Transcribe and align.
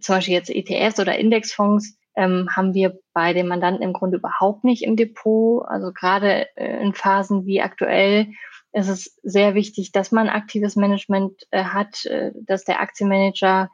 Zum 0.00 0.16
Beispiel 0.16 0.34
jetzt 0.34 0.50
ETFs 0.50 0.98
oder 1.00 1.18
Indexfonds 1.18 1.96
ähm, 2.16 2.48
haben 2.54 2.74
wir 2.74 2.98
bei 3.12 3.32
den 3.32 3.48
Mandanten 3.48 3.82
im 3.82 3.92
Grunde 3.92 4.18
überhaupt 4.18 4.64
nicht 4.64 4.82
im 4.82 4.96
Depot. 4.96 5.64
Also 5.66 5.92
gerade 5.92 6.46
äh, 6.56 6.82
in 6.82 6.94
Phasen 6.94 7.46
wie 7.46 7.62
aktuell 7.62 8.28
ist 8.72 8.88
es 8.88 9.18
sehr 9.22 9.54
wichtig, 9.54 9.92
dass 9.92 10.12
man 10.12 10.28
aktives 10.28 10.76
Management 10.76 11.42
äh, 11.50 11.64
hat, 11.64 12.04
äh, 12.06 12.32
dass 12.46 12.64
der 12.64 12.80
Aktienmanager 12.80 13.70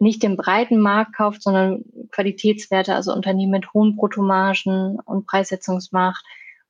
nicht 0.00 0.22
den 0.22 0.36
breiten 0.36 0.80
Markt 0.80 1.14
kauft, 1.14 1.42
sondern 1.42 1.84
Qualitätswerte, 2.10 2.94
also 2.94 3.12
Unternehmen 3.12 3.52
mit 3.52 3.72
hohen 3.74 3.96
Bruttomargen 3.96 4.98
und 5.04 5.26
Preissetzungsmacht 5.26 6.24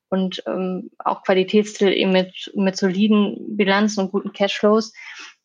und 0.08 0.42
ähm, 0.46 0.90
auch 0.98 1.22
Qualitätstitel 1.22 1.92
eben 1.92 2.12
mit, 2.12 2.50
mit 2.54 2.76
soliden 2.76 3.56
Bilanzen 3.56 4.00
und 4.00 4.12
guten 4.12 4.32
Cashflows. 4.32 4.92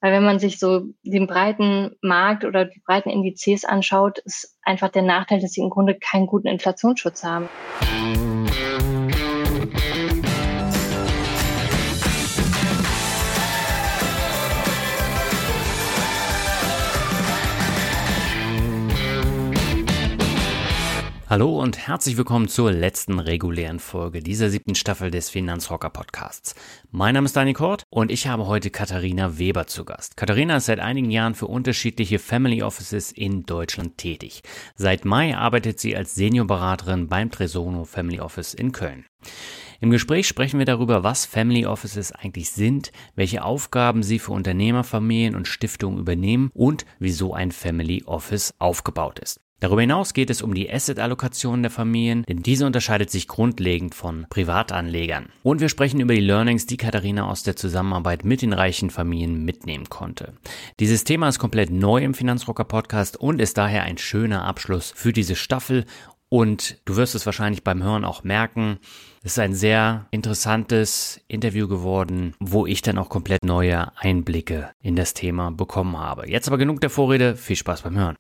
Weil 0.05 0.13
wenn 0.13 0.23
man 0.23 0.37
sich 0.37 0.59
so 0.59 0.83
den 1.01 1.25
breiten 1.25 1.95
Markt 2.03 2.45
oder 2.45 2.65
die 2.65 2.79
breiten 2.85 3.09
Indizes 3.09 3.65
anschaut, 3.65 4.19
ist 4.19 4.55
einfach 4.61 4.89
der 4.89 5.01
Nachteil, 5.01 5.41
dass 5.41 5.53
sie 5.53 5.61
im 5.61 5.71
Grunde 5.71 5.95
keinen 5.95 6.27
guten 6.27 6.45
Inflationsschutz 6.45 7.23
haben. 7.23 7.49
Hallo 21.27 21.59
und 21.59 21.87
herzlich 21.87 22.17
willkommen 22.17 22.47
zur 22.47 22.71
letzten 22.71 23.17
regulären 23.17 23.79
Folge 23.79 24.19
dieser 24.19 24.51
siebten 24.51 24.75
Staffel 24.75 25.09
des 25.09 25.31
Finanzrocker 25.31 25.89
Podcasts. 25.89 26.53
Mein 26.91 27.15
Name 27.15 27.25
ist 27.25 27.35
Dani 27.35 27.53
Kort 27.53 27.81
und 27.89 28.11
ich 28.11 28.27
habe 28.27 28.45
heute 28.45 28.69
Katharina 28.69 29.39
Weber 29.39 29.65
zu 29.65 29.85
Gast. 29.85 30.17
Katharina 30.17 30.57
ist 30.57 30.67
seit 30.67 30.79
einigen 30.79 31.09
Jahren 31.09 31.33
für 31.33 31.47
unterschiedliche 31.47 32.19
Family 32.19 32.61
Offices 32.61 33.11
in 33.11 33.43
Deutschland 33.43 33.97
tätig. 33.97 34.43
Seit 34.75 35.03
Mai 35.03 35.35
arbeitet 35.35 35.79
sie 35.79 35.97
als 35.97 36.13
Seniorberaterin 36.13 37.07
beim 37.07 37.31
Tresono 37.31 37.85
Family 37.85 38.19
Office 38.19 38.53
in 38.53 38.71
Köln. 38.71 39.07
Im 39.81 39.89
Gespräch 39.89 40.27
sprechen 40.27 40.59
wir 40.59 40.67
darüber, 40.67 41.03
was 41.03 41.25
Family 41.25 41.65
Offices 41.65 42.11
eigentlich 42.11 42.51
sind, 42.51 42.91
welche 43.15 43.43
Aufgaben 43.43 44.03
sie 44.03 44.19
für 44.19 44.31
Unternehmerfamilien 44.31 45.35
und 45.35 45.47
Stiftungen 45.47 45.97
übernehmen 45.97 46.51
und 46.53 46.85
wieso 46.99 47.33
ein 47.33 47.51
Family 47.51 48.03
Office 48.05 48.53
aufgebaut 48.59 49.17
ist. 49.17 49.39
Darüber 49.65 49.81
hinaus 49.81 50.13
geht 50.13 50.29
es 50.29 50.43
um 50.43 50.53
die 50.53 50.71
Asset-Allokation 50.71 51.63
der 51.63 51.71
Familien, 51.71 52.21
denn 52.29 52.43
diese 52.43 52.67
unterscheidet 52.67 53.09
sich 53.09 53.27
grundlegend 53.27 53.95
von 53.95 54.27
Privatanlegern. 54.29 55.29
Und 55.41 55.59
wir 55.59 55.69
sprechen 55.69 55.99
über 55.99 56.13
die 56.13 56.21
Learnings, 56.21 56.67
die 56.67 56.77
Katharina 56.77 57.27
aus 57.27 57.41
der 57.41 57.55
Zusammenarbeit 57.55 58.25
mit 58.25 58.43
den 58.43 58.53
reichen 58.53 58.91
Familien 58.91 59.43
mitnehmen 59.43 59.89
konnte. 59.89 60.33
Dieses 60.79 61.03
Thema 61.03 61.29
ist 61.29 61.39
komplett 61.39 61.71
neu 61.71 62.03
im 62.03 62.13
Finanzrocker 62.13 62.63
Podcast 62.63 63.17
und 63.17 63.41
ist 63.41 63.57
daher 63.57 63.81
ein 63.81 63.97
schöner 63.97 64.43
Abschluss 64.43 64.93
für 64.95 65.13
diese 65.13 65.35
Staffel. 65.35 65.85
Und 66.29 66.77
du 66.85 66.95
wirst 66.95 67.15
es 67.15 67.25
wahrscheinlich 67.25 67.63
beim 67.63 67.81
Hören 67.81 68.05
auch 68.05 68.23
merken, 68.23 68.77
es 69.23 69.31
ist 69.31 69.39
ein 69.39 69.55
sehr 69.55 70.05
interessantes 70.11 71.21
Interview 71.27 71.67
geworden, 71.67 72.35
wo 72.39 72.67
ich 72.67 72.83
dann 72.83 72.99
auch 72.99 73.09
komplett 73.09 73.43
neue 73.43 73.97
Einblicke 73.97 74.69
in 74.83 74.95
das 74.95 75.15
Thema 75.15 75.49
bekommen 75.49 75.97
habe. 75.97 76.29
Jetzt 76.29 76.47
aber 76.47 76.59
genug 76.59 76.81
der 76.81 76.91
Vorrede, 76.91 77.35
viel 77.35 77.55
Spaß 77.55 77.81
beim 77.81 77.97
Hören. 77.97 78.15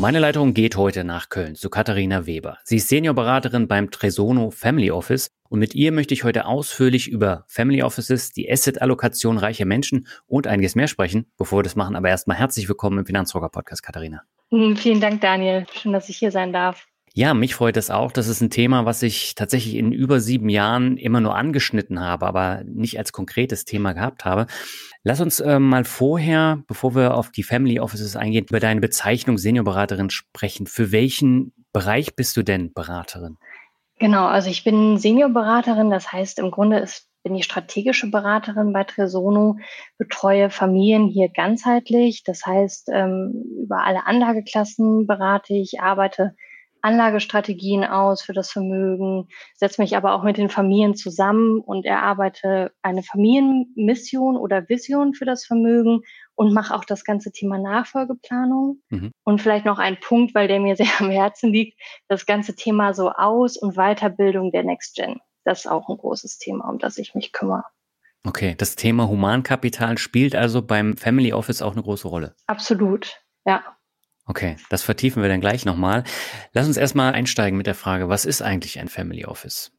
Meine 0.00 0.20
Leitung 0.20 0.54
geht 0.54 0.76
heute 0.76 1.02
nach 1.02 1.28
Köln 1.28 1.56
zu 1.56 1.70
Katharina 1.70 2.24
Weber. 2.24 2.58
Sie 2.62 2.76
ist 2.76 2.86
Seniorberaterin 2.86 3.66
beim 3.66 3.90
Tresono 3.90 4.52
Family 4.52 4.92
Office 4.92 5.32
und 5.48 5.58
mit 5.58 5.74
ihr 5.74 5.90
möchte 5.90 6.14
ich 6.14 6.22
heute 6.22 6.46
ausführlich 6.46 7.08
über 7.08 7.44
Family 7.48 7.82
Offices, 7.82 8.30
die 8.30 8.48
Asset-Allokation 8.48 9.38
reicher 9.38 9.64
Menschen 9.64 10.06
und 10.28 10.46
einiges 10.46 10.76
mehr 10.76 10.86
sprechen. 10.86 11.26
Bevor 11.36 11.58
wir 11.58 11.62
das 11.64 11.74
machen, 11.74 11.96
aber 11.96 12.10
erstmal 12.10 12.36
herzlich 12.36 12.68
willkommen 12.68 12.98
im 12.98 13.06
Finanzrocker 13.06 13.48
Podcast, 13.48 13.82
Katharina. 13.82 14.22
Hm, 14.50 14.76
vielen 14.76 15.00
Dank, 15.00 15.20
Daniel. 15.20 15.66
Schön, 15.72 15.92
dass 15.92 16.08
ich 16.08 16.16
hier 16.18 16.30
sein 16.30 16.52
darf. 16.52 16.86
Ja, 17.18 17.34
mich 17.34 17.56
freut 17.56 17.76
es 17.76 17.90
auch. 17.90 18.12
Das 18.12 18.28
ist 18.28 18.40
ein 18.42 18.48
Thema, 18.48 18.84
was 18.84 19.02
ich 19.02 19.34
tatsächlich 19.34 19.74
in 19.74 19.90
über 19.90 20.20
sieben 20.20 20.48
Jahren 20.48 20.96
immer 20.96 21.20
nur 21.20 21.34
angeschnitten 21.34 21.98
habe, 21.98 22.24
aber 22.28 22.62
nicht 22.64 22.96
als 22.96 23.10
konkretes 23.10 23.64
Thema 23.64 23.92
gehabt 23.92 24.24
habe. 24.24 24.46
Lass 25.02 25.20
uns 25.20 25.40
äh, 25.40 25.58
mal 25.58 25.82
vorher, 25.82 26.62
bevor 26.68 26.94
wir 26.94 27.14
auf 27.14 27.32
die 27.32 27.42
Family 27.42 27.80
Offices 27.80 28.14
eingehen, 28.14 28.46
über 28.48 28.60
deine 28.60 28.80
Bezeichnung 28.80 29.36
Seniorberaterin 29.36 30.10
sprechen. 30.10 30.68
Für 30.68 30.92
welchen 30.92 31.52
Bereich 31.72 32.14
bist 32.14 32.36
du 32.36 32.44
denn 32.44 32.72
Beraterin? 32.72 33.36
Genau, 33.98 34.26
also 34.26 34.48
ich 34.48 34.62
bin 34.62 34.96
Seniorberaterin, 34.98 35.90
das 35.90 36.12
heißt 36.12 36.38
im 36.38 36.52
Grunde 36.52 36.78
ist, 36.78 37.08
bin 37.24 37.34
ich 37.34 37.46
strategische 37.46 38.12
Beraterin 38.12 38.72
bei 38.72 38.84
Tresono, 38.84 39.56
betreue 39.98 40.50
Familien 40.50 41.08
hier 41.08 41.30
ganzheitlich, 41.30 42.22
das 42.22 42.46
heißt 42.46 42.90
ähm, 42.92 43.42
über 43.64 43.82
alle 43.82 44.06
Anlageklassen 44.06 45.08
berate 45.08 45.54
ich, 45.54 45.80
arbeite 45.80 46.36
Anlagestrategien 46.82 47.84
aus 47.84 48.22
für 48.22 48.32
das 48.32 48.50
Vermögen, 48.50 49.28
setze 49.54 49.80
mich 49.80 49.96
aber 49.96 50.14
auch 50.14 50.22
mit 50.22 50.36
den 50.36 50.48
Familien 50.48 50.94
zusammen 50.94 51.60
und 51.60 51.84
erarbeite 51.84 52.72
eine 52.82 53.02
Familienmission 53.02 54.36
oder 54.36 54.68
Vision 54.68 55.14
für 55.14 55.24
das 55.24 55.44
Vermögen 55.44 56.02
und 56.34 56.52
mache 56.52 56.74
auch 56.74 56.84
das 56.84 57.04
ganze 57.04 57.32
Thema 57.32 57.58
Nachfolgeplanung. 57.58 58.82
Mhm. 58.90 59.12
Und 59.24 59.42
vielleicht 59.42 59.64
noch 59.64 59.78
ein 59.78 59.98
Punkt, 60.00 60.34
weil 60.34 60.48
der 60.48 60.60
mir 60.60 60.76
sehr 60.76 61.00
am 61.00 61.10
Herzen 61.10 61.52
liegt, 61.52 61.80
das 62.08 62.26
ganze 62.26 62.54
Thema 62.54 62.94
so 62.94 63.10
Aus- 63.10 63.56
und 63.56 63.76
Weiterbildung 63.76 64.52
der 64.52 64.64
Next 64.64 64.96
Gen. 64.96 65.20
Das 65.44 65.60
ist 65.60 65.66
auch 65.66 65.88
ein 65.88 65.96
großes 65.96 66.38
Thema, 66.38 66.68
um 66.68 66.78
das 66.78 66.98
ich 66.98 67.14
mich 67.14 67.32
kümmere. 67.32 67.64
Okay, 68.26 68.54
das 68.58 68.76
Thema 68.76 69.08
Humankapital 69.08 69.96
spielt 69.96 70.34
also 70.34 70.60
beim 70.60 70.96
Family 70.96 71.32
Office 71.32 71.62
auch 71.62 71.72
eine 71.72 71.82
große 71.82 72.08
Rolle. 72.08 72.34
Absolut, 72.46 73.22
ja. 73.46 73.77
Okay, 74.28 74.56
das 74.68 74.82
vertiefen 74.82 75.22
wir 75.22 75.30
dann 75.30 75.40
gleich 75.40 75.64
nochmal. 75.64 76.04
Lass 76.52 76.66
uns 76.66 76.76
erstmal 76.76 77.14
einsteigen 77.14 77.56
mit 77.56 77.66
der 77.66 77.74
Frage, 77.74 78.10
was 78.10 78.26
ist 78.26 78.42
eigentlich 78.42 78.78
ein 78.78 78.88
Family 78.88 79.24
Office? 79.24 79.72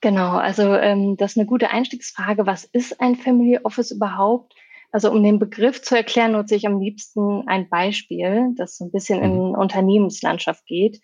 Genau, 0.00 0.36
also 0.36 0.74
ähm, 0.74 1.16
das 1.16 1.32
ist 1.32 1.38
eine 1.38 1.46
gute 1.46 1.70
Einstiegsfrage. 1.70 2.46
Was 2.46 2.64
ist 2.64 3.00
ein 3.00 3.16
Family 3.16 3.58
Office 3.62 3.90
überhaupt? 3.90 4.54
Also 4.92 5.10
um 5.10 5.22
den 5.22 5.38
Begriff 5.38 5.82
zu 5.82 5.96
erklären, 5.96 6.32
nutze 6.32 6.54
ich 6.54 6.66
am 6.66 6.78
liebsten 6.78 7.48
ein 7.48 7.68
Beispiel, 7.68 8.52
das 8.56 8.76
so 8.76 8.84
ein 8.84 8.92
bisschen 8.92 9.18
mhm. 9.18 9.24
in 9.24 9.56
Unternehmenslandschaft 9.56 10.64
geht. 10.66 11.00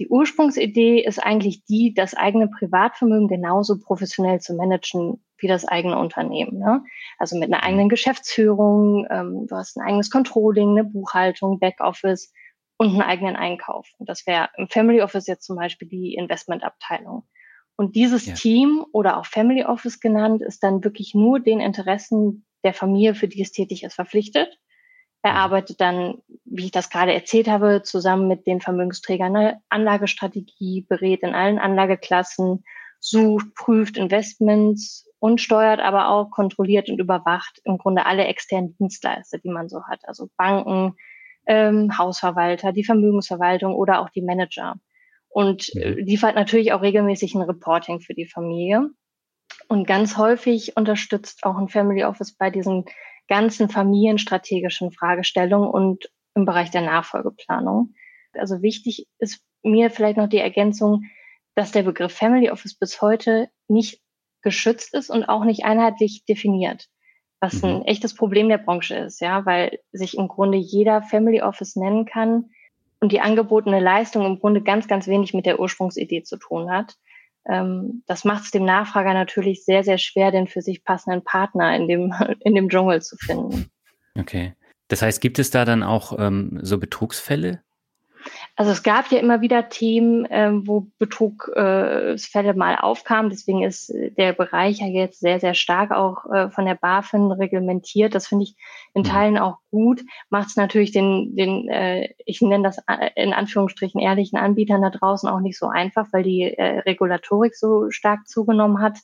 Die 0.00 0.08
Ursprungsidee 0.08 1.04
ist 1.04 1.18
eigentlich 1.18 1.62
die, 1.66 1.92
das 1.92 2.14
eigene 2.14 2.48
Privatvermögen 2.48 3.28
genauso 3.28 3.78
professionell 3.78 4.40
zu 4.40 4.54
managen 4.54 5.22
wie 5.36 5.46
das 5.46 5.66
eigene 5.66 5.98
Unternehmen. 5.98 6.58
Ne? 6.58 6.82
Also 7.18 7.38
mit 7.38 7.52
einer 7.52 7.62
eigenen 7.62 7.90
Geschäftsführung, 7.90 9.06
ähm, 9.10 9.46
du 9.46 9.54
hast 9.54 9.76
ein 9.76 9.86
eigenes 9.86 10.10
Controlling, 10.10 10.70
eine 10.70 10.84
Buchhaltung, 10.84 11.60
Backoffice 11.60 12.32
und 12.78 12.88
einen 12.88 13.02
eigenen 13.02 13.36
Einkauf. 13.36 13.90
Und 13.98 14.08
das 14.08 14.26
wäre 14.26 14.48
im 14.56 14.68
Family 14.68 15.02
Office 15.02 15.26
jetzt 15.26 15.44
zum 15.44 15.56
Beispiel 15.56 15.86
die 15.86 16.14
Investmentabteilung. 16.14 17.28
Und 17.76 17.94
dieses 17.94 18.24
ja. 18.24 18.32
Team 18.32 18.86
oder 18.92 19.18
auch 19.18 19.26
Family 19.26 19.64
Office 19.64 20.00
genannt 20.00 20.40
ist 20.40 20.62
dann 20.62 20.82
wirklich 20.82 21.14
nur 21.14 21.40
den 21.40 21.60
Interessen 21.60 22.46
der 22.64 22.72
Familie, 22.72 23.14
für 23.14 23.28
die 23.28 23.42
es 23.42 23.52
tätig 23.52 23.84
ist, 23.84 23.94
verpflichtet. 23.94 24.58
Er 25.22 25.32
mhm. 25.32 25.38
arbeitet 25.38 25.80
dann, 25.80 26.22
wie 26.44 26.66
ich 26.66 26.70
das 26.70 26.90
gerade 26.90 27.12
erzählt 27.12 27.48
habe, 27.48 27.82
zusammen 27.82 28.28
mit 28.28 28.46
den 28.46 28.60
Vermögensträgern 28.60 29.36
eine 29.36 29.60
Anlagestrategie, 29.68 30.86
berät 30.88 31.22
in 31.22 31.34
allen 31.34 31.58
Anlageklassen, 31.58 32.64
sucht, 32.98 33.54
prüft 33.54 33.96
Investments 33.96 35.06
und 35.18 35.40
steuert 35.40 35.80
aber 35.80 36.08
auch, 36.08 36.30
kontrolliert 36.30 36.88
und 36.88 36.98
überwacht 36.98 37.60
im 37.64 37.78
Grunde 37.78 38.06
alle 38.06 38.24
externen 38.24 38.76
Dienstleister, 38.78 39.38
die 39.38 39.50
man 39.50 39.68
so 39.68 39.84
hat. 39.84 40.00
Also 40.04 40.28
Banken, 40.36 40.96
ähm, 41.46 41.96
Hausverwalter, 41.96 42.72
die 42.72 42.84
Vermögensverwaltung 42.84 43.74
oder 43.74 44.00
auch 44.00 44.10
die 44.10 44.22
Manager. 44.22 44.76
Und 45.28 45.74
äh, 45.76 45.90
liefert 45.92 46.34
natürlich 46.34 46.72
auch 46.72 46.82
regelmäßig 46.82 47.34
ein 47.34 47.42
Reporting 47.42 48.00
für 48.00 48.14
die 48.14 48.26
Familie. 48.26 48.90
Und 49.68 49.86
ganz 49.86 50.16
häufig 50.16 50.76
unterstützt 50.76 51.44
auch 51.44 51.56
ein 51.56 51.68
Family 51.68 52.04
Office 52.04 52.36
bei 52.36 52.50
diesen 52.50 52.84
ganzen 53.28 53.68
familienstrategischen 53.68 54.92
Fragestellungen 54.92 55.70
und 55.70 56.10
im 56.34 56.44
Bereich 56.44 56.70
der 56.70 56.82
Nachfolgeplanung. 56.82 57.94
Also 58.32 58.62
wichtig 58.62 59.06
ist 59.18 59.42
mir 59.62 59.90
vielleicht 59.90 60.16
noch 60.16 60.28
die 60.28 60.38
Ergänzung, 60.38 61.04
dass 61.54 61.72
der 61.72 61.82
Begriff 61.82 62.12
Family 62.12 62.50
Office 62.50 62.74
bis 62.74 63.02
heute 63.02 63.48
nicht 63.68 64.00
geschützt 64.42 64.94
ist 64.94 65.10
und 65.10 65.24
auch 65.24 65.44
nicht 65.44 65.64
einheitlich 65.64 66.24
definiert. 66.26 66.88
was 67.40 67.62
mhm. 67.62 67.68
ein 67.68 67.84
echtes 67.86 68.14
Problem 68.14 68.48
der 68.48 68.58
Branche 68.58 68.96
ist, 68.96 69.20
ja, 69.20 69.46
weil 69.46 69.78
sich 69.92 70.16
im 70.16 70.28
Grunde 70.28 70.58
jeder 70.58 71.02
Family 71.02 71.40
Office 71.40 71.74
nennen 71.74 72.04
kann 72.04 72.50
und 73.00 73.12
die 73.12 73.20
angebotene 73.20 73.80
Leistung 73.80 74.26
im 74.26 74.38
Grunde 74.38 74.62
ganz, 74.62 74.88
ganz 74.88 75.06
wenig 75.06 75.32
mit 75.32 75.46
der 75.46 75.58
Ursprungsidee 75.58 76.22
zu 76.22 76.36
tun 76.36 76.70
hat. 76.70 76.96
Ähm, 77.46 78.02
das 78.06 78.24
macht 78.24 78.44
es 78.44 78.50
dem 78.50 78.64
Nachfrager 78.64 79.14
natürlich 79.14 79.64
sehr, 79.64 79.82
sehr 79.84 79.98
schwer, 79.98 80.30
den 80.30 80.46
für 80.46 80.62
sich 80.62 80.84
passenden 80.84 81.24
Partner 81.24 81.74
in 81.74 81.88
dem, 81.88 82.12
in 82.40 82.54
dem 82.54 82.68
Dschungel 82.68 83.02
zu 83.02 83.16
finden. 83.16 83.70
Okay. 84.18 84.54
Das 84.88 85.02
heißt, 85.02 85.20
gibt 85.20 85.38
es 85.38 85.50
da 85.50 85.64
dann 85.64 85.82
auch 85.82 86.18
ähm, 86.18 86.58
so 86.62 86.78
Betrugsfälle? 86.78 87.62
Also 88.56 88.72
es 88.72 88.82
gab 88.82 89.10
ja 89.10 89.18
immer 89.18 89.40
wieder 89.40 89.68
Themen, 89.68 90.26
ähm, 90.30 90.66
wo 90.66 90.86
Betrugsfälle 90.98 92.50
äh, 92.50 92.54
mal 92.54 92.76
aufkamen. 92.76 93.30
Deswegen 93.30 93.62
ist 93.62 93.90
äh, 93.90 94.10
der 94.10 94.32
Bereich 94.32 94.80
ja 94.80 94.86
jetzt 94.86 95.20
sehr, 95.20 95.40
sehr 95.40 95.54
stark 95.54 95.90
auch 95.92 96.26
äh, 96.30 96.50
von 96.50 96.66
der 96.66 96.74
BaFin 96.74 97.30
reglementiert. 97.30 98.14
Das 98.14 98.26
finde 98.26 98.44
ich 98.44 98.56
in 98.94 99.02
mhm. 99.02 99.06
Teilen 99.06 99.38
auch 99.38 99.58
gut. 99.70 100.02
Macht 100.28 100.48
es 100.48 100.56
natürlich 100.56 100.92
den, 100.92 101.36
den 101.36 101.68
äh, 101.68 102.14
ich 102.24 102.40
nenne 102.40 102.64
das 102.64 102.78
äh, 102.86 103.10
in 103.16 103.32
Anführungsstrichen 103.32 104.00
ehrlichen 104.00 104.38
Anbietern 104.38 104.82
da 104.82 104.90
draußen 104.90 105.28
auch 105.28 105.40
nicht 105.40 105.58
so 105.58 105.68
einfach, 105.68 106.08
weil 106.12 106.22
die 106.22 106.42
äh, 106.42 106.80
Regulatorik 106.80 107.56
so 107.56 107.90
stark 107.90 108.28
zugenommen 108.28 108.80
hat. 108.80 108.98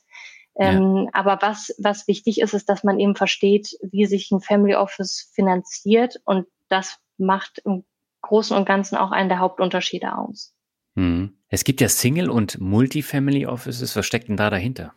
Ähm, 0.59 1.03
ja. 1.05 1.09
Aber 1.13 1.39
was, 1.41 1.75
was 1.77 2.07
wichtig 2.07 2.41
ist, 2.41 2.53
ist, 2.53 2.67
dass 2.69 2.83
man 2.83 2.99
eben 2.99 3.15
versteht, 3.15 3.77
wie 3.81 4.05
sich 4.05 4.31
ein 4.31 4.41
Family 4.41 4.75
Office 4.75 5.31
finanziert 5.33 6.19
und 6.25 6.47
das 6.69 6.99
macht 7.17 7.59
im 7.65 7.85
Großen 8.27 8.55
und 8.55 8.65
Ganzen 8.65 8.97
auch 8.97 9.11
einen 9.11 9.29
der 9.29 9.39
Hauptunterschiede 9.39 10.17
aus. 10.17 10.53
Hm. 10.95 11.37
Es 11.49 11.63
gibt 11.63 11.81
ja 11.81 11.89
Single- 11.89 12.29
und 12.29 12.59
Multifamily 12.59 13.45
Offices. 13.45 13.95
Was 13.95 14.05
steckt 14.05 14.27
denn 14.27 14.37
da 14.37 14.49
dahinter? 14.49 14.93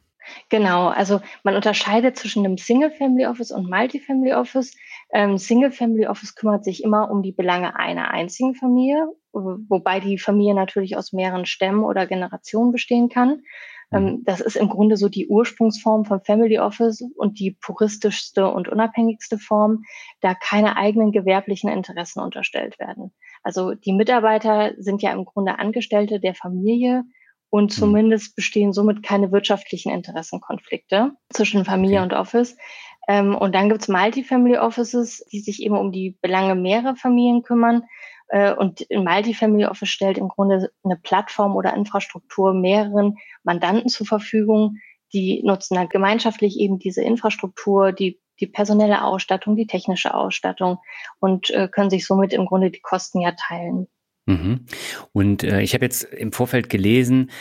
Genau, 0.49 0.89
also 0.89 1.21
man 1.43 1.57
unterscheidet 1.57 2.17
zwischen 2.17 2.45
einem 2.45 2.57
Single-Family 2.57 3.27
Office 3.27 3.51
und 3.51 3.69
Multifamily 3.69 4.33
Office. 4.33 4.77
Ähm, 5.13 5.39
Single-Family 5.39 6.07
Office 6.07 6.35
kümmert 6.35 6.65
sich 6.65 6.85
immer 6.85 7.11
um 7.11 7.23
die 7.23 7.33
Belange 7.33 7.77
einer 7.77 8.11
einzigen 8.11 8.55
Familie, 8.55 9.09
wobei 9.33 10.01
die 10.01 10.19
Familie 10.19 10.55
natürlich 10.55 10.97
aus 10.97 11.13
mehreren 11.13 11.47
Stämmen 11.47 11.85
oder 11.85 12.07
Generationen 12.07 12.73
bestehen 12.73 13.09
kann. 13.09 13.43
Ähm, 13.93 14.05
mhm. 14.05 14.25
das 14.25 14.41
ist 14.41 14.57
im 14.57 14.69
Grunde 14.69 14.97
so 14.97 15.09
die 15.09 15.29
Ursprungsform 15.29 16.05
von 16.05 16.21
Family 16.23 16.59
Office 16.59 17.03
und 17.17 17.39
die 17.41 17.57
puristischste 17.61 18.49
und 18.49 18.69
unabhängigste 18.69 19.39
Form, 19.39 19.83
da 20.21 20.35
keine 20.35 20.77
eigenen 20.77 21.13
gewerblichen 21.13 21.71
Interessen 21.71 22.21
unterstellt 22.21 22.79
werden. 22.79 23.13
Also 23.43 23.75
die 23.75 23.93
Mitarbeiter 23.93 24.73
sind 24.79 25.03
ja 25.03 25.13
im 25.13 25.25
Grunde 25.25 25.59
Angestellte 25.59 26.21
der 26.21 26.35
Familie 26.35 27.05
und 27.49 27.65
mhm. 27.65 27.69
zumindest 27.81 28.37
bestehen 28.37 28.73
somit 28.73 29.03
keine 29.03 29.33
wirtschaftlichen 29.33 29.91
Interessenkonflikte 29.91 31.13
zwischen 31.31 31.65
Familie 31.65 31.99
okay. 31.99 32.05
und 32.05 32.13
Office. 32.13 32.57
Ähm, 33.09 33.35
und 33.35 33.55
dann 33.55 33.69
gibt's 33.69 33.89
Multifamily 33.89 34.59
Offices, 34.59 35.25
die 35.33 35.41
sich 35.41 35.63
eben 35.63 35.77
um 35.77 35.91
die 35.91 36.17
Belange 36.21 36.55
mehrerer 36.55 36.95
Familien 36.95 37.43
kümmern. 37.43 37.83
Äh, 38.31 38.55
und 38.55 38.87
ein 38.91 39.05
Multifamily 39.05 39.67
Office 39.67 39.89
stellt 39.89 40.17
im 40.17 40.29
Grunde 40.29 40.71
eine 40.85 40.97
Plattform 40.97 41.57
oder 41.57 41.75
Infrastruktur 41.75 42.55
mehreren 42.55 43.17
Mandanten 43.43 43.89
zur 43.89 44.07
Verfügung. 44.07 44.77
Die 45.13 45.43
nutzen 45.43 45.75
dann 45.75 45.89
gemeinschaftlich 45.89 46.59
eben 46.59 46.79
diese 46.79 47.03
Infrastruktur, 47.03 47.91
die, 47.93 48.21
die 48.39 48.47
personelle 48.47 49.03
Ausstattung, 49.03 49.57
die 49.57 49.67
technische 49.67 50.15
Ausstattung 50.15 50.79
und 51.19 51.51
äh, 51.51 51.69
können 51.69 51.91
sich 51.91 52.07
somit 52.07 52.33
im 52.33 52.47
Grunde 52.47 52.71
die 52.71 52.81
Kosten 52.81 53.21
ja 53.21 53.33
teilen. 53.33 53.89
Mhm. 54.27 54.67
Und 55.13 55.43
äh, 55.43 55.63
ich 55.63 55.75
habe 55.75 55.85
jetzt 55.85 56.05
im 56.05 56.31
Vorfeld 56.31 56.71
gelesen, 56.71 57.33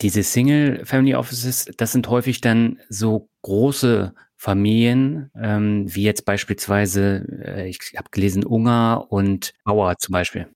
diese 0.00 0.24
Single 0.24 0.84
Family 0.84 1.14
Offices, 1.14 1.70
das 1.76 1.92
sind 1.92 2.08
häufig 2.08 2.40
dann 2.40 2.80
so 2.88 3.28
große 3.42 4.12
Familien, 4.42 5.30
ähm, 5.40 5.84
wie 5.86 6.02
jetzt 6.02 6.24
beispielsweise, 6.24 7.24
äh, 7.44 7.68
ich 7.68 7.78
habe 7.96 8.08
gelesen, 8.10 8.44
Unger 8.44 9.06
und 9.08 9.54
Bauer 9.64 9.98
zum 9.98 10.14
Beispiel. 10.14 10.48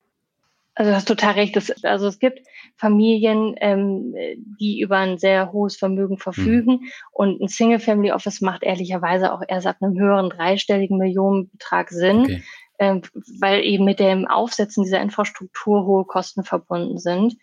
Also 0.74 0.90
du 0.90 0.96
hast 0.96 1.06
total 1.06 1.34
recht. 1.34 1.54
Das, 1.54 1.70
also 1.84 2.08
es 2.08 2.18
gibt 2.18 2.40
Familien, 2.74 3.54
ähm, 3.60 4.12
die 4.58 4.80
über 4.80 4.96
ein 4.96 5.18
sehr 5.18 5.52
hohes 5.52 5.76
Vermögen 5.76 6.18
verfügen 6.18 6.80
mhm. 6.80 6.90
und 7.12 7.40
ein 7.40 7.46
Single-Family 7.46 8.10
Office 8.10 8.40
macht 8.40 8.64
ehrlicherweise 8.64 9.32
auch 9.32 9.42
erst 9.46 9.68
ab 9.68 9.76
einem 9.80 9.96
höheren 9.96 10.30
dreistelligen 10.30 10.98
Millionenbetrag 10.98 11.90
Sinn, 11.90 12.22
okay. 12.22 12.42
ähm, 12.80 13.02
weil 13.38 13.64
eben 13.64 13.84
mit 13.84 14.00
dem 14.00 14.26
Aufsetzen 14.26 14.82
dieser 14.82 15.00
Infrastruktur 15.00 15.86
hohe 15.86 16.04
Kosten 16.06 16.42
verbunden 16.42 16.98
sind. 16.98 17.36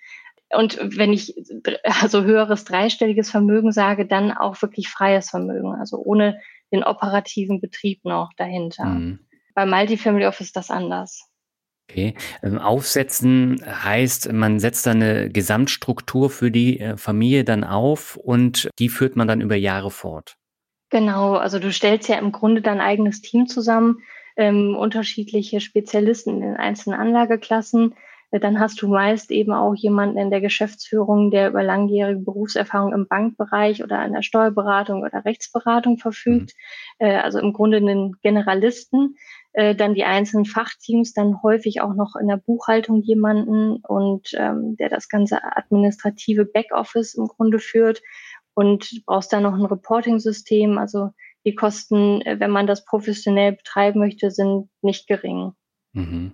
Und 0.58 0.80
wenn 0.82 1.14
ich 1.14 1.36
also 1.84 2.24
höheres 2.24 2.66
dreistelliges 2.66 3.30
Vermögen 3.32 3.72
sage, 3.72 4.06
dann 4.06 4.32
auch 4.32 4.62
wirklich 4.62 4.90
freies 4.90 5.30
Vermögen, 5.30 5.74
also 5.74 5.98
ohne 5.98 6.40
den 6.72 6.84
operativen 6.84 7.62
Betrieb 7.62 8.04
noch 8.06 8.32
dahinter. 8.38 8.86
Mhm. 8.86 9.20
Bei 9.56 9.66
Multifamily 9.66 10.26
Office 10.26 10.48
ist 10.48 10.56
das 10.56 10.72
anders. 10.72 11.30
Okay. 11.90 12.16
Ähm, 12.42 12.58
aufsetzen 12.58 13.64
heißt, 13.66 14.32
man 14.32 14.60
setzt 14.60 14.86
dann 14.86 15.04
eine 15.04 15.30
Gesamtstruktur 15.30 16.30
für 16.30 16.50
die 16.50 16.80
äh, 16.80 16.98
Familie 16.98 17.44
dann 17.44 17.64
auf 17.64 18.16
und 18.16 18.70
die 18.80 18.90
führt 18.90 19.16
man 19.16 19.28
dann 19.28 19.42
über 19.42 19.56
Jahre 19.56 19.92
fort. 19.92 20.36
Genau, 20.90 21.36
also 21.36 21.60
du 21.60 21.72
stellst 21.72 22.08
ja 22.08 22.18
im 22.18 22.32
Grunde 22.32 22.62
dein 22.62 22.80
eigenes 22.80 23.22
Team 23.22 23.48
zusammen, 23.48 24.00
ähm, 24.38 24.76
unterschiedliche 24.76 25.60
Spezialisten 25.60 26.36
in 26.36 26.42
den 26.42 26.56
einzelnen 26.56 27.00
Anlageklassen, 27.00 27.96
dann 28.40 28.60
hast 28.60 28.82
du 28.82 28.88
meist 28.88 29.30
eben 29.32 29.54
auch 29.54 29.76
jemanden 29.76 30.18
in 30.18 30.32
der 30.32 30.42
Geschäftsführung, 30.42 31.30
der 31.30 31.50
über 31.50 31.62
langjährige 31.62 32.20
Berufserfahrung 32.20 32.92
im 32.92 33.08
Bankbereich 33.08 33.84
oder 33.84 34.04
in 34.06 34.14
der 34.14 34.24
Steuerberatung 34.24 35.04
oder 35.04 35.24
Rechtsberatung 35.24 35.98
verfügt. 36.00 36.54
Mhm. 37.00 37.08
Äh, 37.08 37.18
also 37.18 37.40
im 37.40 37.54
Grunde 37.54 37.78
einen 37.78 38.16
Generalisten. 38.22 39.16
Äh, 39.54 39.76
dann 39.76 39.94
die 39.94 40.04
einzelnen 40.04 40.46
Fachteams, 40.46 41.14
dann 41.14 41.44
häufig 41.44 41.82
auch 41.82 41.94
noch 41.94 42.16
in 42.20 42.28
der 42.28 42.38
Buchhaltung 42.38 43.04
jemanden 43.04 43.78
und 43.88 44.32
ähm, 44.34 44.76
der 44.78 44.90
das 44.90 45.10
ganze 45.10 45.44
administrative 45.44 46.46
Backoffice 46.46 47.14
im 47.14 47.28
Grunde 47.28 47.60
führt. 47.60 48.02
Und 48.56 49.04
brauchst 49.06 49.34
dann 49.34 49.44
noch 49.44 49.54
ein 49.54 49.66
Reporting-System. 49.66 50.78
Also 50.78 51.10
die 51.46 51.56
Kosten, 51.56 52.22
äh, 52.22 52.40
wenn 52.40 52.52
man 52.52 52.66
das 52.66 52.84
professionell 52.84 53.54
betreiben 53.54 54.00
möchte, 54.00 54.32
sind 54.32 54.70
nicht 54.82 55.08
gering. 55.08 55.54
Mhm. 55.94 56.34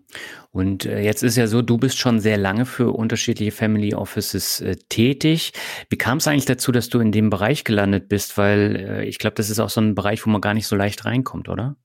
Und 0.52 0.86
äh, 0.86 1.02
jetzt 1.02 1.22
ist 1.22 1.36
ja 1.36 1.46
so, 1.48 1.62
du 1.62 1.78
bist 1.78 2.00
schon 2.00 2.22
sehr 2.22 2.38
lange 2.38 2.66
für 2.66 2.92
unterschiedliche 2.96 3.52
Family 3.52 3.94
Offices 3.94 4.62
äh, 4.62 4.78
tätig. 4.88 5.52
Wie 5.90 5.98
kam 5.98 6.18
es 6.20 6.28
eigentlich 6.28 6.46
dazu, 6.46 6.72
dass 6.72 6.88
du 6.88 7.00
in 7.00 7.12
dem 7.12 7.30
Bereich 7.30 7.66
gelandet 7.66 8.08
bist? 8.08 8.38
Weil 8.38 8.76
äh, 8.76 9.06
ich 9.06 9.20
glaube, 9.20 9.36
das 9.36 9.50
ist 9.50 9.60
auch 9.60 9.70
so 9.70 9.82
ein 9.82 9.96
Bereich, 9.96 10.26
wo 10.26 10.30
man 10.30 10.42
gar 10.42 10.54
nicht 10.54 10.68
so 10.68 10.78
leicht 10.78 11.04
reinkommt, 11.04 11.50
oder? 11.50 11.76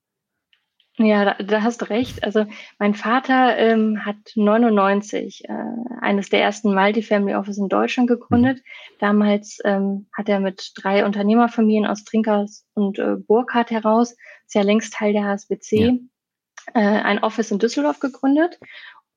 Ja, 0.98 1.24
da, 1.24 1.42
da 1.42 1.62
hast 1.62 1.90
recht. 1.90 2.22
Also 2.22 2.46
mein 2.78 2.94
Vater 2.94 3.58
ähm, 3.58 4.04
hat 4.04 4.18
99 4.36 5.42
äh, 5.48 5.52
eines 6.00 6.30
der 6.30 6.42
ersten 6.42 6.72
Multifamily 6.72 7.34
Office 7.34 7.58
in 7.58 7.68
Deutschland 7.68 8.08
gegründet. 8.08 8.58
Mhm. 8.58 8.98
Damals 9.00 9.58
ähm, 9.64 10.06
hat 10.16 10.28
er 10.28 10.38
mit 10.38 10.70
drei 10.76 11.04
Unternehmerfamilien 11.04 11.86
aus 11.86 12.04
Trinkers 12.04 12.68
und 12.74 13.00
äh, 13.00 13.16
Burkhardt 13.16 13.72
heraus, 13.72 14.12
ist 14.46 14.54
ja 14.54 14.62
längst 14.62 14.94
Teil 14.94 15.12
der 15.12 15.24
HSBC, 15.24 15.72
ja 15.72 15.92
äh, 16.72 16.80
ein 16.80 17.22
Office 17.22 17.50
in 17.50 17.58
Düsseldorf 17.58 18.00
gegründet. 18.00 18.58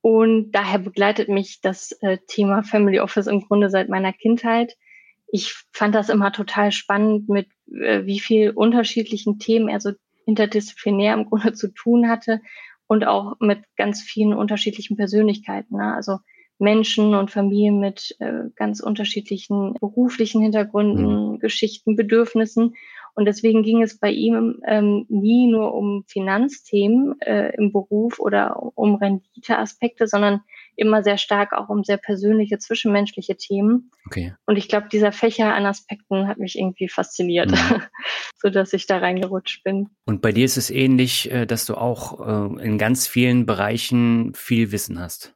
Und 0.01 0.51
daher 0.51 0.79
begleitet 0.79 1.29
mich 1.29 1.59
das 1.61 1.91
äh, 2.01 2.17
Thema 2.27 2.63
Family 2.63 2.99
Office 2.99 3.27
im 3.27 3.41
Grunde 3.41 3.69
seit 3.69 3.89
meiner 3.89 4.13
Kindheit. 4.13 4.75
Ich 5.29 5.53
fand 5.71 5.95
das 5.95 6.09
immer 6.09 6.31
total 6.31 6.71
spannend, 6.71 7.29
mit 7.29 7.47
äh, 7.71 8.05
wie 8.05 8.19
viel 8.19 8.51
unterschiedlichen 8.51 9.39
Themen 9.39 9.69
er 9.69 9.79
so 9.81 9.91
interdisziplinär 10.25 11.13
im 11.13 11.25
Grunde 11.25 11.53
zu 11.53 11.73
tun 11.73 12.09
hatte 12.09 12.41
und 12.87 13.05
auch 13.05 13.35
mit 13.39 13.59
ganz 13.75 14.01
vielen 14.01 14.33
unterschiedlichen 14.33 14.97
Persönlichkeiten. 14.97 15.77
Ne? 15.77 15.93
Also 15.93 16.19
Menschen 16.59 17.13
und 17.13 17.31
Familien 17.31 17.79
mit 17.79 18.15
äh, 18.19 18.49
ganz 18.55 18.79
unterschiedlichen 18.79 19.73
beruflichen 19.79 20.41
Hintergründen, 20.41 21.33
mhm. 21.33 21.39
Geschichten, 21.39 21.95
Bedürfnissen. 21.95 22.75
Und 23.17 23.25
deswegen 23.25 23.63
ging 23.63 23.81
es 23.81 23.97
bei 23.97 24.11
ihm 24.11 24.61
ähm, 24.67 25.07
nie 25.09 25.47
nur 25.47 25.73
um 25.73 26.03
Finanzthemen 26.05 27.19
äh, 27.21 27.51
im 27.57 27.71
Beruf 27.71 28.19
oder 28.19 28.61
um 28.75 28.93
Renditeaspekte, 28.93 30.05
sondern 30.05 30.41
immer 30.75 31.01
sehr 31.01 31.17
stark 31.17 31.51
auch 31.53 31.67
um 31.69 31.83
sehr 31.83 31.97
persönliche, 31.97 32.59
zwischenmenschliche 32.59 33.35
Themen. 33.35 33.89
Okay. 34.05 34.35
Und 34.45 34.57
ich 34.57 34.67
glaube, 34.67 34.89
dieser 34.91 35.11
Fächer 35.11 35.55
an 35.55 35.65
Aspekten 35.65 36.27
hat 36.27 36.37
mich 36.37 36.59
irgendwie 36.59 36.89
fasziniert, 36.89 37.49
mhm. 37.49 37.81
so 38.35 38.51
dass 38.51 38.71
ich 38.73 38.85
da 38.85 38.99
reingerutscht 38.99 39.63
bin. 39.63 39.89
Und 40.05 40.21
bei 40.21 40.31
dir 40.31 40.45
ist 40.45 40.57
es 40.57 40.69
ähnlich, 40.69 41.31
äh, 41.31 41.47
dass 41.47 41.65
du 41.65 41.73
auch 41.73 42.19
äh, 42.59 42.63
in 42.63 42.77
ganz 42.77 43.07
vielen 43.07 43.47
Bereichen 43.47 44.35
viel 44.35 44.71
Wissen 44.71 44.99
hast. 44.99 45.33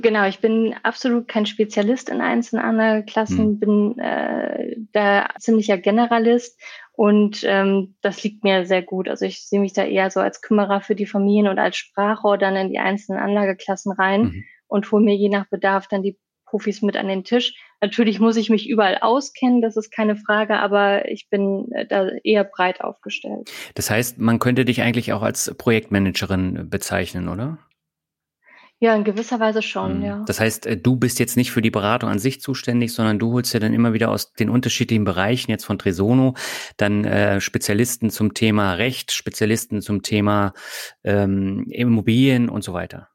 Genau, 0.00 0.26
ich 0.26 0.40
bin 0.40 0.74
absolut 0.82 1.28
kein 1.28 1.46
Spezialist 1.46 2.08
in 2.08 2.20
einzelnen 2.20 3.06
Klassen, 3.06 3.38
hm. 3.38 3.58
bin 3.60 3.98
äh, 3.98 4.76
da 4.92 5.28
ziemlicher 5.38 5.78
Generalist 5.78 6.60
und 6.92 7.42
ähm, 7.44 7.94
das 8.02 8.22
liegt 8.22 8.44
mir 8.44 8.66
sehr 8.66 8.82
gut. 8.82 9.08
Also 9.08 9.24
ich 9.24 9.46
sehe 9.46 9.60
mich 9.60 9.72
da 9.72 9.84
eher 9.84 10.10
so 10.10 10.20
als 10.20 10.42
Kümmerer 10.42 10.80
für 10.80 10.94
die 10.94 11.06
Familien 11.06 11.48
und 11.48 11.58
als 11.58 11.76
Sprachrohr 11.76 12.38
dann 12.38 12.56
in 12.56 12.68
die 12.68 12.78
einzelnen 12.78 13.20
Anlageklassen 13.20 13.92
rein 13.92 14.22
mhm. 14.22 14.44
und 14.68 14.92
hole 14.92 15.04
mir 15.04 15.16
je 15.16 15.28
nach 15.28 15.48
Bedarf 15.48 15.86
dann 15.88 16.02
die 16.02 16.18
Profis 16.44 16.82
mit 16.82 16.98
an 16.98 17.08
den 17.08 17.24
Tisch. 17.24 17.54
Natürlich 17.80 18.20
muss 18.20 18.36
ich 18.36 18.50
mich 18.50 18.68
überall 18.68 18.98
auskennen, 19.00 19.62
das 19.62 19.76
ist 19.76 19.90
keine 19.90 20.16
Frage, 20.16 20.58
aber 20.58 21.08
ich 21.08 21.30
bin 21.30 21.72
äh, 21.72 21.86
da 21.86 22.08
eher 22.22 22.44
breit 22.44 22.82
aufgestellt. 22.82 23.50
Das 23.74 23.90
heißt, 23.90 24.18
man 24.18 24.38
könnte 24.38 24.66
dich 24.66 24.82
eigentlich 24.82 25.14
auch 25.14 25.22
als 25.22 25.54
Projektmanagerin 25.56 26.68
bezeichnen, 26.68 27.28
oder? 27.28 27.58
Ja, 28.82 28.96
in 28.96 29.04
gewisser 29.04 29.38
Weise 29.38 29.62
schon, 29.62 29.98
mhm. 29.98 30.04
ja. 30.04 30.24
Das 30.26 30.40
heißt, 30.40 30.66
äh, 30.66 30.76
du 30.76 30.96
bist 30.96 31.20
jetzt 31.20 31.36
nicht 31.36 31.52
für 31.52 31.62
die 31.62 31.70
Beratung 31.70 32.10
an 32.10 32.18
sich 32.18 32.40
zuständig, 32.40 32.92
sondern 32.92 33.20
du 33.20 33.32
holst 33.32 33.54
ja 33.54 33.60
dann 33.60 33.74
immer 33.74 33.92
wieder 33.92 34.10
aus 34.10 34.32
den 34.32 34.50
unterschiedlichen 34.50 35.04
Bereichen, 35.04 35.52
jetzt 35.52 35.64
von 35.64 35.78
Tresono, 35.78 36.34
dann 36.78 37.04
äh, 37.04 37.40
Spezialisten 37.40 38.10
zum 38.10 38.34
Thema 38.34 38.72
Recht, 38.72 39.12
Spezialisten 39.12 39.82
zum 39.82 40.02
Thema 40.02 40.52
ähm, 41.04 41.64
Immobilien 41.70 42.48
und 42.48 42.64
so 42.64 42.72
weiter. 42.72 43.08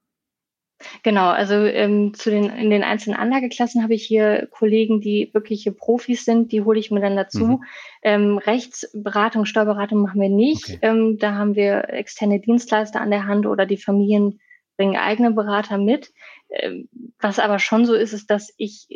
Genau, 1.04 1.28
also 1.28 1.56
ähm, 1.56 2.14
zu 2.14 2.30
den 2.30 2.46
in 2.50 2.70
den 2.70 2.84
einzelnen 2.84 3.20
Anlageklassen 3.20 3.84
habe 3.84 3.94
ich 3.94 4.06
hier 4.06 4.48
Kollegen, 4.50 5.02
die 5.02 5.32
wirkliche 5.34 5.74
Profis 5.74 6.24
sind, 6.24 6.54
die 6.54 6.62
hole 6.62 6.80
ich 6.80 6.92
mir 6.92 7.02
dann 7.02 7.18
dazu. 7.18 7.46
Mhm. 7.46 7.64
Ähm, 8.04 8.38
Rechtsberatung, 8.38 9.44
Steuerberatung 9.44 10.02
machen 10.02 10.22
wir 10.22 10.30
nicht. 10.30 10.70
Okay. 10.70 10.80
Ähm, 10.84 11.18
da 11.20 11.34
haben 11.34 11.56
wir 11.56 11.90
externe 11.90 12.40
Dienstleister 12.40 13.02
an 13.02 13.12
der 13.12 13.26
Hand 13.26 13.46
oder 13.46 13.66
die 13.66 13.76
Familien 13.76 14.40
bringen 14.78 14.96
eigene 14.96 15.32
Berater 15.32 15.78
mit. 15.78 16.14
Ähm, 16.50 16.88
was 17.20 17.40
aber 17.40 17.60
schon 17.60 17.86
so 17.86 17.94
ist, 17.94 18.14
ist, 18.14 18.30
dass 18.30 18.54
ich 18.58 18.88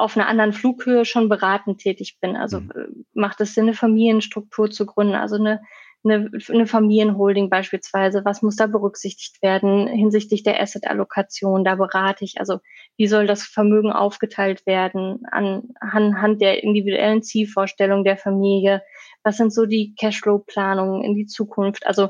auf 0.00 0.16
einer 0.16 0.28
anderen 0.28 0.52
Flughöhe 0.52 1.04
schon 1.04 1.28
beratend 1.28 1.78
tätig 1.78 2.18
bin. 2.20 2.36
Also 2.36 2.60
mhm. 2.60 2.70
Äh, 2.70 2.86
macht 3.12 3.40
es 3.40 3.54
Sinn, 3.54 3.64
eine 3.64 3.74
Familienstruktur 3.74 4.70
zu 4.70 4.86
gründen, 4.86 5.14
also 5.14 5.36
eine, 5.36 5.60
eine, 6.02 6.30
eine 6.48 6.66
Familienholding 6.66 7.50
beispielsweise. 7.50 8.24
Was 8.24 8.40
muss 8.40 8.56
da 8.56 8.66
berücksichtigt 8.66 9.42
werden 9.42 9.86
hinsichtlich 9.86 10.42
der 10.42 10.58
Asset-Allokation? 10.60 11.64
Da 11.64 11.74
berate 11.74 12.24
ich. 12.24 12.40
Also 12.40 12.60
wie 12.96 13.06
soll 13.06 13.26
das 13.26 13.42
Vermögen 13.42 13.92
aufgeteilt 13.92 14.64
werden 14.64 15.20
an, 15.30 15.68
anhand 15.80 16.40
der 16.40 16.62
individuellen 16.62 17.22
Zielvorstellung 17.22 18.04
der 18.04 18.16
Familie? 18.16 18.82
Was 19.22 19.36
sind 19.36 19.52
so 19.52 19.66
die 19.66 19.94
Cashflow-Planungen 19.94 21.04
in 21.04 21.14
die 21.14 21.26
Zukunft? 21.26 21.86
Also 21.86 22.08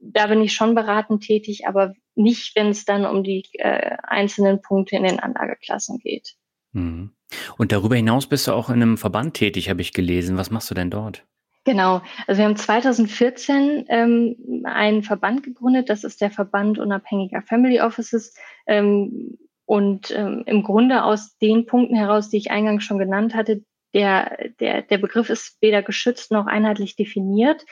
da 0.00 0.28
bin 0.28 0.42
ich 0.42 0.52
schon 0.52 0.74
beratend 0.76 1.24
tätig, 1.24 1.66
aber 1.66 1.94
nicht, 2.16 2.56
wenn 2.56 2.68
es 2.68 2.84
dann 2.84 3.04
um 3.06 3.22
die 3.24 3.44
äh, 3.54 3.96
einzelnen 4.02 4.62
Punkte 4.62 4.96
in 4.96 5.04
den 5.04 5.20
Anlageklassen 5.20 5.98
geht. 5.98 6.34
Mhm. 6.72 7.10
Und 7.58 7.72
darüber 7.72 7.96
hinaus 7.96 8.26
bist 8.26 8.46
du 8.46 8.52
auch 8.52 8.68
in 8.68 8.82
einem 8.82 8.98
Verband 8.98 9.34
tätig, 9.34 9.70
habe 9.70 9.80
ich 9.80 9.92
gelesen. 9.92 10.36
Was 10.36 10.50
machst 10.50 10.70
du 10.70 10.74
denn 10.74 10.90
dort? 10.90 11.24
Genau, 11.64 12.02
also 12.26 12.38
wir 12.38 12.44
haben 12.44 12.56
2014 12.56 13.86
ähm, 13.88 14.64
einen 14.64 15.02
Verband 15.02 15.42
gegründet, 15.42 15.88
das 15.88 16.04
ist 16.04 16.20
der 16.20 16.30
Verband 16.30 16.78
unabhängiger 16.78 17.40
Family 17.40 17.80
Offices. 17.80 18.34
Ähm, 18.66 19.38
und 19.64 20.10
ähm, 20.10 20.42
im 20.44 20.62
Grunde 20.62 21.04
aus 21.04 21.38
den 21.38 21.64
Punkten 21.64 21.96
heraus, 21.96 22.28
die 22.28 22.36
ich 22.36 22.50
eingangs 22.50 22.84
schon 22.84 22.98
genannt 22.98 23.34
hatte, 23.34 23.64
der, 23.94 24.36
der, 24.60 24.82
der 24.82 24.98
Begriff 24.98 25.30
ist 25.30 25.56
weder 25.62 25.82
geschützt 25.82 26.32
noch 26.32 26.46
einheitlich 26.46 26.96
definiert. 26.96 27.64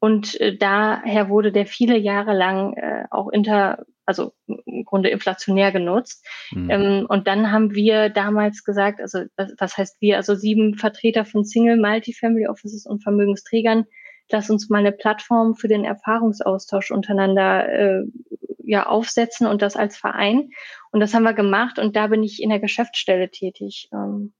Und 0.00 0.40
äh, 0.40 0.56
daher 0.56 1.28
wurde 1.28 1.52
der 1.52 1.66
viele 1.66 1.98
Jahre 1.98 2.32
lang 2.32 2.74
äh, 2.74 3.04
auch 3.10 3.28
inter, 3.28 3.84
also 4.06 4.32
im 4.46 4.84
Grunde 4.84 5.08
inflationär 5.08 5.72
genutzt. 5.72 6.24
Mhm. 6.52 6.70
Ähm, 6.70 7.06
und 7.08 7.26
dann 7.26 7.50
haben 7.50 7.74
wir 7.74 8.08
damals 8.08 8.64
gesagt, 8.64 9.00
also 9.00 9.24
was, 9.36 9.52
was 9.58 9.76
heißt 9.76 10.00
wir, 10.00 10.16
also 10.16 10.34
sieben 10.34 10.74
Vertreter 10.74 11.24
von 11.24 11.44
Single, 11.44 11.76
Multifamily 11.76 12.46
Offices 12.46 12.86
und 12.86 13.02
Vermögensträgern, 13.02 13.86
lass 14.30 14.50
uns 14.50 14.68
mal 14.68 14.78
eine 14.78 14.92
Plattform 14.92 15.56
für 15.56 15.68
den 15.68 15.84
Erfahrungsaustausch 15.84 16.90
untereinander 16.90 17.68
äh, 17.68 18.04
ja 18.68 18.86
aufsetzen 18.86 19.46
und 19.46 19.62
das 19.62 19.76
als 19.76 19.96
Verein. 19.96 20.50
Und 20.92 21.00
das 21.00 21.14
haben 21.14 21.22
wir 21.22 21.32
gemacht 21.32 21.78
und 21.78 21.96
da 21.96 22.08
bin 22.08 22.22
ich 22.22 22.42
in 22.42 22.50
der 22.50 22.60
Geschäftsstelle 22.60 23.30
tätig, 23.30 23.88
ähm, 23.92 24.32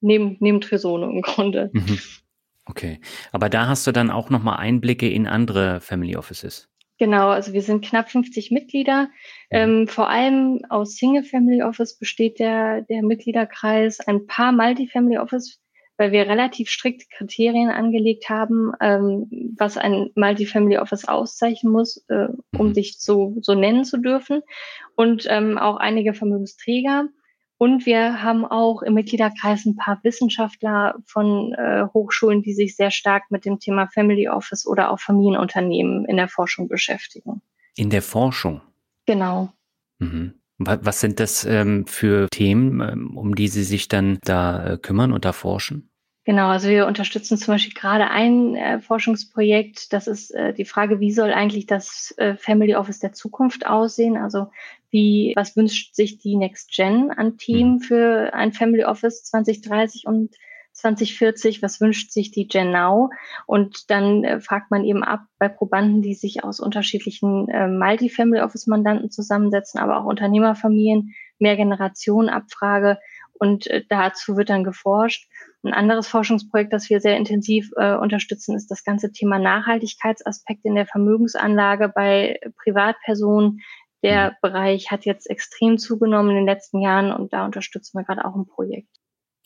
neben, 0.00 0.36
neben 0.40 0.60
Tresono 0.60 1.08
im 1.08 1.22
Grunde. 1.22 1.70
Mhm. 1.72 1.98
Okay, 2.70 3.00
aber 3.32 3.48
da 3.48 3.66
hast 3.66 3.84
du 3.88 3.92
dann 3.92 4.10
auch 4.10 4.30
nochmal 4.30 4.58
Einblicke 4.58 5.10
in 5.10 5.26
andere 5.26 5.80
Family 5.80 6.16
Offices. 6.16 6.68
Genau, 6.98 7.30
also 7.30 7.52
wir 7.52 7.62
sind 7.62 7.84
knapp 7.84 8.10
50 8.10 8.52
Mitglieder. 8.52 9.08
Ähm, 9.50 9.88
vor 9.88 10.08
allem 10.08 10.60
aus 10.68 10.96
Single 10.96 11.24
Family 11.24 11.62
Office 11.62 11.98
besteht 11.98 12.38
der, 12.38 12.82
der 12.82 13.02
Mitgliederkreis. 13.02 14.00
Ein 14.00 14.26
paar 14.26 14.52
Multi-Family 14.52 15.18
Office, 15.18 15.58
weil 15.96 16.12
wir 16.12 16.28
relativ 16.28 16.68
strikte 16.68 17.06
Kriterien 17.10 17.70
angelegt 17.70 18.28
haben, 18.28 18.72
ähm, 18.80 19.54
was 19.58 19.78
ein 19.78 20.10
Multi-Family 20.14 20.78
Office 20.78 21.08
auszeichnen 21.08 21.72
muss, 21.72 22.04
äh, 22.08 22.28
um 22.56 22.68
mhm. 22.68 22.74
sich 22.74 23.00
so, 23.00 23.34
so 23.40 23.54
nennen 23.54 23.84
zu 23.84 23.96
dürfen. 23.96 24.42
Und 24.94 25.26
ähm, 25.28 25.58
auch 25.58 25.76
einige 25.76 26.14
Vermögensträger. 26.14 27.08
Und 27.62 27.84
wir 27.84 28.22
haben 28.22 28.46
auch 28.46 28.80
im 28.80 28.94
Mitgliederkreis 28.94 29.66
ein 29.66 29.76
paar 29.76 30.00
Wissenschaftler 30.02 30.94
von 31.04 31.52
äh, 31.52 31.84
Hochschulen, 31.92 32.40
die 32.40 32.54
sich 32.54 32.74
sehr 32.74 32.90
stark 32.90 33.24
mit 33.30 33.44
dem 33.44 33.58
Thema 33.58 33.86
Family 33.88 34.30
Office 34.30 34.66
oder 34.66 34.90
auch 34.90 34.98
Familienunternehmen 34.98 36.06
in 36.06 36.16
der 36.16 36.28
Forschung 36.28 36.68
beschäftigen. 36.68 37.42
In 37.76 37.90
der 37.90 38.00
Forschung? 38.00 38.62
Genau. 39.04 39.52
Mhm. 39.98 40.40
Was 40.56 41.00
sind 41.00 41.20
das 41.20 41.44
ähm, 41.44 41.86
für 41.86 42.28
Themen, 42.30 42.80
ähm, 42.80 43.18
um 43.18 43.34
die 43.34 43.48
Sie 43.48 43.64
sich 43.64 43.88
dann 43.88 44.18
da 44.22 44.64
äh, 44.66 44.78
kümmern 44.78 45.12
und 45.12 45.26
da 45.26 45.34
forschen? 45.34 45.90
Genau, 46.24 46.48
also 46.48 46.68
wir 46.68 46.86
unterstützen 46.86 47.36
zum 47.38 47.54
Beispiel 47.54 47.74
gerade 47.74 48.08
ein 48.08 48.54
äh, 48.54 48.80
Forschungsprojekt. 48.80 49.92
Das 49.92 50.06
ist 50.06 50.30
äh, 50.30 50.54
die 50.54 50.64
Frage, 50.64 51.00
wie 51.00 51.12
soll 51.12 51.32
eigentlich 51.32 51.66
das 51.66 52.14
äh, 52.16 52.36
Family 52.36 52.74
Office 52.74 53.00
der 53.00 53.12
Zukunft 53.12 53.66
aussehen? 53.66 54.16
Also 54.16 54.50
wie, 54.90 55.32
was 55.36 55.56
wünscht 55.56 55.94
sich 55.94 56.18
die 56.18 56.36
Next 56.36 56.74
Gen 56.74 57.10
an 57.10 57.36
Team 57.36 57.74
mhm. 57.74 57.80
für 57.80 58.34
ein 58.34 58.52
Family 58.52 58.84
Office 58.84 59.24
2030 59.24 60.06
und 60.06 60.34
2040? 60.72 61.62
Was 61.62 61.80
wünscht 61.80 62.10
sich 62.10 62.30
die 62.30 62.48
Gen 62.48 62.72
Now? 62.72 63.10
Und 63.46 63.90
dann 63.90 64.24
äh, 64.24 64.40
fragt 64.40 64.70
man 64.70 64.84
eben 64.84 65.04
ab 65.04 65.22
bei 65.38 65.48
Probanden, 65.48 66.02
die 66.02 66.14
sich 66.14 66.44
aus 66.44 66.60
unterschiedlichen 66.60 67.48
äh, 67.48 67.68
Multi-Family 67.68 68.40
Office 68.40 68.66
Mandanten 68.66 69.10
zusammensetzen, 69.10 69.80
aber 69.80 69.98
auch 69.98 70.04
Unternehmerfamilien, 70.04 71.14
Mehrgenerationen-Abfrage. 71.38 72.98
Und 73.32 73.66
äh, 73.68 73.84
dazu 73.88 74.36
wird 74.36 74.50
dann 74.50 74.64
geforscht. 74.64 75.28
Ein 75.62 75.74
anderes 75.74 76.08
Forschungsprojekt, 76.08 76.72
das 76.72 76.88
wir 76.88 77.00
sehr 77.00 77.16
intensiv 77.16 77.70
äh, 77.76 77.94
unterstützen, 77.94 78.56
ist 78.56 78.70
das 78.70 78.84
ganze 78.84 79.12
Thema 79.12 79.38
Nachhaltigkeitsaspekte 79.38 80.68
in 80.68 80.74
der 80.74 80.86
Vermögensanlage 80.86 81.88
bei 81.94 82.38
Privatpersonen. 82.62 83.60
Der 84.02 84.30
mhm. 84.30 84.34
Bereich 84.42 84.90
hat 84.90 85.04
jetzt 85.04 85.28
extrem 85.28 85.78
zugenommen 85.78 86.30
in 86.30 86.36
den 86.36 86.46
letzten 86.46 86.80
Jahren 86.80 87.12
und 87.12 87.32
da 87.32 87.44
unterstützen 87.44 87.98
wir 87.98 88.04
gerade 88.04 88.24
auch 88.24 88.34
ein 88.34 88.46
Projekt. 88.46 88.88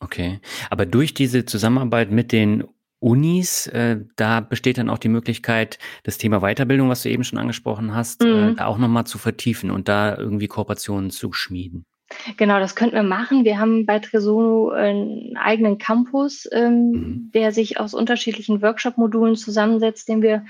Okay, 0.01 0.41
aber 0.71 0.87
durch 0.87 1.15
diese 1.15 1.45
Zusammenarbeit 1.45 2.11
mit 2.11 2.33
den 2.33 2.65
Unis, 2.99 3.67
äh, 3.67 4.01
da 4.17 4.41
besteht 4.41 4.79
dann 4.79 4.89
auch 4.89 4.99
die 4.99 5.09
Möglichkeit, 5.09 5.79
das 6.05 6.19
Thema 6.19 6.41
Weiterbildung, 6.41 6.89
was 6.89 7.03
du 7.03 7.11
eben 7.11 7.23
schon 7.23 7.39
angesprochen 7.39 7.95
hast, 7.95 8.25
äh, 8.25 8.27
mhm. 8.27 8.57
äh, 8.59 8.63
auch 8.63 8.79
nochmal 8.79 9.05
zu 9.05 9.19
vertiefen 9.19 9.71
und 9.71 9.89
da 9.89 10.17
irgendwie 10.17 10.49
Kooperationen 10.49 11.11
zu 11.11 11.33
schmieden. 11.33 11.85
Genau, 12.37 12.59
das 12.59 12.75
könnten 12.75 12.97
wir 12.97 13.03
machen. 13.03 13.45
Wir 13.45 13.59
haben 13.59 13.87
bei 13.87 13.99
Tresono 13.99 14.71
einen 14.71 15.37
eigenen 15.37 15.79
Campus, 15.79 16.49
ähm, 16.53 16.91
mhm. 16.91 17.31
der 17.33 17.53
sich 17.53 17.79
aus 17.79 17.95
unterschiedlichen 17.95 18.63
Workshop-Modulen 18.63 19.37
zusammensetzt, 19.37 20.09
den 20.09 20.23
wir 20.23 20.45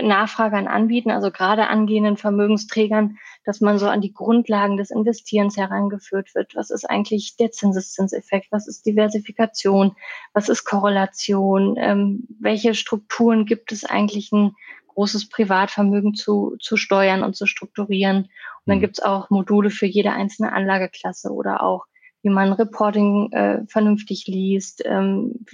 Nachfragern 0.00 0.66
anbieten, 0.66 1.10
also 1.10 1.30
gerade 1.30 1.68
angehenden 1.68 2.16
Vermögensträgern, 2.16 3.18
dass 3.44 3.60
man 3.60 3.78
so 3.78 3.86
an 3.86 4.00
die 4.00 4.12
Grundlagen 4.12 4.76
des 4.76 4.90
Investierens 4.90 5.56
herangeführt 5.56 6.34
wird. 6.34 6.54
Was 6.54 6.70
ist 6.70 6.84
eigentlich 6.84 7.36
der 7.36 7.50
Zinseszinseffekt? 7.50 8.48
Was 8.50 8.68
ist 8.68 8.84
Diversifikation? 8.86 9.96
Was 10.34 10.48
ist 10.48 10.64
Korrelation? 10.64 11.76
Ähm, 11.78 12.26
welche 12.40 12.74
Strukturen 12.74 13.46
gibt 13.46 13.72
es 13.72 13.84
eigentlich, 13.84 14.32
ein 14.32 14.54
großes 14.98 15.28
Privatvermögen 15.28 16.14
zu, 16.14 16.56
zu 16.58 16.76
steuern 16.76 17.22
und 17.22 17.36
zu 17.36 17.46
strukturieren? 17.46 18.24
Und 18.24 18.30
dann 18.66 18.78
mhm. 18.78 18.80
gibt 18.80 18.98
es 18.98 19.04
auch 19.04 19.30
Module 19.30 19.70
für 19.70 19.86
jede 19.86 20.10
einzelne 20.10 20.52
Anlageklasse 20.52 21.30
oder 21.30 21.62
auch, 21.62 21.84
wie 22.22 22.30
man 22.30 22.52
Reporting 22.52 23.30
äh, 23.30 23.64
vernünftig 23.68 24.26
liest, 24.26 24.82
ähm, 24.84 25.46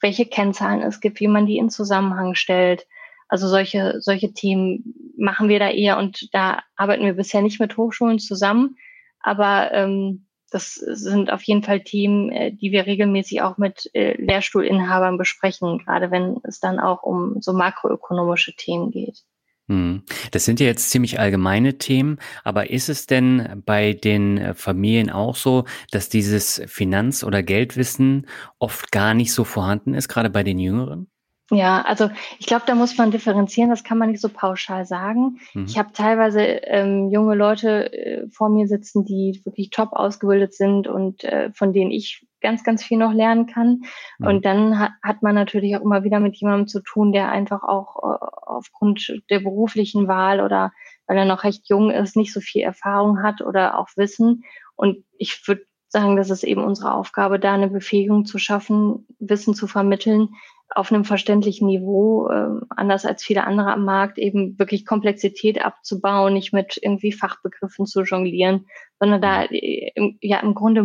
welche 0.00 0.26
Kennzahlen 0.26 0.82
es 0.82 1.00
gibt, 1.00 1.20
wie 1.20 1.28
man 1.28 1.46
die 1.46 1.58
in 1.58 1.70
Zusammenhang 1.70 2.34
stellt. 2.34 2.86
Also 3.28 3.46
solche, 3.46 4.00
solche 4.00 4.32
Themen 4.32 5.14
machen 5.16 5.48
wir 5.48 5.60
da 5.60 5.70
eher 5.70 5.98
und 5.98 6.34
da 6.34 6.62
arbeiten 6.74 7.04
wir 7.04 7.14
bisher 7.14 7.42
nicht 7.42 7.60
mit 7.60 7.76
Hochschulen 7.76 8.18
zusammen. 8.18 8.76
Aber 9.20 9.72
ähm, 9.72 10.26
das 10.50 10.74
sind 10.74 11.30
auf 11.30 11.42
jeden 11.42 11.62
Fall 11.62 11.80
Themen, 11.80 12.30
äh, 12.30 12.52
die 12.52 12.72
wir 12.72 12.86
regelmäßig 12.86 13.42
auch 13.42 13.58
mit 13.58 13.90
äh, 13.94 14.14
Lehrstuhlinhabern 14.20 15.18
besprechen, 15.18 15.78
gerade 15.78 16.10
wenn 16.10 16.38
es 16.44 16.60
dann 16.60 16.78
auch 16.78 17.02
um 17.02 17.40
so 17.40 17.52
makroökonomische 17.52 18.54
Themen 18.56 18.90
geht. 18.90 19.24
Hm. 19.68 20.02
Das 20.30 20.46
sind 20.46 20.60
ja 20.60 20.66
jetzt 20.66 20.90
ziemlich 20.90 21.20
allgemeine 21.20 21.76
Themen, 21.76 22.18
aber 22.42 22.70
ist 22.70 22.88
es 22.88 23.06
denn 23.06 23.62
bei 23.66 23.92
den 23.92 24.38
äh, 24.38 24.54
Familien 24.54 25.10
auch 25.10 25.36
so, 25.36 25.64
dass 25.90 26.08
dieses 26.08 26.62
Finanz- 26.66 27.22
oder 27.22 27.42
Geldwissen 27.42 28.26
oft 28.58 28.90
gar 28.92 29.12
nicht 29.12 29.32
so 29.32 29.44
vorhanden 29.44 29.92
ist, 29.92 30.08
gerade 30.08 30.30
bei 30.30 30.42
den 30.42 30.58
Jüngeren? 30.58 31.10
Ja, 31.50 31.80
also 31.82 32.10
ich 32.38 32.46
glaube, 32.46 32.64
da 32.66 32.74
muss 32.74 32.98
man 32.98 33.10
differenzieren, 33.10 33.70
das 33.70 33.82
kann 33.82 33.96
man 33.96 34.10
nicht 34.10 34.20
so 34.20 34.28
pauschal 34.28 34.84
sagen. 34.84 35.40
Mhm. 35.54 35.64
Ich 35.64 35.78
habe 35.78 35.92
teilweise 35.92 36.40
ähm, 36.42 37.08
junge 37.10 37.34
Leute 37.34 37.92
äh, 37.92 38.28
vor 38.30 38.50
mir 38.50 38.68
sitzen, 38.68 39.04
die 39.06 39.40
wirklich 39.44 39.70
top 39.70 39.92
ausgebildet 39.92 40.52
sind 40.52 40.88
und 40.88 41.24
äh, 41.24 41.50
von 41.54 41.72
denen 41.72 41.90
ich 41.90 42.26
ganz, 42.40 42.64
ganz 42.64 42.84
viel 42.84 42.98
noch 42.98 43.14
lernen 43.14 43.46
kann. 43.46 43.82
Mhm. 44.18 44.26
Und 44.26 44.44
dann 44.44 44.78
hat, 44.78 44.92
hat 45.02 45.22
man 45.22 45.34
natürlich 45.34 45.74
auch 45.76 45.80
immer 45.80 46.04
wieder 46.04 46.20
mit 46.20 46.36
jemandem 46.36 46.66
zu 46.66 46.80
tun, 46.82 47.12
der 47.12 47.30
einfach 47.30 47.62
auch 47.62 47.96
äh, 47.96 48.26
aufgrund 48.46 49.22
der 49.30 49.40
beruflichen 49.40 50.06
Wahl 50.06 50.40
oder 50.40 50.72
weil 51.06 51.16
er 51.16 51.24
noch 51.24 51.44
recht 51.44 51.68
jung 51.70 51.90
ist, 51.90 52.16
nicht 52.16 52.34
so 52.34 52.40
viel 52.40 52.62
Erfahrung 52.62 53.22
hat 53.22 53.40
oder 53.40 53.78
auch 53.78 53.88
Wissen. 53.96 54.44
Und 54.76 55.04
ich 55.16 55.48
würde 55.48 55.62
sagen, 55.88 56.16
das 56.16 56.30
ist 56.30 56.44
eben 56.44 56.62
unsere 56.62 56.94
Aufgabe, 56.94 57.38
da 57.38 57.54
eine 57.54 57.68
Befähigung 57.68 58.24
zu 58.24 58.38
schaffen, 58.38 59.06
Wissen 59.18 59.54
zu 59.54 59.66
vermitteln, 59.66 60.30
auf 60.74 60.92
einem 60.92 61.04
verständlichen 61.04 61.66
Niveau, 61.66 62.28
äh, 62.28 62.60
anders 62.68 63.06
als 63.06 63.24
viele 63.24 63.44
andere 63.44 63.72
am 63.72 63.84
Markt, 63.84 64.18
eben 64.18 64.58
wirklich 64.58 64.84
Komplexität 64.84 65.64
abzubauen, 65.64 66.34
nicht 66.34 66.52
mit 66.52 66.78
irgendwie 66.82 67.12
Fachbegriffen 67.12 67.86
zu 67.86 68.02
jonglieren, 68.02 68.66
sondern 69.00 69.22
da 69.22 69.44
äh, 69.44 69.92
im, 69.94 70.18
ja 70.20 70.40
im 70.40 70.54
Grunde 70.54 70.84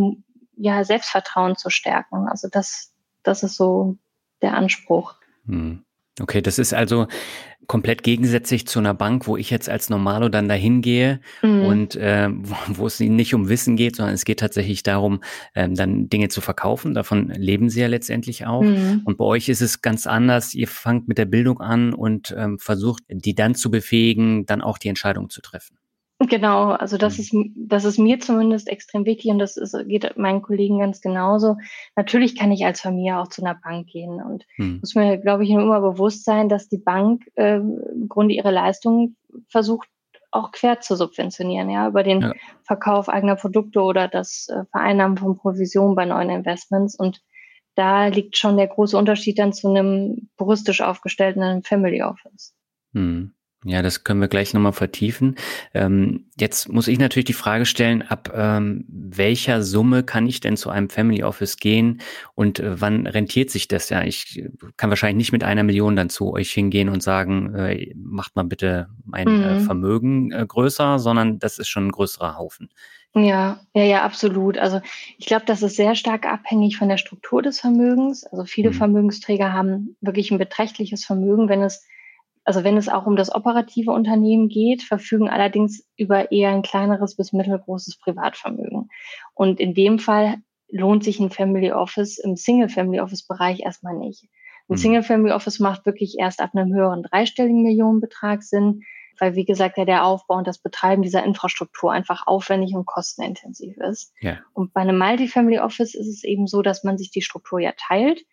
ja 0.56 0.84
Selbstvertrauen 0.84 1.58
zu 1.58 1.70
stärken. 1.70 2.28
Also 2.30 2.48
das, 2.50 2.94
das 3.24 3.44
ist 3.44 3.56
so 3.56 3.98
der 4.42 4.56
Anspruch. 4.56 5.16
Hm. 5.46 5.84
Okay, 6.22 6.42
das 6.42 6.60
ist 6.60 6.74
also 6.74 7.08
komplett 7.68 8.04
gegensätzlich 8.04 8.68
zu 8.68 8.80
einer 8.80 8.94
Bank, 8.94 9.26
wo 9.28 9.38
ich 9.38 9.50
jetzt 9.50 9.70
als 9.70 9.90
Normalo 9.90 10.30
dann 10.30 10.48
dahin 10.48 10.82
gehe 10.82 11.22
mhm. 11.42 11.66
und 11.66 11.96
äh, 11.96 12.30
wo, 12.30 12.56
wo, 12.78 12.88
es 12.88 13.00
nicht 13.00 13.34
um 13.34 13.50
Wissen 13.50 13.76
geht, 13.76 13.96
sondern 13.96 14.14
es 14.14 14.26
geht 14.26 14.40
tatsächlich 14.40 14.84
darum, 14.84 15.24
ähm, 15.56 15.76
dann 15.76 16.10
Dinge 16.10 16.30
zu 16.30 16.42
verkaufen. 16.42 16.94
Davon 16.94 17.30
leben 17.30 17.70
sie 17.70 17.82
ja 17.82 17.88
letztendlich 17.88 18.46
auch. 18.46 18.64
Mhm. 18.64 19.02
Und 19.06 19.18
bei 19.18 19.26
euch 19.26 19.50
ist 19.50 19.62
es 19.62 19.82
ganz 19.82 20.08
anders. 20.08 20.54
Ihr 20.54 20.68
fangt 20.68 21.08
mit 21.08 21.18
der 21.18 21.26
Bildung 21.26 21.62
an 21.62 21.94
und 21.94 22.34
ähm, 22.38 22.60
versucht, 22.60 23.04
die 23.10 23.36
dann 23.36 23.56
zu 23.56 23.72
befähigen, 23.72 24.46
dann 24.46 24.62
auch 24.62 24.78
die 24.78 24.90
Entscheidung 24.90 25.30
zu 25.30 25.42
treffen. 25.42 25.78
Genau, 26.30 26.72
also 26.72 26.98
das 26.98 27.20
ist, 27.20 27.36
das 27.56 27.86
ist 27.86 27.98
mir 27.98 28.20
zumindest 28.20 28.70
extrem 28.70 29.06
wichtig 29.06 29.32
und 29.32 29.40
das 29.40 29.58
ist, 29.58 29.76
geht 29.88 30.18
meinen 30.18 30.42
Kollegen 30.42 30.80
ganz 30.80 31.02
genauso. 31.02 31.58
Natürlich 31.96 32.38
kann 32.38 32.52
ich 32.52 32.66
als 32.66 32.82
Familie 32.82 33.20
auch 33.20 33.28
zu 33.28 33.44
einer 33.44 33.56
Bank 33.56 33.88
gehen 33.88 34.22
und 34.22 34.46
hm. 34.56 34.80
muss 34.80 34.96
mir, 34.96 35.18
glaube 35.18 35.44
ich, 35.44 35.50
immer 35.50 35.82
bewusst 35.82 36.24
sein, 36.24 36.50
dass 36.50 36.70
die 36.70 36.78
Bank 36.78 37.24
äh, 37.36 37.58
im 37.58 38.08
Grunde 38.08 38.36
ihre 38.36 38.52
Leistungen 38.52 39.18
versucht, 39.50 39.88
auch 40.32 40.52
quer 40.52 40.80
zu 40.80 40.96
subventionieren, 40.96 41.70
ja, 41.70 41.88
über 41.88 42.04
den 42.04 42.22
ja. 42.22 42.34
Verkauf 42.64 43.10
eigener 43.10 43.36
Produkte 43.36 43.82
oder 43.82 44.08
das 44.08 44.48
äh, 44.50 44.66
Vereinnahmen 44.72 45.18
von 45.18 45.38
Provisionen 45.38 45.96
bei 45.96 46.06
neuen 46.06 46.30
Investments. 46.30 46.96
Und 46.96 47.22
da 47.76 48.08
liegt 48.08 48.38
schon 48.38 48.58
der 48.58 48.68
große 48.68 48.98
Unterschied 48.98 49.40
dann 49.40 49.54
zu 49.54 49.70
einem 49.70 50.30
puristisch 50.38 50.82
aufgestellten 50.82 51.64
Family 51.64 52.02
Office. 52.02 52.56
Hm. 52.94 53.34
Ja, 53.66 53.82
das 53.82 54.04
können 54.04 54.20
wir 54.20 54.28
gleich 54.28 54.54
nochmal 54.54 54.74
vertiefen. 54.74 55.36
Ähm, 55.74 56.26
jetzt 56.38 56.70
muss 56.70 56.88
ich 56.88 57.00
natürlich 57.00 57.26
die 57.26 57.34
Frage 57.34 57.66
stellen, 57.66 58.02
ab 58.02 58.32
ähm, 58.36 58.86
welcher 58.88 59.64
Summe 59.64 60.04
kann 60.04 60.28
ich 60.28 60.42
denn 60.42 60.58
zu 60.58 60.70
einem 60.70 60.90
Family 60.90 61.24
Office 61.24 61.58
gehen 61.58 62.02
und 62.36 62.60
äh, 62.60 62.82
wann 62.82 63.08
rentiert 63.08 63.50
sich 63.50 63.68
das? 63.68 63.90
Ja, 63.90 64.04
ich 64.04 64.44
kann 64.76 64.90
wahrscheinlich 64.90 65.18
nicht 65.18 65.32
mit 65.32 65.44
einer 65.44 65.64
Million 65.64 65.96
dann 65.96 66.10
zu 66.10 66.34
euch 66.34 66.52
hingehen 66.52 66.90
und 66.90 67.02
sagen, 67.02 67.56
äh, 67.56 67.94
macht 67.96 68.36
mal 68.36 68.44
bitte 68.44 68.88
mein 69.06 69.28
äh, 69.28 69.32
mhm. 69.32 69.44
äh, 69.44 69.60
Vermögen 69.62 70.32
äh, 70.32 70.46
größer, 70.46 71.00
sondern 71.00 71.40
das 71.40 71.58
ist 71.58 71.70
schon 71.70 71.88
ein 71.88 71.92
größerer 71.92 72.38
Haufen. 72.38 72.70
Ja, 73.16 73.60
ja, 73.76 73.84
ja, 73.84 74.04
absolut. 74.04 74.58
Also 74.58 74.82
ich 75.20 75.28
glaube, 75.28 75.46
das 75.46 75.62
ist 75.62 75.76
sehr 75.76 75.94
stark 75.94 76.26
abhängig 76.26 76.78
von 76.78 76.90
der 76.90 76.98
Struktur 76.98 77.44
des 77.44 77.60
Vermögens. 77.60 78.26
Also 78.26 78.44
viele 78.46 78.72
mhm. 78.72 78.76
Vermögensträger 78.76 79.54
haben 79.54 79.96
wirklich 80.02 80.32
ein 80.32 80.40
beträchtliches 80.40 81.06
Vermögen, 81.06 81.48
wenn 81.48 81.62
es 81.62 81.86
also 82.46 82.64
wenn 82.64 82.78
es 82.78 82.90
auch 82.90 83.06
um 83.06 83.16
das 83.16 83.34
operative 83.34 83.92
Unternehmen 83.92 84.50
geht, 84.50 84.84
verfügen 84.84 85.30
allerdings 85.30 85.88
über 85.98 86.32
eher 86.32 86.50
ein 86.50 86.62
kleineres 86.62 87.16
bis 87.16 87.32
mittelgroßes 87.32 88.00
Privatvermögen. 88.00 88.90
Und 89.34 89.60
in 89.60 89.74
dem 89.74 90.00
Fall 90.00 90.38
lohnt 90.70 91.04
sich 91.04 91.20
ein 91.20 91.30
Family 91.30 91.72
Office 91.72 92.18
im 92.18 92.36
Single 92.36 92.70
Family 92.70 93.00
Office 93.00 93.26
Bereich 93.26 93.62
erstmal 93.62 93.96
nicht. 93.96 94.24
Ein 94.68 94.74
mhm. 94.74 94.78
Single 94.78 95.04
Family 95.04 95.32
Office 95.32 95.60
macht 95.60 95.86
wirklich 95.86 96.16
erst 96.20 96.42
ab 96.42 96.52
einem 96.54 96.74
höheren 96.74 97.04
dreistelligen 97.04 97.64
Millionenbetrag 97.64 98.44
Sinn, 98.44 98.82
weil 99.20 99.36
wie 99.36 99.46
gesagt 99.46 99.78
ja 99.78 99.86
der 99.86 100.06
Aufbau 100.06 100.38
und 100.38 100.48
das 100.48 100.58
Betreiben 100.58 101.04
dieser 101.04 101.24
Infrastruktur 101.24 101.92
einfach 101.92 102.26
aufwendig 102.26 102.74
und 102.74 102.86
kostenintensiv 102.86 103.78
ist. 103.78 104.14
Ja. 104.20 104.40
Und 104.54 104.74
bei 104.74 104.82
einem 104.82 104.98
Multifamily 104.98 105.60
Office 105.60 105.94
ist 105.94 106.08
es 106.08 106.24
eben 106.24 106.48
so, 106.48 106.62
dass 106.62 106.84
man 106.84 106.98
sich 106.98 107.12
die 107.12 107.22
Struktur 107.22 107.60
ja 107.60 107.74
teilt 107.78 108.24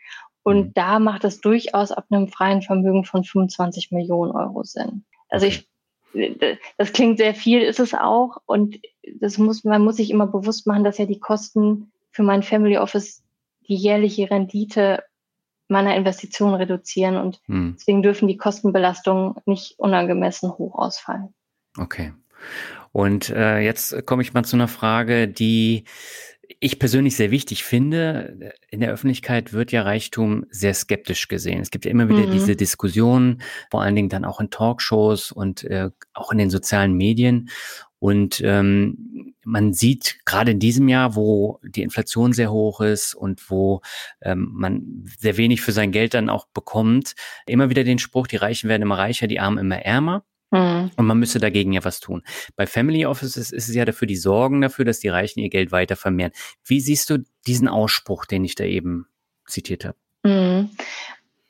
und 0.42 0.68
mhm. 0.68 0.74
da 0.74 0.98
macht 0.98 1.24
es 1.24 1.40
durchaus 1.40 1.92
ab 1.92 2.06
einem 2.10 2.28
freien 2.28 2.62
Vermögen 2.62 3.04
von 3.04 3.24
25 3.24 3.90
Millionen 3.90 4.32
Euro 4.32 4.62
Sinn. 4.62 5.04
Also 5.28 5.46
ich, 5.46 5.68
das 6.78 6.92
klingt 6.92 7.18
sehr 7.18 7.34
viel, 7.34 7.60
ist 7.60 7.80
es 7.80 7.94
auch. 7.94 8.38
Und 8.46 8.80
das 9.20 9.38
muss, 9.38 9.64
man 9.64 9.82
muss 9.82 9.96
sich 9.96 10.10
immer 10.10 10.26
bewusst 10.26 10.66
machen, 10.66 10.84
dass 10.84 10.98
ja 10.98 11.06
die 11.06 11.20
Kosten 11.20 11.92
für 12.10 12.22
mein 12.22 12.42
Family 12.42 12.78
Office 12.78 13.22
die 13.68 13.76
jährliche 13.76 14.30
Rendite 14.30 15.04
meiner 15.68 15.94
Investition 15.94 16.54
reduzieren 16.54 17.16
und 17.16 17.40
hm. 17.46 17.76
deswegen 17.78 18.02
dürfen 18.02 18.26
die 18.26 18.36
Kostenbelastungen 18.36 19.36
nicht 19.46 19.78
unangemessen 19.78 20.50
hoch 20.50 20.76
ausfallen. 20.76 21.32
Okay. 21.78 22.12
Und 22.90 23.30
äh, 23.30 23.60
jetzt 23.60 24.04
komme 24.04 24.22
ich 24.22 24.34
mal 24.34 24.44
zu 24.44 24.56
einer 24.56 24.66
Frage, 24.66 25.28
die 25.28 25.84
ich 26.58 26.78
persönlich 26.78 27.16
sehr 27.16 27.30
wichtig 27.30 27.64
finde, 27.64 28.52
in 28.70 28.80
der 28.80 28.90
Öffentlichkeit 28.90 29.52
wird 29.52 29.72
ja 29.72 29.82
Reichtum 29.82 30.46
sehr 30.50 30.74
skeptisch 30.74 31.28
gesehen. 31.28 31.60
Es 31.60 31.70
gibt 31.70 31.84
ja 31.84 31.90
immer 31.90 32.08
wieder 32.08 32.26
mhm. 32.26 32.32
diese 32.32 32.56
Diskussionen, 32.56 33.42
vor 33.70 33.82
allen 33.82 33.94
Dingen 33.94 34.08
dann 34.08 34.24
auch 34.24 34.40
in 34.40 34.50
Talkshows 34.50 35.30
und 35.30 35.64
äh, 35.64 35.90
auch 36.12 36.32
in 36.32 36.38
den 36.38 36.50
sozialen 36.50 36.94
Medien. 36.94 37.50
Und 38.00 38.40
ähm, 38.42 39.34
man 39.44 39.74
sieht 39.74 40.20
gerade 40.24 40.52
in 40.52 40.58
diesem 40.58 40.88
Jahr, 40.88 41.14
wo 41.14 41.60
die 41.62 41.82
Inflation 41.82 42.32
sehr 42.32 42.50
hoch 42.50 42.80
ist 42.80 43.14
und 43.14 43.50
wo 43.50 43.82
ähm, 44.22 44.48
man 44.52 45.04
sehr 45.18 45.36
wenig 45.36 45.60
für 45.60 45.72
sein 45.72 45.92
Geld 45.92 46.14
dann 46.14 46.30
auch 46.30 46.46
bekommt, 46.54 47.14
immer 47.46 47.68
wieder 47.68 47.84
den 47.84 47.98
Spruch, 47.98 48.26
die 48.26 48.36
Reichen 48.36 48.70
werden 48.70 48.82
immer 48.82 48.98
reicher, 48.98 49.26
die 49.26 49.38
Armen 49.38 49.58
immer 49.58 49.76
ärmer. 49.76 50.24
Mhm. 50.50 50.90
Und 50.96 51.06
man 51.06 51.18
müsste 51.18 51.38
dagegen 51.38 51.72
ja 51.72 51.84
was 51.84 52.00
tun. 52.00 52.22
Bei 52.56 52.66
Family 52.66 53.06
Offices 53.06 53.52
ist 53.52 53.68
es 53.68 53.74
ja 53.74 53.84
dafür, 53.84 54.06
die 54.06 54.16
sorgen 54.16 54.60
dafür, 54.60 54.84
dass 54.84 55.00
die 55.00 55.08
Reichen 55.08 55.40
ihr 55.40 55.50
Geld 55.50 55.72
weiter 55.72 55.96
vermehren. 55.96 56.32
Wie 56.64 56.80
siehst 56.80 57.10
du 57.10 57.24
diesen 57.46 57.68
Ausspruch, 57.68 58.24
den 58.26 58.44
ich 58.44 58.54
da 58.54 58.64
eben 58.64 59.06
zitiert 59.46 59.84
habe? 59.84 59.96
Mhm. 60.24 60.70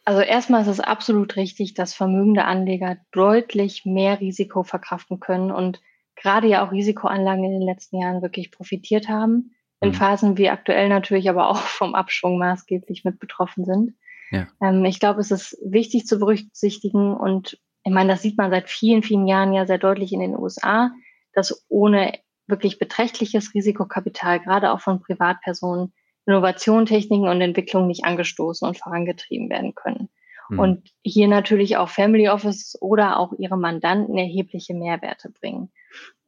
Also 0.04 0.22
erstmal 0.22 0.62
ist 0.62 0.68
es 0.68 0.80
absolut 0.80 1.36
richtig, 1.36 1.74
dass 1.74 1.94
vermögende 1.94 2.44
Anleger 2.44 2.96
deutlich 3.12 3.84
mehr 3.84 4.20
Risiko 4.20 4.62
verkraften 4.62 5.20
können 5.20 5.50
und 5.50 5.80
gerade 6.16 6.48
ja 6.48 6.66
auch 6.66 6.72
Risikoanlagen 6.72 7.44
in 7.44 7.52
den 7.52 7.62
letzten 7.62 8.00
Jahren 8.00 8.22
wirklich 8.22 8.50
profitiert 8.50 9.08
haben. 9.08 9.54
In 9.80 9.90
mhm. 9.90 9.94
Phasen 9.94 10.36
wie 10.36 10.50
aktuell 10.50 10.88
natürlich 10.88 11.30
aber 11.30 11.48
auch 11.48 11.58
vom 11.58 11.94
Abschwung 11.94 12.38
maßgeblich 12.38 13.04
mit 13.04 13.18
betroffen 13.18 13.64
sind. 13.64 13.94
Ja. 14.30 14.46
Ähm, 14.62 14.84
ich 14.84 15.00
glaube, 15.00 15.20
es 15.20 15.30
ist 15.30 15.56
wichtig 15.64 16.06
zu 16.06 16.18
berücksichtigen 16.18 17.14
und 17.14 17.58
ich 17.84 17.92
meine, 17.92 18.12
das 18.12 18.22
sieht 18.22 18.36
man 18.36 18.50
seit 18.50 18.68
vielen, 18.68 19.02
vielen 19.02 19.26
Jahren 19.26 19.52
ja 19.52 19.66
sehr 19.66 19.78
deutlich 19.78 20.12
in 20.12 20.20
den 20.20 20.36
USA, 20.36 20.90
dass 21.32 21.64
ohne 21.68 22.18
wirklich 22.46 22.78
beträchtliches 22.78 23.54
Risikokapital, 23.54 24.40
gerade 24.40 24.72
auch 24.72 24.80
von 24.80 25.00
Privatpersonen, 25.00 25.92
Innovation, 26.26 26.86
Techniken 26.86 27.28
und 27.28 27.40
Entwicklung 27.40 27.86
nicht 27.86 28.04
angestoßen 28.04 28.66
und 28.68 28.76
vorangetrieben 28.76 29.48
werden 29.48 29.74
können. 29.74 30.08
Mhm. 30.48 30.58
Und 30.58 30.90
hier 31.02 31.28
natürlich 31.28 31.76
auch 31.76 31.88
Family 31.88 32.28
Office 32.28 32.76
oder 32.80 33.18
auch 33.18 33.32
ihre 33.38 33.56
Mandanten 33.56 34.18
erhebliche 34.18 34.74
Mehrwerte 34.74 35.30
bringen. 35.30 35.72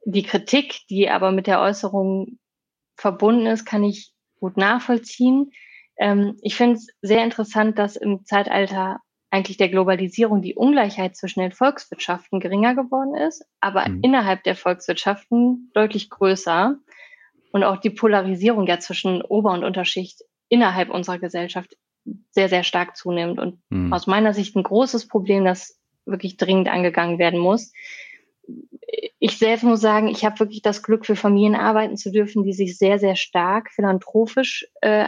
Die 0.05 0.23
Kritik, 0.23 0.81
die 0.89 1.09
aber 1.09 1.31
mit 1.31 1.47
der 1.47 1.61
Äußerung 1.61 2.39
verbunden 2.95 3.45
ist, 3.45 3.65
kann 3.65 3.83
ich 3.83 4.13
gut 4.39 4.57
nachvollziehen. 4.57 5.51
Ähm, 5.97 6.37
ich 6.41 6.55
finde 6.55 6.75
es 6.75 6.87
sehr 7.01 7.23
interessant, 7.23 7.77
dass 7.77 7.95
im 7.95 8.25
Zeitalter 8.25 8.99
eigentlich 9.33 9.57
der 9.57 9.69
Globalisierung 9.69 10.43
die 10.43 10.53
Ungleichheit 10.53 11.15
zwischen 11.17 11.39
den 11.39 11.51
Volkswirtschaften 11.51 12.39
geringer 12.39 12.75
geworden 12.75 13.15
ist, 13.15 13.43
aber 13.61 13.89
mhm. 13.89 14.01
innerhalb 14.03 14.43
der 14.43 14.55
Volkswirtschaften 14.55 15.71
deutlich 15.73 16.11
größer 16.11 16.77
und 17.51 17.63
auch 17.63 17.77
die 17.77 17.89
Polarisierung 17.89 18.67
ja 18.67 18.79
zwischen 18.79 19.23
Ober- 19.23 19.53
und 19.53 19.63
Unterschicht 19.63 20.21
innerhalb 20.49 20.91
unserer 20.91 21.17
Gesellschaft 21.17 21.75
sehr, 22.29 22.47
sehr 22.47 22.61
stark 22.61 22.95
zunimmt 22.95 23.39
und 23.39 23.59
mhm. 23.69 23.91
aus 23.91 24.05
meiner 24.05 24.35
Sicht 24.35 24.55
ein 24.55 24.61
großes 24.61 25.07
Problem, 25.07 25.45
das 25.45 25.79
wirklich 26.05 26.37
dringend 26.37 26.69
angegangen 26.69 27.17
werden 27.17 27.39
muss. 27.39 27.73
Ich 29.17 29.39
selbst 29.39 29.63
muss 29.63 29.81
sagen, 29.81 30.09
ich 30.09 30.23
habe 30.25 30.41
wirklich 30.41 30.61
das 30.61 30.83
Glück, 30.83 31.07
für 31.07 31.15
Familien 31.15 31.55
arbeiten 31.55 31.97
zu 31.97 32.11
dürfen, 32.11 32.43
die 32.43 32.53
sich 32.53 32.77
sehr, 32.77 32.99
sehr 32.99 33.15
stark 33.15 33.71
philanthropisch 33.71 34.67
äh, 34.81 35.07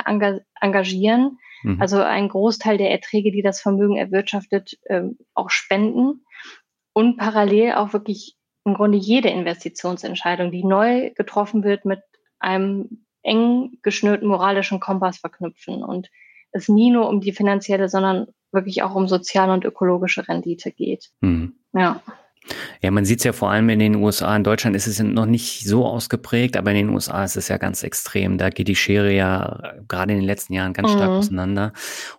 engagieren 0.61 1.37
Mhm. 1.63 1.81
Also 1.81 2.01
ein 2.01 2.29
Großteil 2.29 2.77
der 2.77 2.91
Erträge, 2.91 3.31
die 3.31 3.41
das 3.41 3.61
Vermögen 3.61 3.97
erwirtschaftet, 3.97 4.77
ähm, 4.87 5.17
auch 5.33 5.49
spenden 5.49 6.25
und 6.93 7.17
parallel 7.17 7.73
auch 7.73 7.93
wirklich 7.93 8.35
im 8.65 8.73
Grunde 8.73 8.97
jede 8.97 9.29
Investitionsentscheidung, 9.29 10.51
die 10.51 10.63
neu 10.63 11.11
getroffen 11.11 11.63
wird, 11.63 11.85
mit 11.85 12.01
einem 12.39 13.05
eng 13.21 13.77
geschnürten 13.81 14.27
moralischen 14.27 14.79
Kompass 14.79 15.19
verknüpfen. 15.19 15.83
Und 15.83 16.09
es 16.51 16.69
nie 16.69 16.91
nur 16.91 17.09
um 17.09 17.21
die 17.21 17.31
finanzielle, 17.31 17.89
sondern 17.89 18.27
wirklich 18.51 18.81
auch 18.83 18.95
um 18.95 19.07
soziale 19.07 19.53
und 19.53 19.65
ökologische 19.65 20.27
Rendite 20.27 20.71
geht. 20.71 21.11
Mhm. 21.21 21.55
Ja. 21.73 22.01
Ja, 22.81 22.91
man 22.91 23.05
sieht 23.05 23.19
es 23.19 23.23
ja 23.23 23.33
vor 23.33 23.49
allem 23.49 23.69
in 23.69 23.79
den 23.79 23.95
USA. 23.95 24.35
In 24.35 24.43
Deutschland 24.43 24.75
ist 24.75 24.87
es 24.87 24.99
noch 24.99 25.25
nicht 25.25 25.67
so 25.67 25.85
ausgeprägt, 25.85 26.57
aber 26.57 26.71
in 26.71 26.77
den 26.77 26.89
USA 26.89 27.23
ist 27.23 27.37
es 27.37 27.47
ja 27.47 27.57
ganz 27.57 27.83
extrem. 27.83 28.37
Da 28.37 28.49
geht 28.49 28.67
die 28.67 28.75
Schere 28.75 29.11
ja 29.11 29.73
gerade 29.87 30.13
in 30.13 30.19
den 30.19 30.25
letzten 30.25 30.53
Jahren 30.53 30.73
ganz 30.73 30.91
mhm. 30.91 30.95
stark 30.95 31.09
auseinander. 31.09 31.73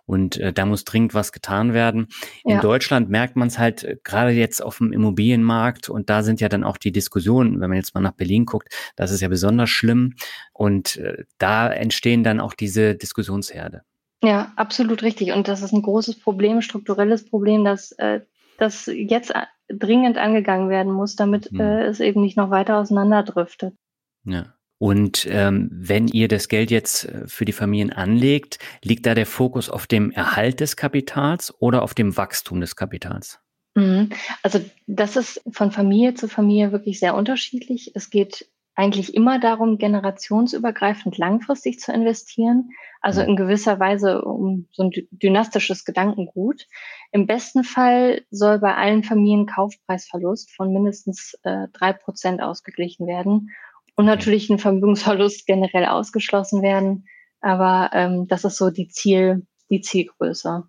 Und 0.05 0.37
äh, 0.37 0.51
da 0.51 0.65
muss 0.65 0.83
dringend 0.83 1.13
was 1.13 1.31
getan 1.31 1.73
werden. 1.73 2.07
In 2.43 2.55
ja. 2.55 2.61
Deutschland 2.61 3.09
merkt 3.09 3.35
man 3.35 3.47
es 3.47 3.57
halt 3.57 3.83
äh, 3.83 3.97
gerade 4.03 4.31
jetzt 4.31 4.61
auf 4.61 4.77
dem 4.77 4.91
Immobilienmarkt. 4.91 5.89
Und 5.89 6.09
da 6.09 6.23
sind 6.23 6.41
ja 6.41 6.49
dann 6.49 6.63
auch 6.63 6.77
die 6.77 6.91
Diskussionen, 6.91 7.61
wenn 7.61 7.69
man 7.69 7.77
jetzt 7.77 7.95
mal 7.95 8.01
nach 8.01 8.13
Berlin 8.13 8.45
guckt, 8.45 8.73
das 8.95 9.11
ist 9.11 9.21
ja 9.21 9.29
besonders 9.29 9.69
schlimm. 9.69 10.15
Und 10.53 10.97
äh, 10.97 11.23
da 11.37 11.69
entstehen 11.69 12.23
dann 12.23 12.39
auch 12.39 12.53
diese 12.53 12.95
Diskussionsherde. 12.95 13.83
Ja, 14.23 14.51
absolut 14.55 15.03
richtig. 15.03 15.31
Und 15.31 15.47
das 15.47 15.61
ist 15.61 15.73
ein 15.73 15.83
großes 15.83 16.19
Problem, 16.19 16.61
strukturelles 16.61 17.29
Problem, 17.29 17.63
dass 17.63 17.91
äh, 17.93 18.21
das 18.57 18.87
jetzt 18.87 19.31
dringend 19.69 20.17
angegangen 20.17 20.69
werden 20.69 20.91
muss, 20.91 21.15
damit 21.15 21.51
mhm. 21.51 21.59
äh, 21.59 21.83
es 21.85 21.99
eben 21.99 22.21
nicht 22.21 22.37
noch 22.37 22.49
weiter 22.49 22.77
auseinanderdriftet. 22.77 23.75
Ja. 24.23 24.53
Und 24.79 25.27
ähm, 25.29 25.69
wenn 25.71 26.07
ihr 26.07 26.27
das 26.27 26.49
Geld 26.49 26.69
jetzt 26.69 27.05
äh, 27.05 27.27
für 27.27 27.45
die 27.45 27.51
Familien 27.51 27.91
anlegt, 27.91 28.59
liegt 28.83 29.05
da 29.05 29.15
der 29.15 29.25
Fokus 29.25 29.69
auf 29.69 29.87
dem 29.87 30.11
Erhalt 30.11 30.59
des 30.59 30.75
Kapitals 30.75 31.53
oder 31.59 31.81
auf 31.81 31.95
dem 31.95 32.15
Wachstum 32.15 32.61
des 32.61 32.75
Kapitals? 32.75 33.39
Mhm. 33.75 34.09
Also 34.43 34.63
das 34.85 35.15
ist 35.15 35.41
von 35.51 35.71
Familie 35.71 36.13
zu 36.13 36.27
Familie 36.27 36.71
wirklich 36.71 36.99
sehr 36.99 37.15
unterschiedlich. 37.15 37.91
Es 37.95 38.09
geht 38.09 38.47
eigentlich 38.77 39.15
immer 39.15 39.39
darum, 39.39 39.79
generationsübergreifend 39.79 41.17
langfristig 41.17 41.79
zu 41.79 41.91
investieren, 41.91 42.69
also 43.01 43.21
in 43.21 43.35
gewisser 43.35 43.79
Weise 43.79 44.21
um 44.21 44.67
so 44.71 44.83
ein 44.83 44.91
dynastisches 45.09 45.83
Gedankengut. 45.83 46.67
Im 47.11 47.25
besten 47.25 47.63
Fall 47.63 48.21
soll 48.29 48.59
bei 48.59 48.75
allen 48.75 49.03
Familien 49.03 49.47
Kaufpreisverlust 49.47 50.55
von 50.55 50.71
mindestens 50.71 51.35
äh, 51.41 51.67
drei 51.73 51.89
äh, 51.89 51.93
Prozent 51.95 52.39
ausgeglichen 52.39 53.07
werden 53.07 53.49
und 53.95 54.05
natürlich 54.05 54.47
ein 54.51 54.59
Vermögensverlust 54.59 55.47
generell 55.47 55.85
ausgeschlossen 55.85 56.61
werden. 56.61 57.07
Aber 57.41 57.89
ähm, 57.93 58.27
das 58.27 58.43
ist 58.43 58.57
so 58.57 58.69
die 58.69 58.89
Ziel, 58.89 59.47
die 59.71 59.81
Zielgröße. 59.81 60.65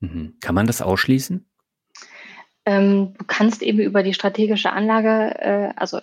Mhm. 0.00 0.36
Kann 0.40 0.56
man 0.56 0.66
das 0.66 0.82
ausschließen? 0.82 1.48
Ähm, 2.66 3.14
du 3.16 3.24
kannst 3.24 3.62
eben 3.62 3.78
über 3.78 4.02
die 4.02 4.14
strategische 4.14 4.72
Anlage, 4.72 5.38
äh, 5.38 5.72
also 5.76 6.00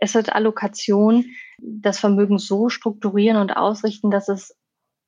Asset-Allokation 0.00 1.26
das 1.58 1.98
Vermögen 1.98 2.38
so 2.38 2.68
strukturieren 2.68 3.36
und 3.36 3.56
ausrichten, 3.56 4.10
dass 4.10 4.28
es 4.28 4.56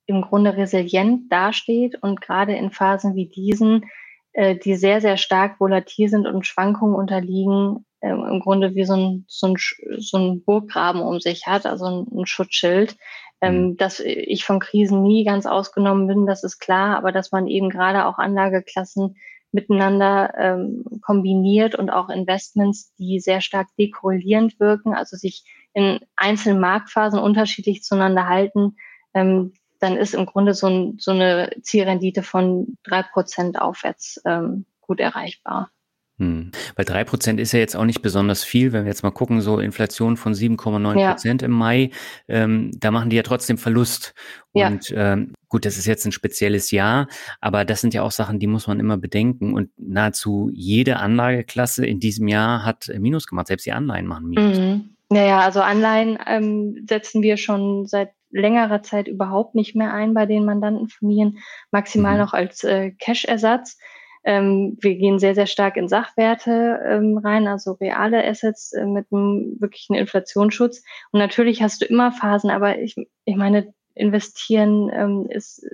im 0.07 0.22
Grunde 0.22 0.57
resilient 0.57 1.33
dasteht 1.33 2.01
und 2.03 2.20
gerade 2.20 2.55
in 2.55 2.70
Phasen 2.70 3.14
wie 3.14 3.27
diesen, 3.27 3.87
äh, 4.33 4.57
die 4.57 4.77
sehr, 4.77 5.01
sehr 5.01 5.16
stark 5.16 5.61
volatil 5.61 6.09
sind 6.09 6.27
und 6.27 6.46
Schwankungen 6.46 6.94
unterliegen, 6.94 7.85
äh, 8.01 8.11
im 8.11 8.40
Grunde 8.40 8.75
wie 8.75 8.85
so 8.85 8.94
ein, 8.94 9.25
so, 9.27 9.49
ein, 9.49 9.57
so 9.99 10.18
ein 10.18 10.44
Burggraben 10.44 11.03
um 11.03 11.20
sich 11.20 11.46
hat, 11.46 11.66
also 11.66 11.87
ein, 11.87 12.07
ein 12.20 12.27
Schutzschild. 12.27 12.96
Ähm, 13.42 13.61
mhm. 13.61 13.77
dass 13.77 14.01
ich 14.01 14.46
von 14.46 14.61
Krisen 14.61 15.03
nie 15.03 15.22
ganz 15.22 15.44
ausgenommen 15.44 16.07
bin, 16.07 16.25
das 16.25 16.42
ist 16.42 16.59
klar, 16.59 16.96
aber 16.96 17.12
dass 17.12 17.33
man 17.33 17.46
eben 17.46 17.68
gerade 17.68 18.07
auch 18.07 18.16
Anlageklassen 18.16 19.16
miteinander 19.57 20.35
ähm, 20.38 20.85
kombiniert 21.01 21.75
und 21.75 21.90
auch 21.90 22.11
Investments, 22.11 22.95
die 22.97 23.19
sehr 23.21 23.40
stark 23.40 23.69
dekorrelierend 23.79 24.61
wirken, 24.61 24.95
also 24.95 25.16
sich 25.16 25.45
in 25.73 25.99
einzelnen 26.14 26.61
Marktphasen 26.61 27.19
unterschiedlich 27.19 27.83
zueinander 27.83 28.29
halten, 28.29 28.77
ähm, 29.14 29.55
dann 29.81 29.97
ist 29.97 30.14
im 30.14 30.27
Grunde 30.27 30.53
so, 30.53 30.66
ein, 30.69 30.97
so 30.99 31.11
eine 31.11 31.51
Zielrendite 31.62 32.23
von 32.23 32.77
drei 32.85 33.03
Prozent 33.03 33.59
aufwärts 33.59 34.21
ähm, 34.27 34.66
gut 34.83 35.01
erreichbar. 35.01 35.71
Hm. 36.18 36.50
Weil 36.74 36.85
drei 36.87 37.05
Prozent 37.05 37.38
ist 37.40 37.52
ja 37.52 37.59
jetzt 37.59 37.76
auch 37.76 37.85
nicht 37.85 38.00
besonders 38.00 38.42
viel, 38.42 38.72
wenn 38.72 38.85
wir 38.85 38.90
jetzt 38.90 39.02
mal 39.02 39.11
gucken, 39.11 39.42
so 39.42 39.59
Inflation 39.59 40.16
von 40.16 40.33
7,9 40.33 41.11
Prozent 41.11 41.42
ja. 41.42 41.46
im 41.46 41.52
Mai, 41.52 41.90
ähm, 42.26 42.70
da 42.79 42.90
machen 42.90 43.11
die 43.11 43.16
ja 43.16 43.22
trotzdem 43.22 43.59
Verlust. 43.59 44.14
Und 44.52 44.88
ja. 44.88 45.12
ähm, 45.12 45.35
gut, 45.48 45.66
das 45.66 45.76
ist 45.76 45.85
jetzt 45.85 46.07
ein 46.07 46.12
spezielles 46.12 46.70
Jahr, 46.70 47.09
aber 47.40 47.66
das 47.66 47.83
sind 47.83 47.92
ja 47.92 48.02
auch 48.02 48.12
Sachen, 48.12 48.38
die 48.38 48.46
muss 48.46 48.66
man 48.66 48.81
immer 48.81 48.96
bedenken. 48.96 49.52
Und 49.52 49.70
nahezu 49.76 50.50
jede 50.55 50.96
Anlageklasse 50.96 51.85
in 51.85 52.00
diesem 52.00 52.29
Jahr 52.29 52.64
hat 52.64 52.90
Minus 52.98 53.26
gemacht, 53.26 53.48
selbst 53.48 53.66
die 53.66 53.72
Anleihen 53.72 54.07
machen 54.07 54.29
Minus. 54.29 54.59
Mhm. 54.59 54.96
Naja, 55.11 55.40
also 55.40 55.61
Anleihen 55.61 56.18
ähm, 56.26 56.85
setzen 56.88 57.22
wir 57.22 57.37
schon 57.37 57.87
seit 57.87 58.11
längerer 58.31 58.83
Zeit 58.83 59.07
überhaupt 59.07 59.55
nicht 59.55 59.76
mehr 59.76 59.92
ein 59.92 60.14
bei 60.14 60.26
den 60.26 60.44
Mandantenfamilien, 60.44 61.38
maximal 61.70 62.14
mhm. 62.14 62.20
noch 62.20 62.33
als 62.33 62.64
äh, 62.64 62.92
Cash-Ersatz. 62.92 63.79
Ähm, 64.26 64.76
wir 64.80 64.96
gehen 64.96 65.20
sehr, 65.20 65.36
sehr 65.36 65.46
stark 65.46 65.76
in 65.76 65.86
Sachwerte 65.86 66.80
ähm, 66.84 67.16
rein, 67.16 67.46
also 67.46 67.72
reale 67.72 68.26
Assets 68.26 68.72
äh, 68.72 68.84
mit 68.84 69.06
einem 69.12 69.56
wirklichen 69.60 69.94
Inflationsschutz. 69.94 70.82
Und 71.12 71.20
natürlich 71.20 71.62
hast 71.62 71.80
du 71.80 71.86
immer 71.86 72.10
Phasen, 72.10 72.50
aber 72.50 72.80
ich, 72.80 72.96
ich 73.24 73.36
meine, 73.36 73.72
investieren 73.94 74.90
ähm, 74.92 75.26
ist, 75.30 75.64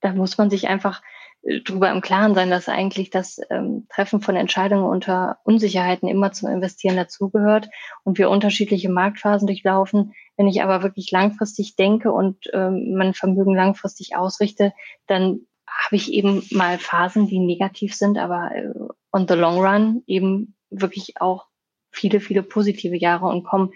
da 0.00 0.12
muss 0.12 0.36
man 0.36 0.50
sich 0.50 0.68
einfach 0.68 1.00
äh, 1.40 1.62
darüber 1.64 1.90
im 1.90 2.02
Klaren 2.02 2.34
sein, 2.34 2.50
dass 2.50 2.68
eigentlich 2.68 3.08
das 3.08 3.40
ähm, 3.48 3.86
Treffen 3.88 4.20
von 4.20 4.36
Entscheidungen 4.36 4.84
unter 4.84 5.38
Unsicherheiten 5.44 6.08
immer 6.08 6.32
zum 6.32 6.50
Investieren 6.50 6.96
dazugehört 6.96 7.70
und 8.04 8.18
wir 8.18 8.28
unterschiedliche 8.28 8.90
Marktphasen 8.90 9.46
durchlaufen. 9.46 10.12
Wenn 10.36 10.46
ich 10.46 10.62
aber 10.62 10.82
wirklich 10.82 11.10
langfristig 11.10 11.74
denke 11.76 12.12
und 12.12 12.50
ähm, 12.52 12.94
mein 12.98 13.14
Vermögen 13.14 13.56
langfristig 13.56 14.14
ausrichte, 14.14 14.74
dann 15.06 15.46
habe 15.84 15.96
ich 15.96 16.12
eben 16.12 16.42
mal 16.50 16.78
Phasen, 16.78 17.26
die 17.26 17.38
negativ 17.38 17.94
sind, 17.94 18.18
aber 18.18 18.50
äh, 18.54 18.72
on 19.12 19.26
the 19.28 19.34
long 19.34 19.58
run 19.58 20.02
eben 20.06 20.54
wirklich 20.70 21.20
auch 21.20 21.46
viele, 21.90 22.20
viele 22.20 22.42
positive 22.42 22.96
Jahre 22.96 23.26
und 23.26 23.44
kommen 23.44 23.72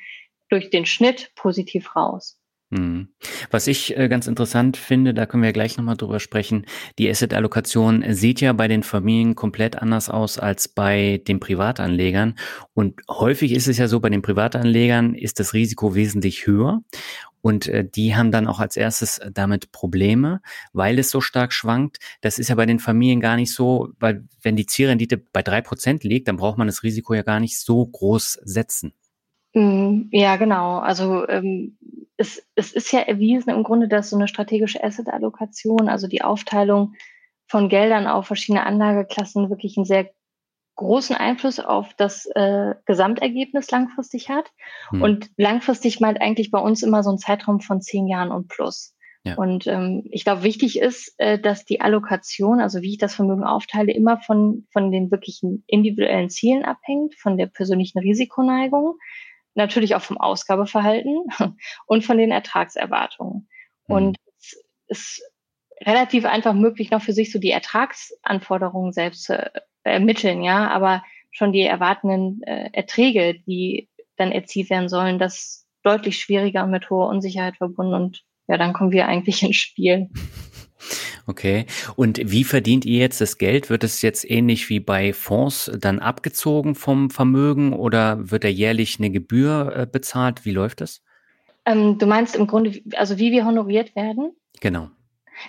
durch 0.49 0.71
den 0.71 0.87
Schnitt 0.87 1.33
positiv 1.35 1.95
raus. 1.97 2.41
Mhm. 2.71 3.09
Was 3.53 3.69
ich 3.69 3.97
äh, 3.97 4.09
ganz 4.09 4.27
interessant 4.27 4.77
finde, 4.77 5.15
da 5.15 5.27
können 5.27 5.45
wir 5.45 5.53
gleich 5.53 5.77
nochmal 5.77 5.97
drüber 5.97 6.19
sprechen, 6.19 6.67
die 6.99 7.09
Asset-Allokation 7.09 8.05
sieht 8.13 8.41
ja 8.41 8.53
bei 8.53 8.67
den 8.67 8.83
Familien 8.83 9.37
komplett 9.37 9.77
anders 9.77 10.11
aus 10.11 10.39
als 10.39 10.67
bei 10.67 11.23
den 11.29 11.39
Privatanlegern. 11.39 12.35
Und 12.75 13.03
häufig 13.09 13.53
ist 13.53 13.69
es 13.69 13.79
ja 13.79 13.87
so, 13.87 14.01
bei 14.01 14.11
den 14.11 14.23
Privatanlegern 14.23 15.15
ist 15.15 15.39
das 15.39 15.55
Risiko 15.55 15.95
wesentlich 15.95 16.47
höher. 16.47 16.83
Und 17.47 17.69
äh, 17.69 17.89
die 17.89 18.17
haben 18.17 18.33
dann 18.33 18.49
auch 18.49 18.59
als 18.59 18.77
erstes 18.77 19.21
damit 19.33 19.71
Probleme, 19.71 20.41
weil 20.73 20.99
es 20.99 21.11
so 21.11 21.21
stark 21.21 21.53
schwankt. 21.53 21.99
Das 22.21 22.41
ist 22.41 22.49
ja 22.49 22.57
bei 22.57 22.67
den 22.67 22.81
Familien 22.81 23.21
gar 23.21 23.37
nicht 23.37 23.55
so, 23.55 23.91
weil 24.01 24.25
wenn 24.43 24.57
die 24.57 24.67
Zielrendite 24.67 25.17
bei 25.17 25.45
drei 25.45 25.61
Prozent 25.61 26.03
liegt, 26.03 26.27
dann 26.27 26.39
braucht 26.39 26.59
man 26.59 26.67
das 26.67 26.83
Risiko 26.83 27.15
ja 27.15 27.23
gar 27.23 27.39
nicht 27.39 27.61
so 27.61 27.87
groß 27.87 28.41
setzen. 28.43 28.95
Mm, 29.55 30.09
ja, 30.11 30.35
genau. 30.35 30.81
Also 30.81 31.29
ähm, 31.29 31.79
es, 32.17 32.45
es 32.57 32.73
ist 32.73 32.91
ja 32.91 32.99
erwiesen 32.99 33.51
im 33.51 33.63
Grunde, 33.63 33.87
dass 33.87 34.11
so 34.11 34.17
eine 34.17 34.27
strategische 34.27 34.83
Asset-Allokation, 34.83 35.89
also 35.89 36.09
die 36.09 36.23
Aufteilung 36.23 36.95
von 37.47 37.69
Geldern 37.69 38.09
auf 38.09 38.27
verschiedene 38.27 38.67
Anlageklassen 38.67 39.51
wirklich 39.51 39.77
einen 39.77 39.87
sehr 39.87 40.11
großen 40.77 41.17
Einfluss 41.17 41.59
auf 41.59 41.95
das 41.95 42.27
äh, 42.35 42.75
Gesamtergebnis 42.85 43.71
langfristig 43.71 44.29
hat. 44.29 44.53
Hm. 44.91 45.03
Und 45.03 45.31
langfristig 45.37 46.01
meint 46.01 46.21
eigentlich 46.21 46.51
bei 46.51 46.59
uns 46.59 46.83
immer 46.83 47.03
so 47.03 47.11
ein 47.11 47.19
Zeitraum 47.19 47.61
von 47.61 47.81
zehn 47.81 48.07
Jahren 48.07 48.31
und 48.31 48.49
plus. 48.49 48.95
Ja. 49.25 49.35
Und 49.35 49.67
ähm, 49.67 50.05
ich 50.13 50.23
glaube, 50.23 50.45
wichtig 50.45 50.79
ist, 50.79 51.15
äh, 51.19 51.39
dass 51.39 51.65
die 51.65 51.81
Allokation, 51.81 52.61
also 52.61 52.81
wie 52.83 52.93
ich 52.93 52.99
das 52.99 53.17
Vermögen 53.17 53.43
aufteile, 53.43 53.93
immer 53.93 54.21
von, 54.21 54.69
von 54.73 54.93
den 54.93 55.11
wirklichen 55.11 55.65
individuellen 55.67 56.31
Zielen 56.31 56.65
abhängt, 56.65 57.17
von 57.17 57.37
der 57.37 57.47
persönlichen 57.47 57.99
Risikoneigung, 57.99 58.97
natürlich 59.55 59.97
auch 59.97 60.03
vom 60.03 60.19
Ausgabeverhalten 60.19 61.25
und 61.87 62.05
von 62.05 62.19
den 62.19 62.31
Ertragserwartungen. 62.31 63.49
Mhm. 63.89 63.95
Und 63.95 64.17
es 64.39 64.63
ist 64.87 65.23
relativ 65.81 66.25
einfach 66.25 66.55
möglich, 66.55 66.93
noch 66.93 67.03
für 67.03 67.13
sich 67.13 67.33
so 67.33 67.41
die 67.41 67.51
Ertragsanforderungen 67.51 68.93
selbst 68.93 69.25
zu 69.25 69.51
ermitteln, 69.87 70.43
ja, 70.43 70.71
aber 70.71 71.03
schon 71.31 71.53
die 71.53 71.63
erwartenden 71.63 72.43
äh, 72.43 72.71
Erträge, 72.73 73.41
die 73.47 73.89
dann 74.17 74.33
erzielt 74.33 74.71
werden 74.71 74.89
sollen, 74.89 75.19
das 75.19 75.67
deutlich 75.83 76.19
schwieriger 76.19 76.65
und 76.65 76.71
mit 76.71 76.91
hoher 76.91 77.09
Unsicherheit 77.09 77.57
verbunden 77.57 77.95
und 77.95 78.23
ja, 78.49 78.57
dann 78.57 78.73
kommen 78.73 78.93
wir 78.93 79.07
eigentlich 79.07 79.43
ins 79.43 79.57
Spiel. 79.57 80.09
Okay. 81.29 81.67
Und 81.97 82.21
wie 82.23 82.45
verdient 82.45 82.85
ihr 82.85 83.01
jetzt 83.01 83.21
das 83.21 83.39
Geld? 83.39 83.69
Wird 83.69 83.83
es 83.83 84.01
jetzt 84.01 84.29
ähnlich 84.31 84.69
wie 84.69 84.79
bei 84.79 85.13
Fonds 85.13 85.71
dann 85.77 85.99
abgezogen 85.99 86.77
vom 86.77 87.11
Vermögen 87.11 87.73
oder 87.73 88.31
wird 88.31 88.45
da 88.45 88.49
jährlich 88.49 88.99
eine 88.99 89.11
Gebühr 89.11 89.73
äh, 89.75 89.87
bezahlt? 89.91 90.45
Wie 90.45 90.53
läuft 90.53 90.81
das? 90.81 91.03
Ähm, 91.65 91.99
du 91.99 92.07
meinst 92.07 92.37
im 92.37 92.47
Grunde, 92.47 92.81
also 92.95 93.19
wie 93.19 93.33
wir 93.33 93.45
honoriert 93.45 93.97
werden? 93.97 94.37
Genau. 94.61 94.91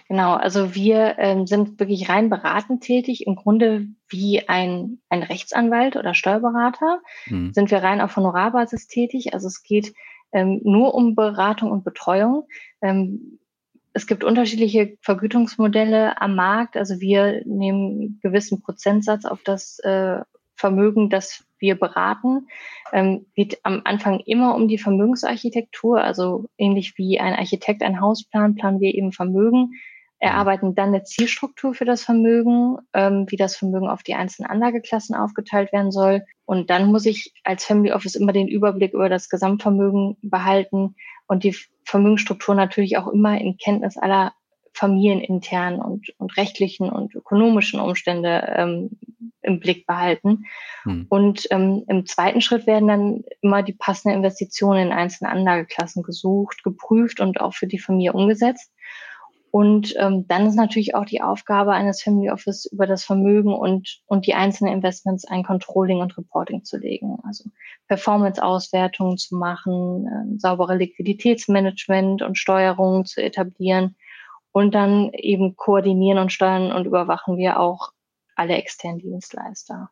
Genau, 0.08 0.34
also 0.34 0.76
wir 0.76 1.16
ähm, 1.18 1.48
sind 1.48 1.80
wirklich 1.80 2.10
rein 2.10 2.30
beratend 2.30 2.84
tätig, 2.84 3.26
im 3.26 3.36
Grunde 3.36 3.88
wie 4.08 4.48
ein, 4.48 5.00
ein 5.10 5.24
Rechtsanwalt 5.24 5.96
oder 5.96 6.14
Steuerberater 6.14 7.02
mhm. 7.28 7.54
sind 7.54 7.72
wir 7.72 7.84
rein 7.84 8.02
auf 8.02 8.16
Honorarbasis 8.16 8.88
tätig. 8.88 9.34
Also 9.34 9.48
es 9.48 9.64
geht 9.64 9.94
ähm, 10.32 10.62
nur 10.64 10.94
um 10.94 11.16
Beratung 11.16 11.72
und 11.72 11.84
Betreuung. 11.84 12.48
Ähm, 12.82 13.40
es 13.94 14.06
gibt 14.06 14.24
unterschiedliche 14.24 14.98
Vergütungsmodelle 15.02 16.22
am 16.22 16.36
Markt. 16.36 16.78
Also 16.78 17.00
wir 17.00 17.42
nehmen 17.46 17.92
einen 17.92 18.20
gewissen 18.22 18.62
Prozentsatz 18.62 19.26
auf 19.26 19.42
das 19.44 19.80
äh, 19.80 20.20
Vermögen, 20.58 21.10
das 21.10 21.46
wir 21.60 21.80
beraten. 21.80 22.48
Ähm, 22.92 23.26
geht 23.36 23.60
am 23.64 23.82
Anfang 23.86 24.20
immer 24.26 24.56
um 24.56 24.68
die 24.68 24.78
Vermögensarchitektur. 24.78 26.02
Also 26.02 26.46
ähnlich 26.58 26.98
wie 26.98 27.20
ein 27.20 27.34
Architekt 27.34 27.82
einen 27.82 28.02
Hausplan, 28.02 28.56
planen 28.56 28.82
wir 28.82 28.94
eben 28.94 29.12
Vermögen 29.12 29.72
erarbeiten 30.20 30.74
dann 30.74 30.90
eine 30.90 31.04
Zielstruktur 31.04 31.74
für 31.74 31.86
das 31.86 32.04
Vermögen, 32.04 32.78
ähm, 32.94 33.26
wie 33.30 33.36
das 33.36 33.56
Vermögen 33.56 33.88
auf 33.88 34.04
die 34.04 34.16
einzelnen 34.16 34.50
Anlageklassen 34.50 35.16
aufgeteilt 35.16 35.72
werden 35.72 35.92
soll. 35.92 36.24
Und 36.46 36.70
dann 36.70 36.92
muss 36.92 37.06
ich 37.06 37.34
als 37.44 37.66
Family 37.66 37.92
Office 37.92 38.16
immer 38.16 38.34
den 38.34 38.48
Überblick 38.48 38.94
über 38.94 39.10
das 39.10 39.30
Gesamtvermögen 39.30 40.18
behalten 40.22 40.96
und 41.28 41.44
die 41.44 41.56
Vermögensstruktur 41.86 42.56
natürlich 42.56 42.98
auch 42.98 43.08
immer 43.08 43.40
in 43.40 43.58
Kenntnis 43.58 43.98
aller 43.98 44.34
familieninternen 44.78 45.82
und, 45.82 46.14
und 46.18 46.38
rechtlichen 46.38 46.90
und 46.90 47.16
ökonomischen 47.16 47.80
Umstände 47.80 48.54
ähm, 48.56 48.98
im 49.42 49.60
Blick 49.60 49.88
behalten. 49.88 50.46
Hm. 50.84 51.08
Und 51.10 51.48
ähm, 51.52 51.84
im 51.88 52.06
zweiten 52.06 52.42
Schritt 52.42 52.68
werden 52.68 52.88
dann 52.88 53.24
immer 53.42 53.64
die 53.64 53.74
passenden 53.74 54.18
Investitionen 54.18 54.88
in 54.88 54.94
einzelne 54.94 55.32
Anlageklassen 55.32 56.04
gesucht, 56.04 56.64
geprüft 56.64 57.20
und 57.20 57.42
auch 57.42 57.54
für 57.54 57.68
die 57.68 57.80
Familie 57.80 58.14
umgesetzt. 58.14 58.72
Und 59.50 59.96
ähm, 59.98 60.28
dann 60.28 60.46
ist 60.46 60.56
natürlich 60.56 60.94
auch 60.94 61.06
die 61.06 61.22
Aufgabe 61.22 61.72
eines 61.72 62.04
Family 62.04 62.30
Office 62.30 62.66
über 62.66 62.86
das 62.86 63.04
Vermögen 63.06 63.54
und, 63.56 64.02
und 64.06 64.28
die 64.28 64.34
einzelnen 64.34 64.74
Investments 64.74 65.26
ein 65.26 65.44
Controlling 65.44 66.00
und 66.00 66.18
Reporting 66.18 66.64
zu 66.64 66.78
legen. 66.78 67.18
Also 67.24 67.46
Performance-Auswertungen 67.88 69.18
zu 69.18 69.36
machen, 69.36 70.06
äh, 70.06 70.40
saubere 70.40 70.76
Liquiditätsmanagement 70.76 72.22
und 72.22 72.38
Steuerung 72.38 73.06
zu 73.06 73.24
etablieren. 73.24 73.96
Und 74.58 74.74
dann 74.74 75.12
eben 75.14 75.56
koordinieren 75.56 76.18
und 76.18 76.32
steuern 76.32 76.72
und 76.72 76.88
überwachen 76.88 77.38
wir 77.38 77.60
auch 77.60 77.92
alle 78.36 78.56
externen 78.56 78.98
Dienstleister. 78.98 79.92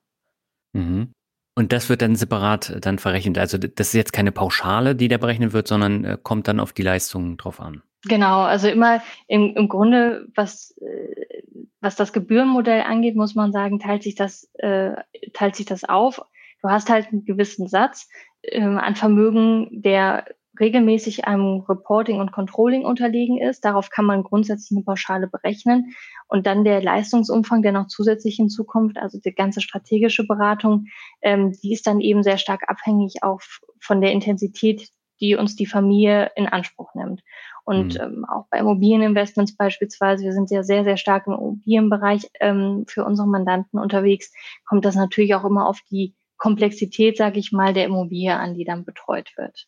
Mhm. 0.73 1.11
Und 1.55 1.71
das 1.71 1.87
wird 1.87 2.01
dann 2.01 2.15
separat 2.15 2.75
dann 2.81 2.97
verrechnet. 2.97 3.37
Also 3.37 3.59
das 3.59 3.89
ist 3.89 3.93
jetzt 3.93 4.11
keine 4.11 4.31
Pauschale, 4.31 4.95
die 4.95 5.07
da 5.07 5.19
berechnet 5.19 5.53
wird, 5.53 5.67
sondern 5.67 6.03
äh, 6.03 6.17
kommt 6.19 6.47
dann 6.47 6.59
auf 6.59 6.73
die 6.73 6.81
Leistungen 6.81 7.37
drauf 7.37 7.59
an. 7.59 7.83
Genau, 8.05 8.41
also 8.41 8.67
immer 8.67 9.03
im, 9.27 9.55
im 9.55 9.69
Grunde, 9.69 10.25
was, 10.33 10.75
äh, 10.81 11.43
was 11.79 11.95
das 11.95 12.11
Gebührenmodell 12.11 12.81
angeht, 12.81 13.15
muss 13.15 13.35
man 13.35 13.51
sagen, 13.51 13.79
teilt 13.79 14.01
sich 14.01 14.15
das, 14.15 14.49
äh, 14.55 14.95
teilt 15.33 15.55
sich 15.55 15.67
das 15.67 15.83
auf. 15.83 16.19
Du 16.63 16.69
hast 16.69 16.89
halt 16.89 17.09
einen 17.11 17.23
gewissen 17.23 17.67
Satz 17.67 18.09
äh, 18.41 18.63
an 18.63 18.95
Vermögen, 18.95 19.83
der 19.83 20.25
regelmäßig 20.59 21.25
einem 21.25 21.61
Reporting 21.67 22.19
und 22.19 22.31
Controlling 22.31 22.85
unterlegen 22.85 23.39
ist. 23.39 23.65
Darauf 23.65 23.89
kann 23.89 24.05
man 24.05 24.23
grundsätzlich 24.23 24.77
eine 24.77 24.83
Pauschale 24.83 25.27
berechnen. 25.27 25.93
Und 26.27 26.47
dann 26.47 26.63
der 26.63 26.81
Leistungsumfang, 26.81 27.61
der 27.61 27.71
noch 27.71 27.87
zusätzlich 27.87 28.35
hinzukommt, 28.35 28.97
also 28.97 29.19
die 29.19 29.33
ganze 29.33 29.61
strategische 29.61 30.25
Beratung, 30.25 30.87
ähm, 31.21 31.51
die 31.63 31.73
ist 31.73 31.87
dann 31.87 32.01
eben 32.01 32.23
sehr 32.23 32.37
stark 32.37 32.69
abhängig 32.69 33.23
auch 33.23 33.41
von 33.79 34.01
der 34.01 34.11
Intensität, 34.11 34.89
die 35.21 35.35
uns 35.35 35.55
die 35.55 35.65
Familie 35.65 36.31
in 36.35 36.47
Anspruch 36.47 36.93
nimmt. 36.93 37.21
Und 37.63 37.95
mhm. 37.95 38.01
ähm, 38.01 38.25
auch 38.25 38.45
bei 38.49 38.59
Immobilieninvestments 38.59 39.55
beispielsweise, 39.55 40.23
wir 40.23 40.33
sind 40.33 40.51
ja 40.51 40.63
sehr, 40.63 40.83
sehr 40.83 40.97
stark 40.97 41.27
im 41.27 41.33
Immobilienbereich 41.33 42.29
ähm, 42.39 42.85
für 42.87 43.05
unsere 43.05 43.27
Mandanten 43.27 43.79
unterwegs, 43.79 44.31
kommt 44.67 44.85
das 44.85 44.95
natürlich 44.95 45.35
auch 45.35 45.45
immer 45.45 45.67
auf 45.67 45.79
die 45.89 46.15
Komplexität, 46.37 47.17
sage 47.17 47.39
ich 47.39 47.51
mal, 47.51 47.73
der 47.73 47.85
Immobilie 47.85 48.35
an, 48.35 48.53
die 48.55 48.65
dann 48.65 48.85
betreut 48.85 49.31
wird. 49.37 49.67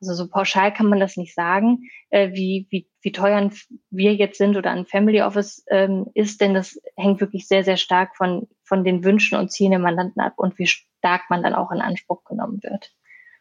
Also 0.00 0.14
so 0.14 0.28
pauschal 0.28 0.72
kann 0.72 0.86
man 0.86 1.00
das 1.00 1.16
nicht 1.16 1.34
sagen, 1.34 1.88
äh, 2.10 2.30
wie, 2.32 2.66
wie, 2.70 2.88
wie 3.02 3.12
teuer 3.12 3.50
wir 3.90 4.14
jetzt 4.14 4.38
sind 4.38 4.56
oder 4.56 4.70
ein 4.70 4.86
Family 4.86 5.22
Office 5.22 5.64
ähm, 5.70 6.06
ist, 6.14 6.40
denn 6.40 6.54
das 6.54 6.80
hängt 6.96 7.20
wirklich 7.20 7.48
sehr, 7.48 7.64
sehr 7.64 7.76
stark 7.76 8.16
von, 8.16 8.48
von 8.62 8.84
den 8.84 9.04
Wünschen 9.04 9.38
und 9.38 9.50
Zielen 9.50 9.72
der 9.72 9.80
Mandanten 9.80 10.20
ab 10.20 10.34
und 10.36 10.58
wie 10.58 10.66
stark 10.66 11.22
man 11.30 11.42
dann 11.42 11.54
auch 11.54 11.72
in 11.72 11.80
Anspruch 11.80 12.24
genommen 12.24 12.60
wird. 12.62 12.92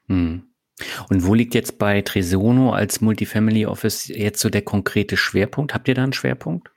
Hm. 0.08 0.43
Und 1.10 1.26
wo 1.26 1.34
liegt 1.34 1.56
jetzt 1.56 1.80
bei 1.80 2.02
Tresono 2.02 2.72
als 2.72 3.02
Multifamily 3.02 3.65
Office 3.65 4.08
jetzt 4.08 4.39
so 4.39 4.50
der 4.50 4.62
konkrete 4.62 5.17
Schwerpunkt? 5.17 5.74
Habt 5.74 5.88
ihr 5.88 5.96
da 5.96 6.04
einen 6.04 6.13
Schwerpunkt? 6.13 6.70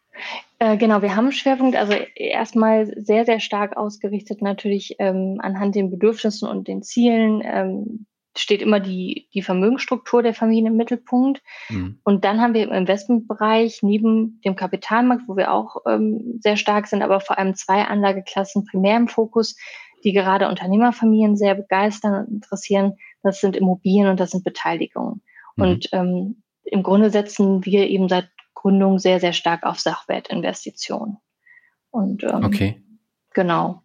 Äh, 0.58 0.76
genau, 0.76 1.02
wir 1.02 1.16
haben 1.16 1.26
einen 1.26 1.32
Schwerpunkt, 1.32 1.76
also 1.76 1.94
erstmal 2.14 2.86
sehr, 3.02 3.24
sehr 3.24 3.40
stark 3.40 3.76
ausgerichtet 3.76 4.42
natürlich 4.42 4.96
ähm, 4.98 5.38
anhand 5.40 5.74
den 5.74 5.90
Bedürfnissen 5.90 6.48
und 6.48 6.68
den 6.68 6.82
Zielen. 6.82 7.42
Ähm, 7.44 8.06
steht 8.36 8.62
immer 8.62 8.80
die, 8.80 9.28
die 9.34 9.42
Vermögensstruktur 9.42 10.22
der 10.22 10.34
Familie 10.34 10.70
im 10.70 10.76
Mittelpunkt. 10.76 11.42
Mhm. 11.68 12.00
Und 12.04 12.24
dann 12.24 12.40
haben 12.40 12.54
wir 12.54 12.62
im 12.62 12.72
Investmentbereich 12.72 13.82
neben 13.82 14.40
dem 14.44 14.56
Kapitalmarkt, 14.56 15.24
wo 15.26 15.36
wir 15.36 15.52
auch 15.52 15.76
ähm, 15.86 16.38
sehr 16.40 16.56
stark 16.56 16.86
sind, 16.86 17.02
aber 17.02 17.20
vor 17.20 17.38
allem 17.38 17.54
zwei 17.54 17.82
Anlageklassen 17.84 18.64
primär 18.64 18.96
im 18.96 19.08
Fokus, 19.08 19.56
die 20.04 20.12
gerade 20.12 20.48
Unternehmerfamilien 20.48 21.36
sehr 21.36 21.54
begeistern 21.54 22.24
und 22.24 22.34
interessieren. 22.34 22.96
Das 23.22 23.40
sind 23.40 23.56
Immobilien 23.56 24.08
und 24.08 24.20
das 24.20 24.30
sind 24.30 24.44
Beteiligungen. 24.44 25.22
Mhm. 25.56 25.62
Und 25.62 25.88
ähm, 25.92 26.42
im 26.64 26.82
Grunde 26.82 27.10
setzen 27.10 27.64
wir 27.64 27.88
eben 27.88 28.08
seit 28.08 28.28
Gründung 28.54 28.98
sehr, 28.98 29.20
sehr 29.20 29.32
stark 29.32 29.64
auf 29.64 29.80
Sachwertinvestitionen. 29.80 31.18
Und 31.90 32.22
ähm, 32.22 32.44
okay. 32.44 32.82
genau. 33.32 33.82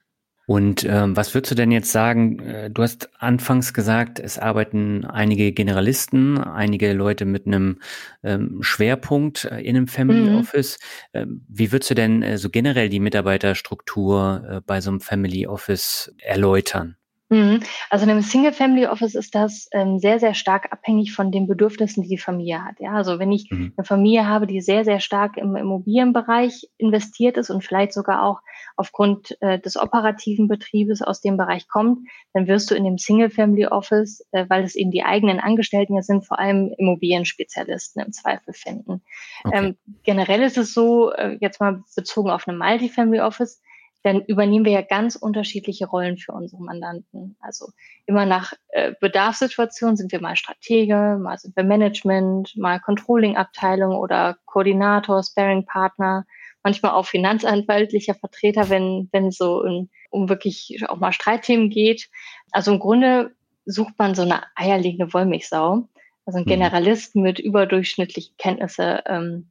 Und 0.47 0.83
ähm, 0.83 1.15
was 1.15 1.33
würdest 1.33 1.51
du 1.51 1.55
denn 1.55 1.71
jetzt 1.71 1.91
sagen? 1.91 2.39
Äh, 2.39 2.69
du 2.69 2.83
hast 2.83 3.09
anfangs 3.19 3.73
gesagt, 3.73 4.19
es 4.19 4.37
arbeiten 4.37 5.05
einige 5.05 5.51
Generalisten, 5.51 6.37
einige 6.37 6.93
Leute 6.93 7.25
mit 7.25 7.47
einem 7.47 7.79
ähm, 8.23 8.59
Schwerpunkt 8.61 9.45
äh, 9.45 9.61
in 9.61 9.75
einem 9.75 9.87
Family 9.87 10.29
mhm. 10.29 10.37
Office. 10.37 10.77
Ähm, 11.13 11.45
wie 11.47 11.71
würdest 11.71 11.89
du 11.89 11.95
denn 11.95 12.21
äh, 12.21 12.37
so 12.37 12.49
generell 12.49 12.89
die 12.89 12.99
Mitarbeiterstruktur 12.99 14.45
äh, 14.47 14.61
bei 14.65 14.81
so 14.81 14.91
einem 14.91 15.01
Family 15.01 15.47
Office 15.47 16.13
erläutern? 16.19 16.97
Mhm. 17.29 17.61
Also 17.89 18.05
in 18.05 18.11
einem 18.11 18.21
Single-Family-Office 18.21 19.15
ist 19.15 19.33
das 19.33 19.67
ähm, 19.71 19.97
sehr, 19.97 20.19
sehr 20.19 20.35
stark 20.35 20.71
abhängig 20.71 21.13
von 21.13 21.31
den 21.31 21.47
Bedürfnissen, 21.47 22.03
die 22.03 22.09
die 22.09 22.17
Familie 22.19 22.63
hat. 22.63 22.79
Ja, 22.79 22.91
also 22.91 23.17
wenn 23.17 23.31
ich 23.31 23.49
mhm. 23.49 23.73
eine 23.75 23.85
Familie 23.85 24.27
habe, 24.27 24.45
die 24.45 24.61
sehr, 24.61 24.85
sehr 24.85 24.99
stark 24.99 25.37
im 25.37 25.55
Immobilienbereich 25.55 26.69
investiert 26.77 27.37
ist 27.37 27.49
und 27.49 27.63
vielleicht 27.63 27.93
sogar 27.93 28.23
auch 28.23 28.41
aufgrund 28.75 29.37
äh, 29.41 29.59
des 29.59 29.75
operativen 29.75 30.47
Betriebes 30.47 31.01
aus 31.01 31.21
dem 31.21 31.35
Bereich 31.37 31.67
kommt, 31.67 32.07
dann 32.33 32.47
wirst 32.47 32.69
du 32.69 32.75
in 32.75 32.83
dem 32.83 32.99
Single-Family-Office, 32.99 34.27
äh, 34.31 34.45
weil 34.47 34.63
es 34.63 34.75
eben 34.75 34.91
die 34.91 35.03
eigenen 35.03 35.39
Angestellten 35.39 35.95
ja 35.95 36.03
sind, 36.03 36.27
vor 36.27 36.37
allem 36.37 36.73
Immobilienspezialisten 36.77 38.03
im 38.03 38.11
Zweifel 38.11 38.53
finden. 38.53 39.01
Okay. 39.43 39.57
Ähm, 39.57 39.77
generell 40.03 40.43
ist 40.43 40.57
es 40.57 40.75
so, 40.75 41.11
äh, 41.11 41.37
jetzt 41.41 41.59
mal 41.59 41.83
bezogen 41.95 42.29
auf 42.29 42.47
eine 42.47 42.57
Multi-Family-Office, 42.57 43.61
dann 44.05 44.21
übernehmen 44.21 44.65
wir 44.65 44.71
ja 44.71 44.81
ganz 44.83 45.15
unterschiedliche 45.15 45.87
Rollen 45.87 46.17
für 46.17 46.31
unsere 46.31 46.61
Mandanten. 46.61 47.35
Also 47.39 47.69
immer 48.05 48.27
nach 48.27 48.53
äh, 48.67 48.93
Bedarfssituation 49.01 49.97
sind 49.97 50.11
wir 50.11 50.21
mal 50.21 50.35
Stratege, 50.35 51.17
mal 51.19 51.39
sind 51.39 51.55
wir 51.55 51.63
Management, 51.63 52.55
mal 52.55 52.79
Controlling-Abteilung 52.79 53.95
oder 53.95 54.37
Koordinator, 54.45 55.23
Sparing-Partner, 55.23 56.27
manchmal 56.61 56.91
auch 56.91 57.07
finanzanwaltlicher 57.07 58.13
Vertreter, 58.13 58.69
wenn, 58.69 59.09
wenn 59.11 59.29
es 59.29 59.37
so 59.37 59.63
in, 59.63 59.89
um 60.11 60.29
wirklich 60.29 60.77
auch 60.87 60.97
mal 60.97 61.11
Streitthemen 61.11 61.71
geht. 61.71 62.07
Also 62.51 62.73
im 62.73 62.79
Grunde 62.79 63.35
sucht 63.65 63.95
man 63.97 64.13
so 64.13 64.21
eine 64.21 64.43
eierlegende 64.53 65.11
Wollmilchsau, 65.15 65.89
also 66.27 66.37
ein 66.37 66.43
mhm. 66.43 66.49
Generalist 66.49 67.15
mit 67.15 67.39
überdurchschnittlichen 67.39 68.35
Kenntnisse 68.37 69.01
ähm, 69.07 69.49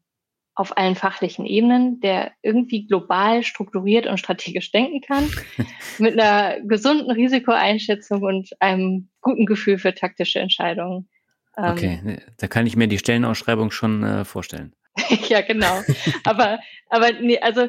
auf 0.54 0.76
allen 0.76 0.94
fachlichen 0.94 1.46
Ebenen, 1.46 2.00
der 2.00 2.32
irgendwie 2.42 2.86
global 2.86 3.42
strukturiert 3.42 4.06
und 4.06 4.18
strategisch 4.18 4.70
denken 4.70 5.00
kann, 5.00 5.28
mit 5.98 6.18
einer 6.18 6.60
gesunden 6.60 7.10
Risikoeinschätzung 7.10 8.22
und 8.22 8.50
einem 8.60 9.08
guten 9.20 9.46
Gefühl 9.46 9.78
für 9.78 9.94
taktische 9.94 10.38
Entscheidungen. 10.38 11.08
Ähm, 11.56 11.72
okay, 11.72 12.18
da 12.38 12.46
kann 12.46 12.66
ich 12.66 12.76
mir 12.76 12.86
die 12.86 12.98
Stellenausschreibung 12.98 13.70
schon 13.70 14.04
äh, 14.04 14.24
vorstellen. 14.24 14.74
ja, 15.28 15.40
genau. 15.40 15.82
Aber, 16.24 16.60
aber 16.88 17.12
nee, 17.20 17.40
also 17.40 17.68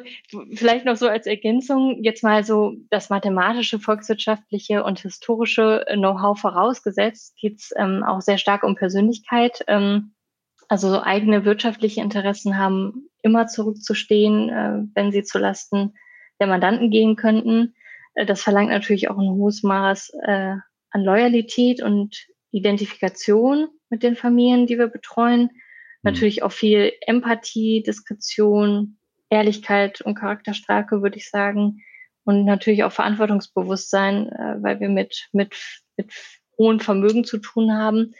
vielleicht 0.54 0.84
noch 0.84 0.96
so 0.96 1.08
als 1.08 1.26
Ergänzung 1.26 2.02
jetzt 2.02 2.22
mal 2.22 2.44
so 2.44 2.74
das 2.90 3.10
mathematische, 3.10 3.80
volkswirtschaftliche 3.80 4.84
und 4.84 5.00
historische 5.00 5.84
Know-how 5.92 6.38
vorausgesetzt, 6.38 7.34
geht's 7.36 7.72
ähm, 7.76 8.04
auch 8.04 8.20
sehr 8.20 8.38
stark 8.38 8.62
um 8.62 8.76
Persönlichkeit. 8.76 9.64
Ähm, 9.66 10.12
also 10.68 10.90
so 10.90 11.02
eigene 11.02 11.44
wirtschaftliche 11.44 12.00
Interessen 12.00 12.58
haben 12.58 13.08
immer 13.22 13.46
zurückzustehen, 13.46 14.48
äh, 14.48 14.82
wenn 14.94 15.12
sie 15.12 15.22
zulasten 15.22 15.94
der 16.40 16.46
Mandanten 16.46 16.90
gehen 16.90 17.16
könnten. 17.16 17.74
Äh, 18.14 18.26
das 18.26 18.42
verlangt 18.42 18.70
natürlich 18.70 19.10
auch 19.10 19.18
ein 19.18 19.30
hohes 19.30 19.62
Maß 19.62 20.12
äh, 20.24 20.54
an 20.90 21.04
Loyalität 21.04 21.82
und 21.82 22.26
Identifikation 22.50 23.68
mit 23.90 24.02
den 24.02 24.16
Familien, 24.16 24.66
die 24.66 24.78
wir 24.78 24.88
betreuen. 24.88 25.42
Mhm. 25.42 25.50
Natürlich 26.02 26.42
auch 26.42 26.52
viel 26.52 26.92
Empathie, 27.02 27.82
Diskretion, 27.82 28.98
Ehrlichkeit 29.30 30.00
und 30.00 30.14
Charakterstärke, 30.14 31.02
würde 31.02 31.16
ich 31.16 31.30
sagen. 31.30 31.82
Und 32.24 32.44
natürlich 32.44 32.84
auch 32.84 32.92
Verantwortungsbewusstsein, 32.92 34.28
äh, 34.28 34.56
weil 34.60 34.80
wir 34.80 34.88
mit, 34.88 35.28
mit, 35.32 35.54
mit 35.96 36.12
hohen 36.58 36.80
Vermögen 36.80 37.24
zu 37.24 37.38
tun 37.38 37.72
haben 37.72 38.14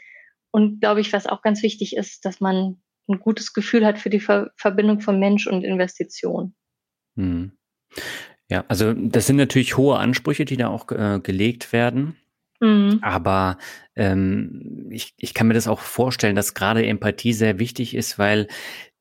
und 0.57 0.81
glaube 0.81 1.01
ich, 1.01 1.13
was 1.13 1.27
auch 1.27 1.43
ganz 1.43 1.61
wichtig 1.61 1.95
ist, 1.95 2.25
dass 2.25 2.41
man 2.41 2.81
ein 3.07 3.19
gutes 3.19 3.53
Gefühl 3.53 3.85
hat 3.85 3.99
für 3.99 4.09
die 4.09 4.19
Ver 4.19 4.49
Verbindung 4.55 5.01
von 5.01 5.19
Mensch 5.19 5.45
und 5.45 5.63
Investition. 5.63 6.55
Hm. 7.15 7.51
Ja, 8.49 8.65
also 8.67 8.91
das 8.93 9.27
sind 9.27 9.35
natürlich 9.35 9.77
hohe 9.77 9.99
Ansprüche, 9.99 10.45
die 10.45 10.57
da 10.57 10.69
auch 10.69 10.91
äh, 10.91 11.19
gelegt 11.21 11.73
werden. 11.73 12.15
Mhm. 12.59 12.97
Aber 13.03 13.59
ähm, 13.95 14.87
ich, 14.89 15.13
ich 15.17 15.35
kann 15.35 15.47
mir 15.47 15.53
das 15.53 15.67
auch 15.67 15.79
vorstellen, 15.79 16.35
dass 16.35 16.55
gerade 16.55 16.83
Empathie 16.83 17.33
sehr 17.33 17.59
wichtig 17.59 17.93
ist, 17.93 18.17
weil 18.17 18.47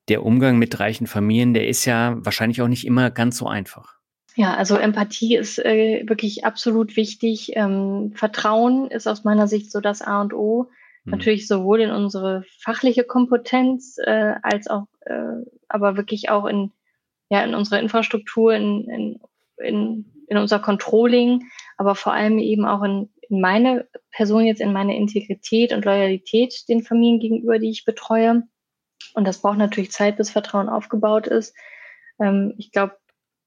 der 0.08 0.26
Umgang 0.26 0.58
mit 0.58 0.78
reichen 0.78 1.06
Familien, 1.06 1.54
der 1.54 1.68
ist 1.68 1.86
ja 1.86 2.16
wahrscheinlich 2.18 2.60
auch 2.60 2.68
nicht 2.68 2.86
immer 2.86 3.10
ganz 3.10 3.38
so 3.38 3.46
einfach. 3.46 3.94
Ja, 4.34 4.56
also 4.56 4.76
Empathie 4.76 5.36
ist 5.36 5.58
äh, 5.58 6.04
wirklich 6.06 6.44
absolut 6.44 6.96
wichtig. 6.96 7.52
Ähm, 7.54 8.12
Vertrauen 8.14 8.90
ist 8.90 9.06
aus 9.06 9.24
meiner 9.24 9.48
Sicht 9.48 9.72
so 9.72 9.80
das 9.80 10.02
A 10.02 10.20
und 10.20 10.34
O. 10.34 10.68
Mhm. 11.06 11.12
Natürlich 11.12 11.48
sowohl 11.48 11.80
in 11.80 11.90
unsere 11.90 12.44
fachliche 12.60 13.04
Kompetenz 13.04 13.96
äh, 13.98 14.34
als 14.42 14.68
auch, 14.68 14.86
äh, 15.06 15.44
aber 15.68 15.96
wirklich 15.96 16.28
auch 16.28 16.44
in, 16.46 16.72
ja, 17.30 17.42
in 17.44 17.54
unsere 17.54 17.80
Infrastruktur, 17.80 18.54
in, 18.54 18.88
in, 18.90 19.20
in, 19.58 20.12
in 20.28 20.36
unser 20.36 20.58
Controlling, 20.58 21.44
aber 21.76 21.94
vor 21.94 22.12
allem 22.12 22.38
eben 22.38 22.66
auch 22.66 22.82
in, 22.82 23.08
in 23.28 23.40
meine 23.40 23.88
Person 24.10 24.44
jetzt, 24.44 24.60
in 24.60 24.72
meine 24.72 24.96
Integrität 24.96 25.72
und 25.72 25.84
Loyalität 25.84 26.68
den 26.68 26.82
Familien 26.82 27.20
gegenüber, 27.20 27.58
die 27.58 27.70
ich 27.70 27.84
betreue. 27.84 28.42
Und 29.14 29.26
das 29.26 29.40
braucht 29.40 29.58
natürlich 29.58 29.92
Zeit, 29.92 30.16
bis 30.16 30.30
Vertrauen 30.30 30.68
aufgebaut 30.68 31.26
ist. 31.26 31.54
Ähm, 32.20 32.54
ich 32.58 32.72
glaube, 32.72 32.96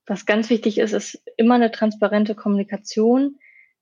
was 0.06 0.26
ganz 0.26 0.50
wichtig 0.50 0.80
ist, 0.80 0.94
ist 0.94 1.22
immer 1.38 1.56
eine 1.56 1.72
transparente 1.72 2.34
Kommunikation. 2.34 3.38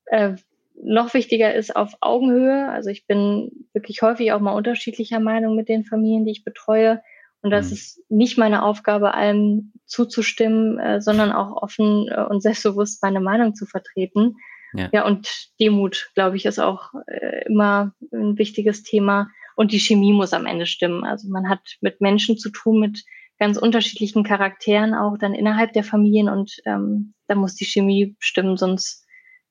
Äh, 0.05 0.35
noch 0.83 1.13
wichtiger 1.13 1.53
ist 1.53 1.75
auf 1.75 1.93
Augenhöhe. 2.01 2.69
Also 2.69 2.89
ich 2.89 3.07
bin 3.07 3.51
wirklich 3.73 4.01
häufig 4.01 4.31
auch 4.31 4.39
mal 4.39 4.53
unterschiedlicher 4.53 5.19
Meinung 5.19 5.55
mit 5.55 5.69
den 5.69 5.85
Familien, 5.85 6.25
die 6.25 6.31
ich 6.31 6.43
betreue. 6.43 7.01
Und 7.41 7.51
das 7.51 7.67
mhm. 7.67 7.73
ist 7.73 8.01
nicht 8.09 8.37
meine 8.37 8.63
Aufgabe, 8.63 9.13
allem 9.13 9.73
zuzustimmen, 9.85 10.79
äh, 10.79 11.01
sondern 11.01 11.31
auch 11.31 11.61
offen 11.61 12.07
äh, 12.09 12.23
und 12.23 12.41
selbstbewusst 12.41 13.01
meine 13.01 13.19
Meinung 13.19 13.55
zu 13.55 13.65
vertreten. 13.65 14.35
Ja, 14.73 14.89
ja 14.91 15.05
und 15.05 15.49
Demut, 15.59 16.11
glaube 16.13 16.37
ich, 16.37 16.45
ist 16.45 16.59
auch 16.59 16.93
äh, 17.07 17.45
immer 17.45 17.93
ein 18.11 18.37
wichtiges 18.37 18.83
Thema. 18.83 19.29
Und 19.55 19.71
die 19.71 19.79
Chemie 19.79 20.13
muss 20.13 20.33
am 20.33 20.45
Ende 20.45 20.65
stimmen. 20.65 21.03
Also 21.03 21.29
man 21.29 21.49
hat 21.49 21.61
mit 21.81 22.01
Menschen 22.01 22.37
zu 22.37 22.51
tun, 22.51 22.79
mit 22.79 23.03
ganz 23.39 23.57
unterschiedlichen 23.57 24.23
Charakteren 24.23 24.93
auch 24.93 25.17
dann 25.17 25.33
innerhalb 25.33 25.73
der 25.73 25.83
Familien 25.83 26.29
und 26.29 26.57
ähm, 26.65 27.13
da 27.27 27.35
muss 27.35 27.55
die 27.55 27.65
Chemie 27.65 28.15
stimmen, 28.19 28.57
sonst 28.57 29.06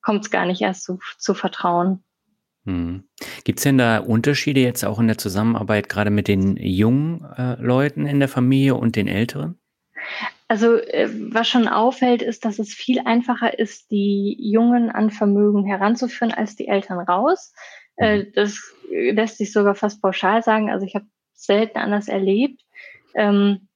kommt 0.07 0.25
es 0.25 0.31
gar 0.31 0.47
nicht 0.47 0.63
erst 0.63 0.85
zu, 0.85 1.01
zu 1.19 1.35
Vertrauen. 1.35 2.05
Hm. 2.65 3.09
Gibt 3.43 3.59
es 3.59 3.65
denn 3.65 3.77
da 3.77 3.99
Unterschiede 3.99 4.61
jetzt 4.61 4.85
auch 4.85 5.01
in 5.01 5.09
der 5.09 5.19
Zusammenarbeit 5.19 5.89
gerade 5.89 6.11
mit 6.11 6.29
den 6.29 6.57
jungen 6.57 7.25
äh, 7.37 7.61
Leuten 7.61 8.07
in 8.07 8.21
der 8.21 8.29
Familie 8.29 8.77
und 8.77 8.95
den 8.95 9.09
älteren? 9.09 9.59
Also 10.47 10.77
äh, 10.77 11.09
was 11.33 11.49
schon 11.49 11.67
auffällt, 11.67 12.23
ist, 12.23 12.45
dass 12.45 12.61
es 12.61 12.73
viel 12.73 13.01
einfacher 13.01 13.59
ist, 13.59 13.91
die 13.91 14.37
Jungen 14.39 14.91
an 14.91 15.11
Vermögen 15.11 15.67
heranzuführen 15.67 16.33
als 16.33 16.55
die 16.55 16.69
Eltern 16.69 17.01
raus. 17.01 17.53
Äh, 17.97 18.19
mhm. 18.19 18.33
das 18.37 18.61
lässt 18.89 19.39
sich 19.39 19.53
sogar 19.53 19.75
fast 19.75 20.01
pauschal 20.01 20.45
sagen. 20.45 20.71
Also 20.71 20.87
ich 20.87 20.95
habe 20.95 21.07
selten 21.33 21.79
anders 21.79 22.07
erlebt. 22.07 22.63
Ähm, 23.17 23.67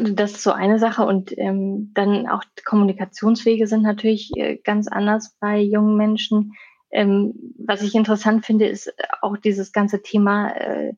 das 0.00 0.32
ist 0.32 0.42
so 0.42 0.52
eine 0.52 0.78
Sache 0.78 1.04
und 1.04 1.36
ähm, 1.38 1.92
dann 1.94 2.28
auch 2.28 2.42
Kommunikationswege 2.64 3.66
sind 3.66 3.82
natürlich 3.82 4.30
äh, 4.36 4.56
ganz 4.56 4.88
anders 4.88 5.36
bei 5.40 5.60
jungen 5.60 5.96
Menschen. 5.96 6.52
Ähm, 6.90 7.34
was 7.58 7.82
ich 7.82 7.94
interessant 7.94 8.44
finde, 8.44 8.66
ist 8.66 8.92
auch 9.22 9.36
dieses 9.36 9.72
ganze 9.72 10.02
Thema, 10.02 10.50
äh, 10.56 10.92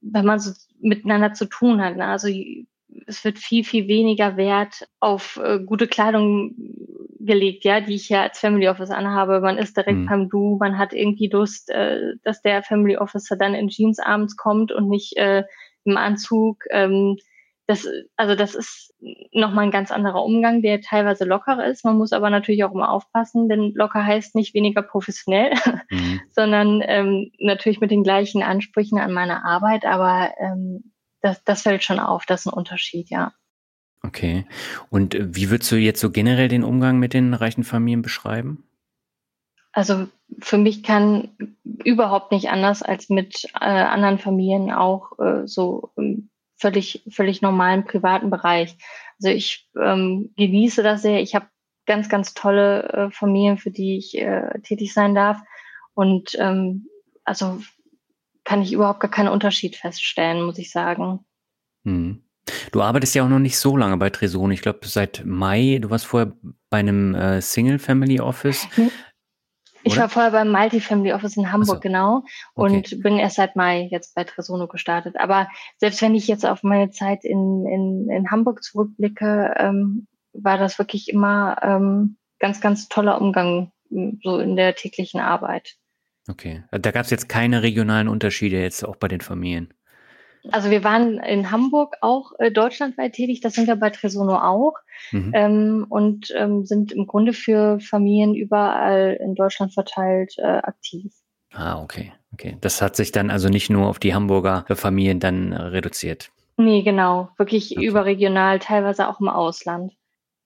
wenn 0.00 0.24
man 0.24 0.38
so 0.38 0.52
miteinander 0.80 1.32
zu 1.32 1.46
tun 1.46 1.80
hat. 1.80 1.96
Ne? 1.96 2.06
Also 2.06 2.28
es 3.06 3.24
wird 3.24 3.38
viel, 3.38 3.64
viel 3.64 3.88
weniger 3.88 4.36
Wert 4.36 4.88
auf 5.00 5.40
äh, 5.42 5.60
gute 5.60 5.86
Kleidung 5.86 6.54
gelegt, 7.20 7.64
ja, 7.64 7.80
die 7.80 7.94
ich 7.94 8.08
ja 8.08 8.22
als 8.22 8.38
Family 8.38 8.68
Officer 8.68 8.96
anhabe. 8.96 9.40
Man 9.40 9.58
ist 9.58 9.76
direkt 9.76 9.98
mhm. 9.98 10.06
beim 10.06 10.28
Du, 10.28 10.56
man 10.58 10.78
hat 10.78 10.92
irgendwie 10.92 11.28
Lust, 11.28 11.70
äh, 11.70 12.14
dass 12.24 12.42
der 12.42 12.62
Family 12.62 12.96
Officer 12.96 13.36
dann 13.36 13.54
in 13.54 13.68
Jeans 13.68 13.98
abends 13.98 14.36
kommt 14.36 14.72
und 14.72 14.88
nicht 14.88 15.16
äh, 15.16 15.44
im 15.84 15.96
Anzug. 15.96 16.64
Ähm, 16.70 17.16
das, 17.70 17.86
also 18.16 18.34
das 18.34 18.56
ist 18.56 18.92
nochmal 19.30 19.66
ein 19.66 19.70
ganz 19.70 19.92
anderer 19.92 20.24
Umgang, 20.24 20.60
der 20.60 20.80
teilweise 20.80 21.24
lockerer 21.24 21.66
ist. 21.66 21.84
Man 21.84 21.96
muss 21.96 22.12
aber 22.12 22.28
natürlich 22.28 22.64
auch 22.64 22.72
immer 22.74 22.90
aufpassen, 22.90 23.48
denn 23.48 23.72
locker 23.74 24.04
heißt 24.04 24.34
nicht 24.34 24.54
weniger 24.54 24.82
professionell, 24.82 25.52
mhm. 25.90 26.20
sondern 26.30 26.82
ähm, 26.84 27.30
natürlich 27.38 27.80
mit 27.80 27.92
den 27.92 28.02
gleichen 28.02 28.42
Ansprüchen 28.42 28.98
an 28.98 29.12
meine 29.12 29.44
Arbeit. 29.44 29.84
Aber 29.84 30.32
ähm, 30.40 30.92
das, 31.20 31.44
das 31.44 31.62
fällt 31.62 31.84
schon 31.84 32.00
auf, 32.00 32.26
das 32.26 32.40
ist 32.40 32.46
ein 32.48 32.54
Unterschied, 32.54 33.08
ja. 33.08 33.32
Okay. 34.02 34.46
Und 34.88 35.14
äh, 35.14 35.28
wie 35.32 35.50
würdest 35.50 35.70
du 35.70 35.76
jetzt 35.76 36.00
so 36.00 36.10
generell 36.10 36.48
den 36.48 36.64
Umgang 36.64 36.98
mit 36.98 37.14
den 37.14 37.34
reichen 37.34 37.62
Familien 37.62 38.02
beschreiben? 38.02 38.64
Also 39.70 40.08
für 40.40 40.58
mich 40.58 40.82
kann 40.82 41.28
überhaupt 41.62 42.32
nicht 42.32 42.48
anders 42.48 42.82
als 42.82 43.10
mit 43.10 43.44
äh, 43.54 43.64
anderen 43.64 44.18
Familien 44.18 44.72
auch 44.72 45.16
äh, 45.20 45.46
so 45.46 45.92
ähm, 45.96 46.29
völlig, 46.60 47.02
völlig 47.10 47.42
normalen 47.42 47.84
privaten 47.84 48.30
Bereich. 48.30 48.76
Also 49.18 49.34
ich 49.34 49.68
ähm, 49.80 50.32
genieße 50.36 50.82
das 50.82 51.02
sehr. 51.02 51.20
Ich 51.20 51.34
habe 51.34 51.46
ganz, 51.86 52.08
ganz 52.08 52.34
tolle 52.34 52.82
äh, 52.84 53.10
Familien, 53.10 53.58
für 53.58 53.70
die 53.70 53.96
ich 53.96 54.16
äh, 54.18 54.60
tätig 54.62 54.92
sein 54.92 55.14
darf. 55.14 55.40
Und 55.94 56.36
ähm, 56.38 56.86
also 57.24 57.60
kann 58.44 58.62
ich 58.62 58.72
überhaupt 58.72 59.00
gar 59.00 59.10
keinen 59.10 59.28
Unterschied 59.28 59.76
feststellen, 59.76 60.44
muss 60.44 60.58
ich 60.58 60.70
sagen. 60.70 61.24
Hm. 61.84 62.22
Du 62.72 62.82
arbeitest 62.82 63.14
ja 63.14 63.24
auch 63.24 63.28
noch 63.28 63.38
nicht 63.38 63.58
so 63.58 63.76
lange 63.76 63.96
bei 63.96 64.10
Treson. 64.10 64.50
Ich 64.50 64.62
glaube, 64.62 64.80
seit 64.82 65.24
Mai, 65.24 65.78
du 65.80 65.90
warst 65.90 66.06
vorher 66.06 66.32
bei 66.68 66.78
einem 66.78 67.14
äh, 67.14 67.40
Single 67.40 67.78
Family 67.78 68.20
Office. 68.20 68.66
Ich 69.82 69.96
war 69.96 70.08
vorher 70.08 70.30
beim 70.30 70.50
Multifamily 70.50 71.12
Office 71.12 71.36
in 71.36 71.52
Hamburg, 71.52 71.76
so. 71.76 71.80
genau. 71.80 72.22
Und 72.54 72.86
okay. 72.86 72.96
bin 72.96 73.18
erst 73.18 73.36
seit 73.36 73.56
Mai 73.56 73.88
jetzt 73.90 74.14
bei 74.14 74.24
Tresono 74.24 74.68
gestartet. 74.68 75.16
Aber 75.18 75.48
selbst 75.78 76.02
wenn 76.02 76.14
ich 76.14 76.28
jetzt 76.28 76.44
auf 76.44 76.62
meine 76.62 76.90
Zeit 76.90 77.24
in, 77.24 77.66
in, 77.66 78.10
in 78.10 78.30
Hamburg 78.30 78.62
zurückblicke, 78.62 79.54
ähm, 79.58 80.06
war 80.32 80.58
das 80.58 80.78
wirklich 80.78 81.08
immer 81.08 81.56
ähm, 81.62 82.16
ganz, 82.38 82.60
ganz 82.60 82.88
toller 82.88 83.20
Umgang 83.20 83.72
so 84.22 84.38
in 84.38 84.56
der 84.56 84.74
täglichen 84.74 85.20
Arbeit. 85.20 85.76
Okay. 86.28 86.62
Da 86.70 86.90
gab 86.90 87.04
es 87.04 87.10
jetzt 87.10 87.28
keine 87.28 87.62
regionalen 87.62 88.08
Unterschiede 88.08 88.60
jetzt 88.60 88.84
auch 88.84 88.96
bei 88.96 89.08
den 89.08 89.20
Familien. 89.20 89.74
Also 90.50 90.70
wir 90.70 90.84
waren 90.84 91.18
in 91.18 91.50
Hamburg 91.50 91.96
auch 92.00 92.32
äh, 92.38 92.50
deutschlandweit 92.50 93.12
tätig, 93.12 93.40
das 93.40 93.54
sind 93.54 93.66
wir 93.66 93.76
bei 93.76 93.90
Tresono 93.90 94.36
auch 94.36 94.74
mhm. 95.12 95.32
ähm, 95.34 95.86
und 95.88 96.32
ähm, 96.36 96.64
sind 96.64 96.92
im 96.92 97.06
Grunde 97.06 97.32
für 97.32 97.78
Familien 97.80 98.34
überall 98.34 99.18
in 99.20 99.34
Deutschland 99.34 99.74
verteilt 99.74 100.34
äh, 100.38 100.42
aktiv. 100.42 101.12
Ah, 101.52 101.82
okay. 101.82 102.12
Okay. 102.32 102.56
Das 102.60 102.80
hat 102.80 102.96
sich 102.96 103.12
dann 103.12 103.30
also 103.30 103.48
nicht 103.48 103.70
nur 103.70 103.88
auf 103.88 103.98
die 103.98 104.14
Hamburger 104.14 104.64
Familien 104.68 105.18
dann 105.20 105.52
äh, 105.52 105.60
reduziert. 105.60 106.30
Nee, 106.56 106.82
genau. 106.82 107.30
Wirklich 107.36 107.76
okay. 107.76 107.86
überregional, 107.86 108.58
teilweise 108.58 109.08
auch 109.08 109.20
im 109.20 109.28
Ausland. 109.28 109.94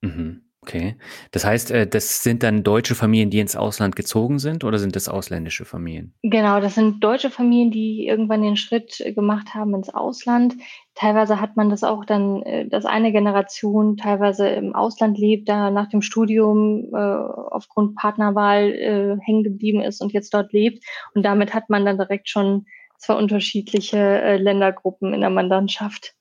Mhm. 0.00 0.43
Okay. 0.64 0.96
Das 1.30 1.44
heißt, 1.44 1.70
äh, 1.72 1.86
das 1.86 2.22
sind 2.22 2.42
dann 2.42 2.62
deutsche 2.62 2.94
Familien, 2.94 3.28
die 3.28 3.38
ins 3.38 3.54
Ausland 3.54 3.96
gezogen 3.96 4.38
sind 4.38 4.64
oder 4.64 4.78
sind 4.78 4.96
das 4.96 5.10
ausländische 5.10 5.66
Familien? 5.66 6.14
Genau, 6.22 6.58
das 6.58 6.74
sind 6.74 7.04
deutsche 7.04 7.28
Familien, 7.28 7.70
die 7.70 8.06
irgendwann 8.06 8.40
den 8.40 8.56
Schritt 8.56 8.98
äh, 9.00 9.12
gemacht 9.12 9.52
haben 9.52 9.74
ins 9.74 9.90
Ausland. 9.90 10.54
Teilweise 10.94 11.38
hat 11.38 11.58
man 11.58 11.68
das 11.68 11.84
auch 11.84 12.06
dann, 12.06 12.42
äh, 12.44 12.66
dass 12.66 12.86
eine 12.86 13.12
Generation 13.12 13.98
teilweise 13.98 14.48
im 14.48 14.74
Ausland 14.74 15.18
lebt, 15.18 15.50
da 15.50 15.70
nach 15.70 15.90
dem 15.90 16.00
Studium 16.00 16.94
aufgrund 16.94 17.96
Partnerwahl 17.96 19.18
hängen 19.22 19.42
geblieben 19.42 19.82
ist 19.82 20.00
und 20.00 20.12
jetzt 20.12 20.32
dort 20.32 20.52
lebt. 20.52 20.84
Und 21.14 21.24
damit 21.24 21.52
hat 21.52 21.68
man 21.68 21.84
dann 21.84 21.98
direkt 21.98 22.28
schon 22.28 22.66
zwei 22.98 23.14
unterschiedliche 23.14 24.36
Ländergruppen 24.36 25.12
in 25.12 25.20
der 25.20 25.30
Mandantschaft. 25.30 26.14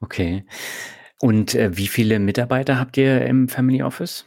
Okay. 0.00 0.44
Und 1.22 1.54
äh, 1.54 1.76
wie 1.76 1.86
viele 1.86 2.18
Mitarbeiter 2.18 2.80
habt 2.80 2.96
ihr 2.96 3.24
im 3.24 3.48
Family 3.48 3.84
Office? 3.84 4.26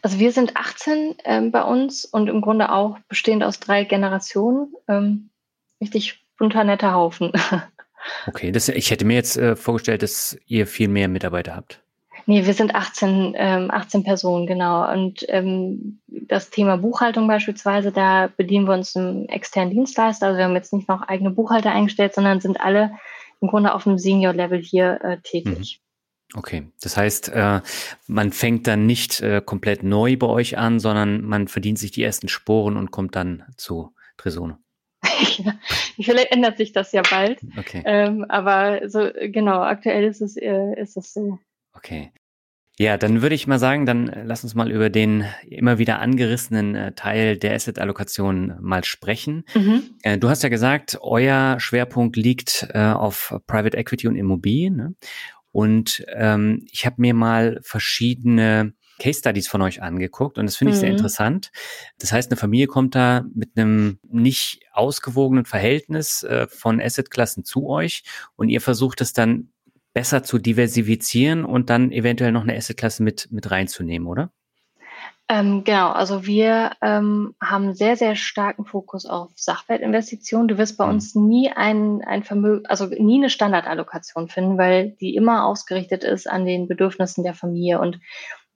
Also 0.00 0.18
wir 0.18 0.32
sind 0.32 0.56
18 0.56 1.16
ähm, 1.26 1.50
bei 1.50 1.62
uns 1.62 2.06
und 2.06 2.28
im 2.28 2.40
Grunde 2.40 2.72
auch 2.72 2.98
bestehend 3.08 3.44
aus 3.44 3.60
drei 3.60 3.84
Generationen. 3.84 4.72
Ähm, 4.88 5.28
richtig 5.82 6.24
bunter, 6.38 6.64
netter 6.64 6.94
Haufen. 6.94 7.32
Okay, 8.26 8.50
das, 8.50 8.70
ich 8.70 8.90
hätte 8.90 9.04
mir 9.04 9.16
jetzt 9.16 9.36
äh, 9.36 9.54
vorgestellt, 9.54 10.02
dass 10.02 10.38
ihr 10.46 10.66
viel 10.66 10.88
mehr 10.88 11.06
Mitarbeiter 11.06 11.54
habt. 11.54 11.82
Nee, 12.24 12.46
wir 12.46 12.54
sind 12.54 12.74
18, 12.74 13.34
ähm, 13.36 13.70
18 13.70 14.04
Personen, 14.04 14.46
genau. 14.46 14.90
Und 14.90 15.26
ähm, 15.28 16.00
das 16.06 16.48
Thema 16.48 16.78
Buchhaltung 16.78 17.28
beispielsweise, 17.28 17.92
da 17.92 18.30
bedienen 18.34 18.66
wir 18.66 18.72
uns 18.72 18.96
einem 18.96 19.26
externen 19.26 19.74
Dienstleister. 19.74 20.28
Also 20.28 20.38
wir 20.38 20.46
haben 20.46 20.54
jetzt 20.54 20.72
nicht 20.72 20.88
noch 20.88 21.02
eigene 21.02 21.30
Buchhalter 21.30 21.72
eingestellt, 21.72 22.14
sondern 22.14 22.40
sind 22.40 22.58
alle 22.58 22.92
im 23.42 23.48
Grunde 23.48 23.74
auf 23.74 23.86
einem 23.86 23.98
Senior-Level 23.98 24.62
hier 24.62 24.98
äh, 25.04 25.18
tätig. 25.22 25.82
Mhm. 25.82 25.89
Okay, 26.34 26.70
das 26.80 26.96
heißt, 26.96 27.30
äh, 27.30 27.60
man 28.06 28.32
fängt 28.32 28.66
dann 28.66 28.86
nicht 28.86 29.20
äh, 29.20 29.42
komplett 29.44 29.82
neu 29.82 30.16
bei 30.16 30.26
euch 30.26 30.58
an, 30.58 30.78
sondern 30.78 31.24
man 31.24 31.48
verdient 31.48 31.78
sich 31.78 31.90
die 31.90 32.02
ersten 32.02 32.28
Sporen 32.28 32.76
und 32.76 32.90
kommt 32.90 33.16
dann 33.16 33.44
zu 33.56 33.94
Tresone. 34.16 34.58
ja, 35.38 35.54
Vielleicht 36.00 36.30
ändert 36.30 36.58
sich 36.58 36.72
das 36.72 36.92
ja 36.92 37.02
bald. 37.02 37.40
Okay. 37.58 37.82
Ähm, 37.84 38.24
aber 38.28 38.88
so 38.88 39.08
genau, 39.20 39.60
aktuell 39.62 40.04
ist 40.04 40.20
es, 40.20 40.36
äh, 40.36 40.80
ist 40.80 40.96
es 40.96 41.12
so. 41.12 41.38
Okay. 41.72 42.12
Ja, 42.78 42.96
dann 42.96 43.20
würde 43.20 43.34
ich 43.34 43.46
mal 43.46 43.58
sagen, 43.58 43.84
dann 43.84 44.10
lass 44.24 44.42
uns 44.42 44.54
mal 44.54 44.70
über 44.70 44.88
den 44.88 45.26
immer 45.46 45.76
wieder 45.76 45.98
angerissenen 45.98 46.94
Teil 46.94 47.36
der 47.36 47.54
Asset-Allokation 47.54 48.56
mal 48.58 48.84
sprechen. 48.84 49.44
Mhm. 49.54 50.18
Du 50.18 50.30
hast 50.30 50.42
ja 50.42 50.48
gesagt, 50.48 50.96
euer 51.02 51.60
Schwerpunkt 51.60 52.16
liegt 52.16 52.74
auf 52.74 53.38
Private 53.46 53.76
Equity 53.76 54.08
und 54.08 54.16
Immobilien. 54.16 54.76
Ne? 54.76 54.94
Und 55.52 56.04
ähm, 56.14 56.64
ich 56.70 56.86
habe 56.86 56.96
mir 56.98 57.14
mal 57.14 57.58
verschiedene 57.62 58.74
Case 59.00 59.18
Studies 59.18 59.48
von 59.48 59.62
euch 59.62 59.82
angeguckt 59.82 60.38
und 60.38 60.46
das 60.46 60.56
finde 60.56 60.72
ich 60.72 60.76
mhm. 60.76 60.80
sehr 60.80 60.90
interessant. 60.90 61.50
Das 61.98 62.12
heißt, 62.12 62.30
eine 62.30 62.36
Familie 62.36 62.66
kommt 62.66 62.94
da 62.94 63.24
mit 63.34 63.56
einem 63.56 63.98
nicht 64.06 64.60
ausgewogenen 64.72 65.46
Verhältnis 65.46 66.22
äh, 66.22 66.46
von 66.46 66.80
Assetklassen 66.80 67.44
zu 67.44 67.68
euch 67.68 68.04
und 68.36 68.50
ihr 68.50 68.60
versucht 68.60 69.00
es 69.00 69.12
dann 69.12 69.48
besser 69.92 70.22
zu 70.22 70.38
diversifizieren 70.38 71.44
und 71.44 71.70
dann 71.70 71.90
eventuell 71.90 72.30
noch 72.30 72.42
eine 72.42 72.56
Assetklasse 72.56 73.02
mit, 73.02 73.28
mit 73.32 73.50
reinzunehmen, 73.50 74.06
oder? 74.06 74.30
Ähm, 75.30 75.62
genau, 75.62 75.90
also 75.90 76.26
wir 76.26 76.72
ähm, 76.82 77.36
haben 77.40 77.72
sehr, 77.72 77.96
sehr 77.96 78.16
starken 78.16 78.64
Fokus 78.64 79.06
auf 79.06 79.30
Sachwertinvestitionen. 79.36 80.48
Du 80.48 80.58
wirst 80.58 80.76
bei 80.76 80.84
mhm. 80.86 80.90
uns 80.90 81.14
nie 81.14 81.52
ein, 81.54 82.02
ein 82.04 82.24
Vermögen, 82.24 82.66
also 82.66 82.86
nie 82.86 83.18
eine 83.18 83.30
Standardallokation 83.30 84.26
finden, 84.26 84.58
weil 84.58 84.96
die 85.00 85.14
immer 85.14 85.46
ausgerichtet 85.46 86.02
ist 86.02 86.28
an 86.28 86.46
den 86.46 86.66
Bedürfnissen 86.66 87.22
der 87.22 87.34
Familie. 87.34 87.78
Und 87.78 88.00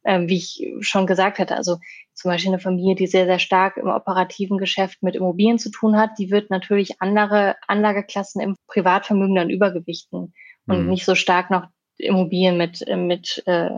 ähm, 0.04 0.28
wie 0.28 0.38
ich 0.38 0.68
schon 0.80 1.06
gesagt 1.06 1.38
hatte, 1.38 1.54
also 1.54 1.76
zum 2.12 2.32
Beispiel 2.32 2.50
eine 2.50 2.60
Familie, 2.60 2.96
die 2.96 3.06
sehr, 3.06 3.26
sehr 3.26 3.38
stark 3.38 3.76
im 3.76 3.86
operativen 3.86 4.58
Geschäft 4.58 5.00
mit 5.00 5.14
Immobilien 5.14 5.60
zu 5.60 5.70
tun 5.70 5.96
hat, 5.96 6.18
die 6.18 6.32
wird 6.32 6.50
natürlich 6.50 7.00
andere 7.00 7.54
Anlageklassen 7.68 8.40
im 8.40 8.56
Privatvermögen 8.66 9.36
dann 9.36 9.48
übergewichten 9.48 10.34
und 10.66 10.82
mhm. 10.82 10.88
nicht 10.88 11.04
so 11.04 11.14
stark 11.14 11.52
noch 11.52 11.68
Immobilien 11.98 12.56
mit, 12.56 12.84
mit 12.96 13.42
äh, 13.46 13.70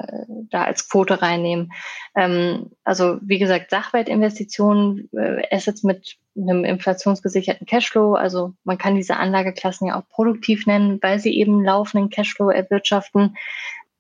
da 0.50 0.64
als 0.64 0.88
Quote 0.88 1.20
reinnehmen. 1.20 1.72
Ähm, 2.14 2.70
also 2.84 3.18
wie 3.20 3.38
gesagt, 3.38 3.70
Sachwertinvestitionen, 3.70 5.08
äh, 5.12 5.42
Assets 5.50 5.82
mit 5.82 6.16
einem 6.36 6.64
inflationsgesicherten 6.64 7.66
Cashflow. 7.66 8.14
Also 8.14 8.54
man 8.64 8.78
kann 8.78 8.96
diese 8.96 9.16
Anlageklassen 9.16 9.88
ja 9.88 9.98
auch 9.98 10.08
produktiv 10.08 10.66
nennen, 10.66 10.98
weil 11.02 11.18
sie 11.18 11.36
eben 11.38 11.64
laufenden 11.64 12.10
Cashflow 12.10 12.50
erwirtschaften. 12.50 13.36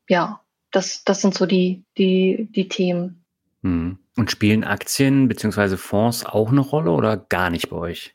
Ja, 0.08 0.40
das, 0.70 1.04
das 1.04 1.20
sind 1.20 1.34
so 1.34 1.46
die, 1.46 1.84
die, 1.98 2.48
die 2.50 2.68
Themen. 2.68 3.24
Mhm. 3.62 3.98
Und 4.16 4.30
spielen 4.30 4.64
Aktien 4.64 5.28
beziehungsweise 5.28 5.76
Fonds 5.76 6.24
auch 6.24 6.50
eine 6.50 6.60
Rolle 6.60 6.90
oder 6.90 7.16
gar 7.16 7.50
nicht 7.50 7.68
bei 7.68 7.76
euch? 7.76 8.14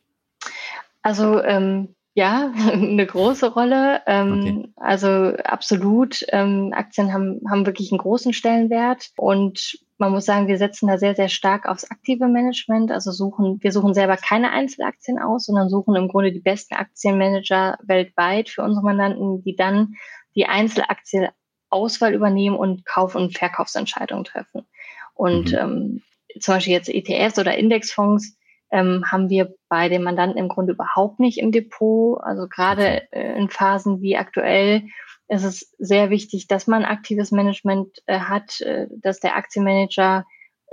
Also 1.02 1.40
ähm, 1.42 1.94
ja, 2.14 2.52
eine 2.72 3.06
große 3.06 3.52
Rolle. 3.52 4.02
Ähm, 4.06 4.32
okay. 4.32 4.72
Also 4.76 5.08
absolut. 5.44 6.24
Ähm, 6.28 6.72
Aktien 6.74 7.12
haben, 7.12 7.40
haben 7.50 7.66
wirklich 7.66 7.92
einen 7.92 7.98
großen 7.98 8.32
Stellenwert 8.32 9.10
und 9.16 9.78
man 9.98 10.10
muss 10.10 10.24
sagen, 10.24 10.48
wir 10.48 10.58
setzen 10.58 10.88
da 10.88 10.98
sehr, 10.98 11.14
sehr 11.14 11.28
stark 11.28 11.64
aufs 11.66 11.88
aktive 11.88 12.26
Management. 12.26 12.90
Also 12.90 13.12
suchen, 13.12 13.62
wir 13.62 13.70
suchen 13.70 13.94
selber 13.94 14.16
keine 14.16 14.50
Einzelaktien 14.50 15.20
aus, 15.20 15.46
sondern 15.46 15.68
suchen 15.68 15.94
im 15.94 16.08
Grunde 16.08 16.32
die 16.32 16.40
besten 16.40 16.74
Aktienmanager 16.74 17.78
weltweit 17.84 18.48
für 18.48 18.62
unsere 18.62 18.84
Mandanten, 18.84 19.44
die 19.44 19.54
dann 19.54 19.94
die 20.34 20.46
Einzelaktienauswahl 20.46 22.14
übernehmen 22.14 22.56
und 22.56 22.84
Kauf- 22.84 23.14
und 23.14 23.38
Verkaufsentscheidungen 23.38 24.24
treffen. 24.24 24.66
Und 25.14 25.52
mhm. 25.52 25.58
ähm, 25.58 26.02
zum 26.40 26.54
Beispiel 26.54 26.72
jetzt 26.72 26.88
ETFs 26.88 27.38
oder 27.38 27.56
Indexfonds 27.56 28.36
ähm, 28.72 29.04
haben 29.10 29.28
wir 29.28 29.54
bei 29.68 29.88
den 29.88 30.02
Mandanten 30.02 30.38
im 30.38 30.48
Grunde 30.48 30.72
überhaupt 30.72 31.20
nicht 31.20 31.38
im 31.38 31.52
Depot. 31.52 32.18
Also 32.22 32.48
gerade 32.48 33.02
äh, 33.12 33.38
in 33.38 33.50
Phasen 33.50 34.00
wie 34.00 34.16
aktuell 34.16 34.84
ist 35.28 35.44
es 35.44 35.74
sehr 35.78 36.10
wichtig, 36.10 36.48
dass 36.48 36.66
man 36.66 36.84
aktives 36.84 37.30
Management 37.30 37.98
äh, 38.06 38.18
hat, 38.18 38.60
äh, 38.62 38.86
dass 38.90 39.20
der 39.20 39.36
Aktienmanager 39.36 40.24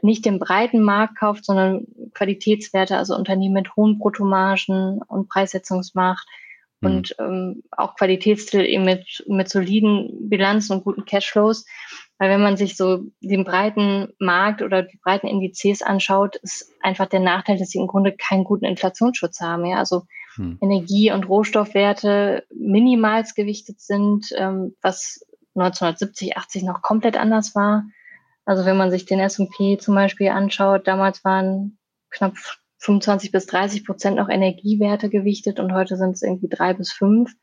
nicht 0.01 0.25
den 0.25 0.39
breiten 0.39 0.81
Markt 0.81 1.17
kauft, 1.19 1.43
sondern 1.43 1.85
Qualitätswerte, 2.13 2.97
also 2.97 3.15
Unternehmen 3.15 3.53
mit 3.53 3.75
hohen 3.75 3.99
Bruttomargen 3.99 5.01
und 5.07 5.27
Preissetzungsmacht 5.27 6.25
mhm. 6.81 6.89
und 6.89 7.15
ähm, 7.19 7.63
auch 7.71 7.95
Qualitätstitel 7.95 8.65
eben 8.65 8.85
mit, 8.85 9.23
mit 9.27 9.49
soliden 9.49 10.29
Bilanzen 10.29 10.73
und 10.73 10.83
guten 10.83 11.05
Cashflows. 11.05 11.65
Weil 12.17 12.31
wenn 12.31 12.41
man 12.41 12.57
sich 12.57 12.75
so 12.75 13.05
den 13.21 13.45
breiten 13.45 14.09
Markt 14.19 14.61
oder 14.61 14.83
die 14.83 14.99
breiten 15.01 15.27
Indizes 15.27 15.81
anschaut, 15.81 16.35
ist 16.37 16.69
einfach 16.81 17.05
der 17.05 17.21
Nachteil, 17.21 17.57
dass 17.57 17.69
sie 17.69 17.79
im 17.79 17.87
Grunde 17.87 18.11
keinen 18.11 18.43
guten 18.43 18.65
Inflationsschutz 18.65 19.39
haben. 19.39 19.65
Ja? 19.65 19.77
Also 19.77 20.03
hm. 20.35 20.57
Energie- 20.61 21.13
und 21.13 21.29
Rohstoffwerte 21.29 22.43
minimals 22.53 23.35
gewichtet 23.35 23.79
sind, 23.79 24.33
ähm, 24.35 24.75
was 24.81 25.25
1970, 25.55 26.37
80 26.37 26.63
noch 26.63 26.81
komplett 26.81 27.15
anders 27.15 27.55
war. 27.55 27.85
Also 28.45 28.65
wenn 28.65 28.77
man 28.77 28.91
sich 28.91 29.05
den 29.05 29.19
S&P 29.19 29.77
zum 29.77 29.95
Beispiel 29.95 30.29
anschaut, 30.29 30.87
damals 30.87 31.23
waren 31.23 31.77
knapp 32.09 32.33
25 32.79 33.31
bis 33.31 33.45
30 33.45 33.85
Prozent 33.85 34.17
noch 34.17 34.29
Energiewerte 34.29 35.09
gewichtet 35.09 35.59
und 35.59 35.73
heute 35.73 35.97
sind 35.97 36.11
es 36.11 36.21
irgendwie 36.21 36.49
drei 36.49 36.73
bis 36.73 36.91
fünf. 36.91 37.33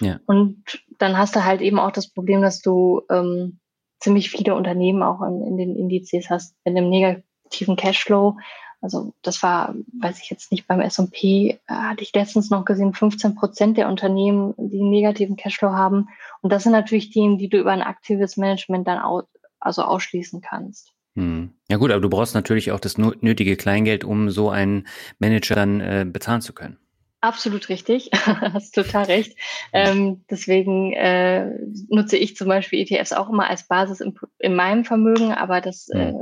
Ja. 0.00 0.20
Und 0.26 0.64
dann 0.98 1.16
hast 1.16 1.36
du 1.36 1.44
halt 1.44 1.60
eben 1.60 1.78
auch 1.78 1.92
das 1.92 2.12
Problem, 2.12 2.42
dass 2.42 2.60
du 2.60 3.02
ähm, 3.10 3.60
ziemlich 3.98 4.30
viele 4.30 4.54
Unternehmen 4.54 5.02
auch 5.02 5.22
in, 5.22 5.42
in 5.42 5.56
den 5.56 5.76
Indizes 5.76 6.28
hast, 6.28 6.54
in 6.64 6.76
einem 6.76 6.88
negativen 6.88 7.76
Cashflow. 7.76 8.36
Also 8.82 9.14
das 9.22 9.42
war, 9.42 9.74
weiß 10.00 10.20
ich 10.22 10.30
jetzt 10.30 10.50
nicht, 10.50 10.66
beim 10.66 10.80
S&P 10.80 11.50
äh, 11.50 11.58
hatte 11.66 12.02
ich 12.02 12.14
letztens 12.14 12.50
noch 12.50 12.64
gesehen, 12.64 12.94
15 12.94 13.34
Prozent 13.34 13.76
der 13.76 13.88
Unternehmen, 13.88 14.54
die 14.56 14.80
einen 14.80 14.90
negativen 14.90 15.36
Cashflow 15.36 15.72
haben. 15.72 16.08
Und 16.40 16.50
das 16.52 16.62
sind 16.62 16.72
natürlich 16.72 17.10
Themen, 17.10 17.38
die 17.38 17.48
du 17.48 17.58
über 17.58 17.72
ein 17.72 17.82
aktives 17.82 18.36
Management 18.36 18.88
dann 18.88 18.98
au 18.98 19.22
also 19.62 19.82
ausschließen 19.82 20.40
kannst. 20.40 20.94
Hm. 21.16 21.50
Ja 21.68 21.76
gut, 21.76 21.90
aber 21.90 22.00
du 22.00 22.08
brauchst 22.08 22.34
natürlich 22.34 22.72
auch 22.72 22.80
das 22.80 22.98
nötige 22.98 23.56
Kleingeld, 23.56 24.04
um 24.04 24.30
so 24.30 24.50
einen 24.50 24.86
Manager 25.18 25.54
dann 25.54 25.80
äh, 25.80 26.06
bezahlen 26.08 26.40
zu 26.40 26.52
können. 26.52 26.78
Absolut 27.22 27.68
richtig, 27.68 28.10
hast 28.14 28.74
total 28.74 29.04
recht. 29.06 29.36
Ähm, 29.72 30.24
deswegen 30.30 30.92
äh, 30.92 31.50
nutze 31.88 32.16
ich 32.16 32.36
zum 32.36 32.48
Beispiel 32.48 32.80
ETFs 32.80 33.12
auch 33.12 33.28
immer 33.28 33.50
als 33.50 33.68
Basis 33.68 34.00
in, 34.00 34.14
in 34.38 34.54
meinem 34.54 34.84
Vermögen, 34.84 35.32
aber 35.32 35.60
das 35.60 35.88
äh, 35.90 36.14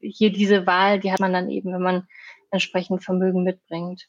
hier 0.00 0.32
diese 0.32 0.66
Wahl, 0.66 1.00
die 1.00 1.12
hat 1.12 1.20
man 1.20 1.32
dann 1.32 1.50
eben, 1.50 1.72
wenn 1.72 1.82
man 1.82 2.06
entsprechend 2.50 3.04
Vermögen 3.04 3.42
mitbringt. 3.42 4.08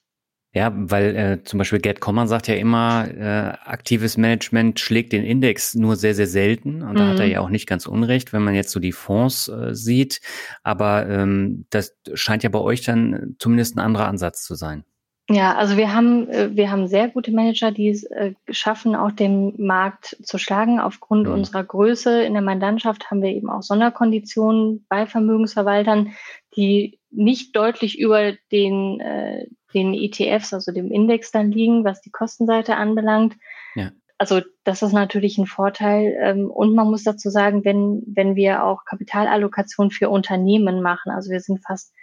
Ja, 0.56 0.72
weil 0.74 1.16
äh, 1.18 1.44
zum 1.44 1.58
Beispiel 1.58 1.80
Gerd 1.80 2.00
Kommer 2.00 2.28
sagt 2.28 2.48
ja 2.48 2.56
immer, 2.56 3.10
äh, 3.10 3.58
aktives 3.66 4.16
Management 4.16 4.80
schlägt 4.80 5.12
den 5.12 5.26
Index 5.26 5.76
nur 5.76 5.98
sehr, 5.98 6.16
sehr 6.16 6.28
selten. 6.28 6.82
Und 6.82 6.94
mhm. 6.94 6.96
da 6.96 7.08
hat 7.10 7.20
er 7.20 7.26
mhm. 7.26 7.32
ja 7.32 7.42
auch 7.42 7.50
nicht 7.50 7.68
ganz 7.68 7.86
unrecht, 7.86 8.32
wenn 8.32 8.42
man 8.42 8.56
jetzt 8.56 8.72
so 8.72 8.80
die 8.80 8.94
Fonds 8.94 9.50
äh, 9.50 9.76
sieht. 9.76 10.22
Aber 10.64 11.10
ähm, 11.10 11.66
das 11.72 11.98
scheint 12.14 12.44
ja 12.44 12.50
bei 12.50 12.60
euch 12.60 12.84
dann 12.84 13.36
zumindest 13.38 13.76
ein 13.76 13.82
anderer 13.82 14.08
Ansatz 14.08 14.46
zu 14.46 14.56
sein. 14.56 14.86
Ja, 15.28 15.56
also 15.56 15.76
wir 15.76 15.92
haben, 15.92 16.30
äh, 16.30 16.56
wir 16.56 16.70
haben 16.70 16.88
sehr 16.88 17.10
gute 17.10 17.32
Manager, 17.32 17.72
die 17.72 17.90
es 17.90 18.04
äh, 18.04 18.34
schaffen, 18.52 18.96
auch 18.96 19.12
den 19.12 19.56
Markt 19.58 20.16
zu 20.22 20.38
schlagen. 20.38 20.80
Aufgrund 20.80 21.28
ja. 21.28 21.34
unserer 21.34 21.64
Größe 21.64 22.22
in 22.24 22.34
der 22.34 22.44
Mandantschaft 22.44 23.10
haben 23.10 23.24
wir 23.24 23.32
eben 23.32 23.50
auch 23.50 23.64
Sonderkonditionen 23.64 24.86
bei 24.88 25.08
Vermögensverwaltern, 25.08 26.12
die 26.56 27.00
nicht 27.12 27.56
deutlich 27.56 28.00
über 28.00 28.34
den, 28.52 29.00
äh, 29.00 29.48
den 29.74 29.94
ETFs, 29.94 30.54
also 30.54 30.72
dem 30.72 30.92
Index 30.92 31.32
dann 31.32 31.52
liegen, 31.52 31.84
was 31.84 32.02
die 32.02 32.12
Kostenseite 32.12 32.78
anbelangt. 32.78 33.36
Ja. 33.76 33.92
Also 34.18 34.42
das 34.64 34.82
ist 34.82 34.94
natürlich 34.94 35.38
ein 35.38 35.46
Vorteil. 35.46 36.16
Ähm, 36.20 36.50
und 36.50 36.74
man 36.74 36.90
muss 36.90 37.04
dazu 37.04 37.30
sagen, 37.30 37.66
wenn, 37.66 38.04
wenn 38.08 38.36
wir 38.36 38.64
auch 38.64 38.86
Kapitalallokation 38.86 39.92
für 39.92 40.10
Unternehmen 40.10 40.82
machen, 40.82 41.12
also 41.12 41.32
wir 41.32 41.42
sind 41.42 41.64
fast 41.66 41.94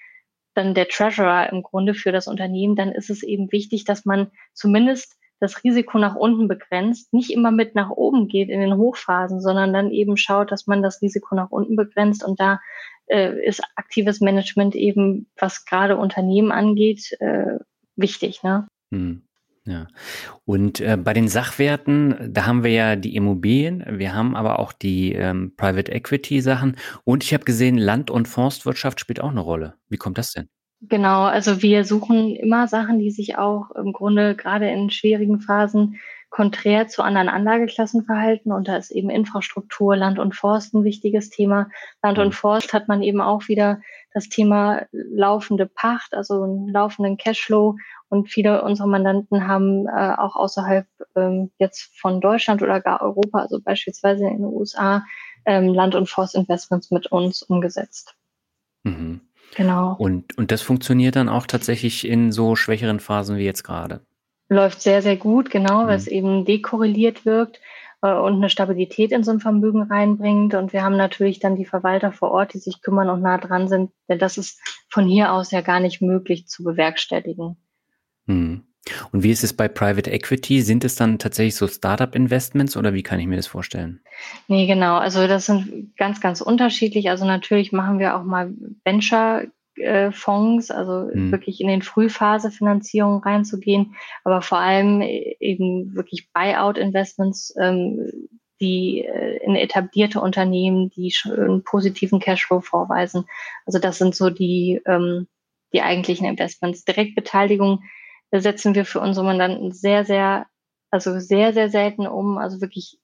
dann 0.55 0.75
der 0.75 0.89
Treasurer 0.89 1.51
im 1.51 1.63
Grunde 1.63 1.95
für 1.95 2.13
das 2.13 2.27
Unternehmen, 2.27 2.77
dann 2.77 2.93
ist 2.93 3.09
es 3.09 3.23
eben 3.23 3.51
wichtig, 3.53 3.85
dass 3.85 4.05
man 4.05 4.31
zumindest 4.53 5.17
das 5.41 5.65
Risiko 5.65 5.99
nach 5.99 6.15
unten 6.15 6.47
begrenzt, 6.47 7.13
nicht 7.13 7.33
immer 7.33 7.51
mit 7.51 7.75
nach 7.75 7.91
oben 7.91 8.29
geht 8.29 8.49
in 8.49 8.61
den 8.61 8.77
Hochphasen, 8.77 9.41
sondern 9.41 9.73
dann 9.73 9.91
eben 9.91 10.17
schaut, 10.17 10.53
dass 10.53 10.69
man 10.69 10.83
das 10.83 11.03
Risiko 11.03 11.35
nach 11.35 11.51
unten 11.51 11.75
begrenzt. 11.75 12.25
Und 12.25 12.39
da 12.39 12.61
äh, 13.13 13.47
ist 13.47 13.63
aktives 13.77 14.21
Management 14.21 14.75
eben, 14.75 15.27
was 15.37 15.65
gerade 15.65 15.97
Unternehmen 15.97 16.51
angeht, 16.51 17.17
äh, 17.21 17.59
wichtig. 17.97 18.43
Ne? 18.43 18.67
Hm. 18.91 19.23
Ja. 19.65 19.87
Und 20.45 20.81
äh, 20.81 20.97
bei 20.97 21.13
den 21.13 21.29
Sachwerten, 21.29 22.33
da 22.33 22.47
haben 22.47 22.65
wir 22.65 22.73
ja 22.73 22.97
die 22.97 23.15
Immobilien, 23.15 23.85
wir 23.87 24.13
haben 24.13 24.35
aber 24.35 24.59
auch 24.59 24.73
die 24.73 25.13
ähm, 25.13 25.55
Private 25.57 25.93
Equity 25.93 26.41
Sachen 26.41 26.77
und 27.05 27.23
ich 27.23 27.33
habe 27.33 27.45
gesehen, 27.45 27.79
Land- 27.79 28.11
und 28.11 28.27
Forstwirtschaft 28.27 28.99
spielt 28.99 29.21
auch 29.21 29.31
eine 29.31 29.41
Rolle. 29.41 29.75
Wie 29.89 29.99
kommt 29.99 30.19
das 30.19 30.33
denn? 30.33 30.49
Genau, 30.81 31.23
also 31.23 31.63
wir 31.63 31.85
suchen 31.85 32.35
immer 32.35 32.67
Sachen, 32.67 32.99
die 32.99 33.13
sich 33.13 33.39
auch 33.39 33.71
im 33.71 33.93
Grunde 33.93 34.35
gerade 34.35 34.69
in 34.69 34.91
schwierigen 34.91 35.39
Phasen 35.39 36.01
konträr 36.33 36.89
zu 36.89 37.03
anderen 37.03 37.29
Anlageklassen 37.29 38.05
verhalten. 38.05 38.53
Und 38.53 38.67
da 38.67 38.77
ist 38.77 38.91
eben 38.91 39.11
Infrastruktur, 39.11 39.95
Land 39.97 40.19
und 40.19 40.35
Forst 40.35 40.75
ein 40.75 40.83
wichtiges 40.83 41.29
Thema. 41.29 41.69
Land 42.03 42.19
und 42.19 42.29
mhm. 42.29 42.33
Forst 42.33 42.73
hat 42.73 42.89
man 42.89 43.03
eben 43.03 43.21
auch 43.21 43.49
wieder 43.49 43.83
das 44.15 44.31
Thema 44.31 44.87
laufende 44.93 45.67
Pacht, 45.67 46.15
also 46.15 46.43
einen 46.43 46.69
laufenden 46.69 47.19
Cashflow. 47.19 47.77
Und 48.09 48.31
viele 48.31 48.63
unserer 48.63 48.87
Mandanten 48.87 49.47
haben 49.47 49.87
äh, 49.87 50.15
auch 50.17 50.35
außerhalb 50.35 50.87
ähm, 51.17 51.51
jetzt 51.59 51.91
von 52.01 52.23
Deutschland 52.23 52.63
oder 52.63 52.81
gar 52.81 53.03
Europa, 53.03 53.41
also 53.41 53.61
beispielsweise 53.61 54.27
in 54.27 54.39
den 54.39 54.45
USA, 54.47 55.05
ähm, 55.45 55.69
Land- 55.75 55.95
und 55.95 56.09
Forstinvestments 56.09 56.91
mit 56.91 57.09
uns 57.09 57.43
umgesetzt. 57.43 58.17
Mhm. 58.85 59.21
Genau. 59.55 59.97
Und, 59.99 60.39
und 60.39 60.51
das 60.51 60.63
funktioniert 60.63 61.15
dann 61.15 61.29
auch 61.29 61.47
tatsächlich 61.47 62.09
in 62.09 62.33
so 62.33 62.57
schwächeren 62.57 63.01
Phasen 63.01 63.37
wie 63.37 63.45
jetzt 63.45 63.65
gerade? 63.65 64.01
Läuft 64.49 64.83
sehr, 64.83 65.03
sehr 65.03 65.17
gut, 65.17 65.51
genau, 65.51 65.85
mhm. 65.85 65.87
weil 65.89 65.97
es 65.97 66.07
eben 66.07 66.45
dekorreliert 66.45 67.25
wirkt 67.25 67.61
äh, 68.03 68.13
und 68.13 68.35
eine 68.35 68.51
Stabilität 68.51 69.13
in 69.13 69.25
so 69.25 69.31
ein 69.31 69.41
Vermögen 69.41 69.83
reinbringt. 69.83 70.55
Und 70.55 70.73
wir 70.73 70.83
haben 70.83 70.97
natürlich 70.97 71.41
dann 71.41 71.57
die 71.57 71.65
Verwalter 71.65 72.13
vor 72.13 72.31
Ort, 72.31 72.55
die 72.55 72.59
sich 72.59 72.83
kümmern 72.83 73.09
und 73.09 73.23
nah 73.23 73.39
dran 73.39 73.69
sind, 73.69 73.91
denn 74.09 74.19
das 74.19 74.37
ist 74.39 74.61
von 74.91 75.07
hier 75.07 75.33
aus 75.33 75.51
ja 75.51 75.61
gar 75.61 75.81
nicht 75.81 76.03
möglich 76.03 76.47
zu 76.49 76.65
bewerkstelligen. 76.65 77.57
Mhm. 78.27 78.65
Und 79.13 79.23
wie 79.23 79.31
ist 79.31 79.45
es 79.45 79.53
bei 79.53 79.69
Private 79.69 80.11
Equity? 80.11 80.61
Sind 80.61 80.85
es 80.85 80.97
dann 80.97 81.19
tatsächlich 81.19 81.55
so 81.55 81.69
Startup-Investments 81.69 82.77
oder 82.77 82.95
wie 82.95 83.05
kann 83.05 83.21
ich 83.21 83.27
mir 83.27 83.37
das 83.37 83.47
vorstellen? 83.47 84.01
Nee, 84.49 84.67
genau. 84.67 84.97
Also 84.97 85.29
das 85.29 85.47
sind 85.47 85.97
ganz, 85.97 86.21
ganz 86.21 86.41
unterschiedlich. 86.41 87.09
Also 87.09 87.25
natürlich 87.25 87.71
machen 87.71 88.01
wir 88.01 88.17
auch 88.17 88.25
mal 88.25 88.53
Venture-Fonds, 89.77 90.71
also 90.71 91.11
hm. 91.11 91.33
wirklich 91.33 91.61
in 91.61 91.69
den 91.69 91.83
Frühphase-Finanzierungen 91.83 93.23
reinzugehen, 93.23 93.95
aber 94.25 94.43
vor 94.43 94.59
allem 94.59 95.03
eben 95.03 95.95
wirklich 95.95 96.31
Buyout-Investments, 96.33 97.55
ähm, 97.61 98.29
die 98.61 99.05
äh, 99.05 99.39
in 99.45 99.57
etablierte 99.57 100.21
Unternehmen, 100.21 100.91
die 100.91 101.11
schon 101.11 101.33
einen 101.33 101.65
positiven 101.65 102.21
Cashflow 102.21 102.61
vorweisen. 102.61 103.25
Also 103.67 103.79
das 103.79 103.99
sind 103.99 104.15
so 104.15 104.31
die, 104.31 104.81
ähm, 104.87 105.27
die 105.73 105.83
eigentlichen 105.83 106.27
Investments. 106.27 106.85
Direktbeteiligung 106.85 107.83
setzen 108.31 108.75
wir 108.75 108.85
für 108.85 109.01
unsere 109.01 109.27
Mandanten 109.27 109.73
sehr, 109.73 110.05
sehr, 110.05 110.47
also 110.91 111.19
sehr, 111.19 111.53
sehr 111.53 111.69
selten 111.71 112.07
um, 112.07 112.39
also 112.39 112.61
wirklich 112.61 112.99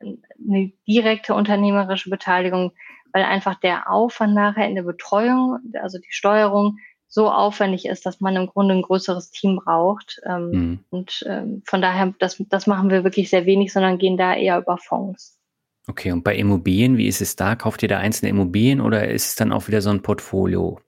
eine 0.00 0.72
direkte 0.86 1.34
unternehmerische 1.34 2.10
Beteiligung, 2.10 2.72
weil 3.14 3.22
einfach 3.22 3.54
der 3.54 3.90
Aufwand 3.90 4.34
nachher 4.34 4.68
in 4.68 4.74
der 4.74 4.82
Betreuung, 4.82 5.60
also 5.80 5.98
die 5.98 6.10
Steuerung, 6.10 6.78
so 7.06 7.30
aufwendig 7.30 7.86
ist, 7.86 8.04
dass 8.04 8.20
man 8.20 8.34
im 8.34 8.48
Grunde 8.48 8.74
ein 8.74 8.82
größeres 8.82 9.30
Team 9.30 9.60
braucht. 9.64 10.20
Ähm, 10.26 10.50
mhm. 10.50 10.78
Und 10.90 11.24
ähm, 11.28 11.62
von 11.64 11.80
daher, 11.80 12.12
das, 12.18 12.42
das 12.48 12.66
machen 12.66 12.90
wir 12.90 13.04
wirklich 13.04 13.30
sehr 13.30 13.46
wenig, 13.46 13.72
sondern 13.72 13.98
gehen 13.98 14.16
da 14.16 14.34
eher 14.34 14.58
über 14.58 14.78
Fonds. 14.78 15.38
Okay, 15.86 16.10
und 16.10 16.24
bei 16.24 16.34
Immobilien, 16.34 16.96
wie 16.96 17.06
ist 17.06 17.20
es 17.20 17.36
da? 17.36 17.54
Kauft 17.54 17.84
ihr 17.84 17.88
da 17.88 17.98
einzelne 17.98 18.30
Immobilien 18.30 18.80
oder 18.80 19.06
ist 19.06 19.28
es 19.28 19.34
dann 19.36 19.52
auch 19.52 19.68
wieder 19.68 19.80
so 19.80 19.90
ein 19.90 20.02
Portfolio? 20.02 20.80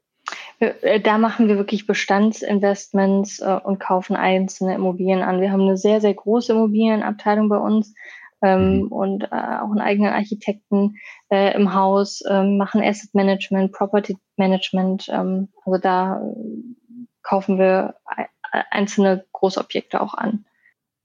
Äh, 0.59 1.01
da 1.01 1.19
machen 1.19 1.47
wir 1.47 1.59
wirklich 1.59 1.87
Bestandsinvestments 1.87 3.39
äh, 3.39 3.61
und 3.63 3.79
kaufen 3.79 4.17
einzelne 4.17 4.75
Immobilien 4.75 5.23
an. 5.23 5.41
Wir 5.41 5.53
haben 5.53 5.63
eine 5.63 5.77
sehr, 5.77 6.01
sehr 6.01 6.15
große 6.15 6.53
Immobilienabteilung 6.55 7.49
bei 7.49 7.59
uns 7.59 7.95
ähm, 8.47 8.81
mhm. 8.83 8.87
und 8.89 9.25
äh, 9.25 9.27
auch 9.27 9.71
einen 9.71 9.81
eigenen 9.81 10.13
Architekten 10.13 10.97
äh, 11.31 11.55
im 11.55 11.75
Haus, 11.75 12.23
ähm, 12.29 12.57
machen 12.57 12.83
Asset 12.83 13.15
Management, 13.15 13.73
Property 13.73 14.17
Management. 14.37 15.09
Ähm, 15.09 15.49
also 15.65 15.81
da 15.81 16.21
äh, 16.21 17.07
kaufen 17.23 17.59
wir 17.59 17.95
einzelne 18.71 19.25
Großobjekte 19.33 20.01
auch 20.01 20.15
an. 20.15 20.45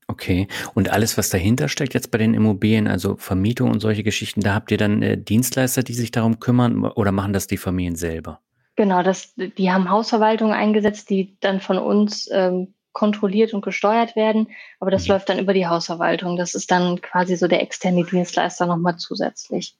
Okay. 0.08 0.46
Und 0.74 0.90
alles, 0.90 1.16
was 1.16 1.30
dahinter 1.30 1.68
steckt 1.68 1.94
jetzt 1.94 2.10
bei 2.10 2.18
den 2.18 2.34
Immobilien, 2.34 2.86
also 2.86 3.16
Vermietung 3.16 3.70
und 3.70 3.80
solche 3.80 4.02
Geschichten, 4.02 4.40
da 4.40 4.54
habt 4.54 4.70
ihr 4.70 4.76
dann 4.76 5.02
äh, 5.02 5.16
Dienstleister, 5.16 5.82
die 5.82 5.94
sich 5.94 6.10
darum 6.10 6.38
kümmern 6.38 6.84
oder 6.84 7.12
machen 7.12 7.32
das 7.32 7.46
die 7.46 7.56
Familien 7.56 7.96
selber? 7.96 8.40
Genau, 8.76 9.02
das, 9.02 9.34
die 9.36 9.70
haben 9.70 9.90
Hausverwaltungen 9.90 10.54
eingesetzt, 10.54 11.10
die 11.10 11.36
dann 11.40 11.60
von 11.60 11.78
uns 11.78 12.28
ähm, 12.32 12.74
kontrolliert 12.92 13.54
und 13.54 13.62
gesteuert 13.62 14.16
werden, 14.16 14.48
aber 14.80 14.90
das 14.90 15.04
mhm. 15.04 15.12
läuft 15.12 15.28
dann 15.28 15.38
über 15.38 15.54
die 15.54 15.66
Hausverwaltung. 15.66 16.36
Das 16.36 16.54
ist 16.54 16.70
dann 16.70 17.00
quasi 17.00 17.36
so 17.36 17.48
der 17.48 17.62
externe 17.62 18.04
Dienstleister 18.04 18.66
nochmal 18.66 18.96
zusätzlich. 18.96 19.76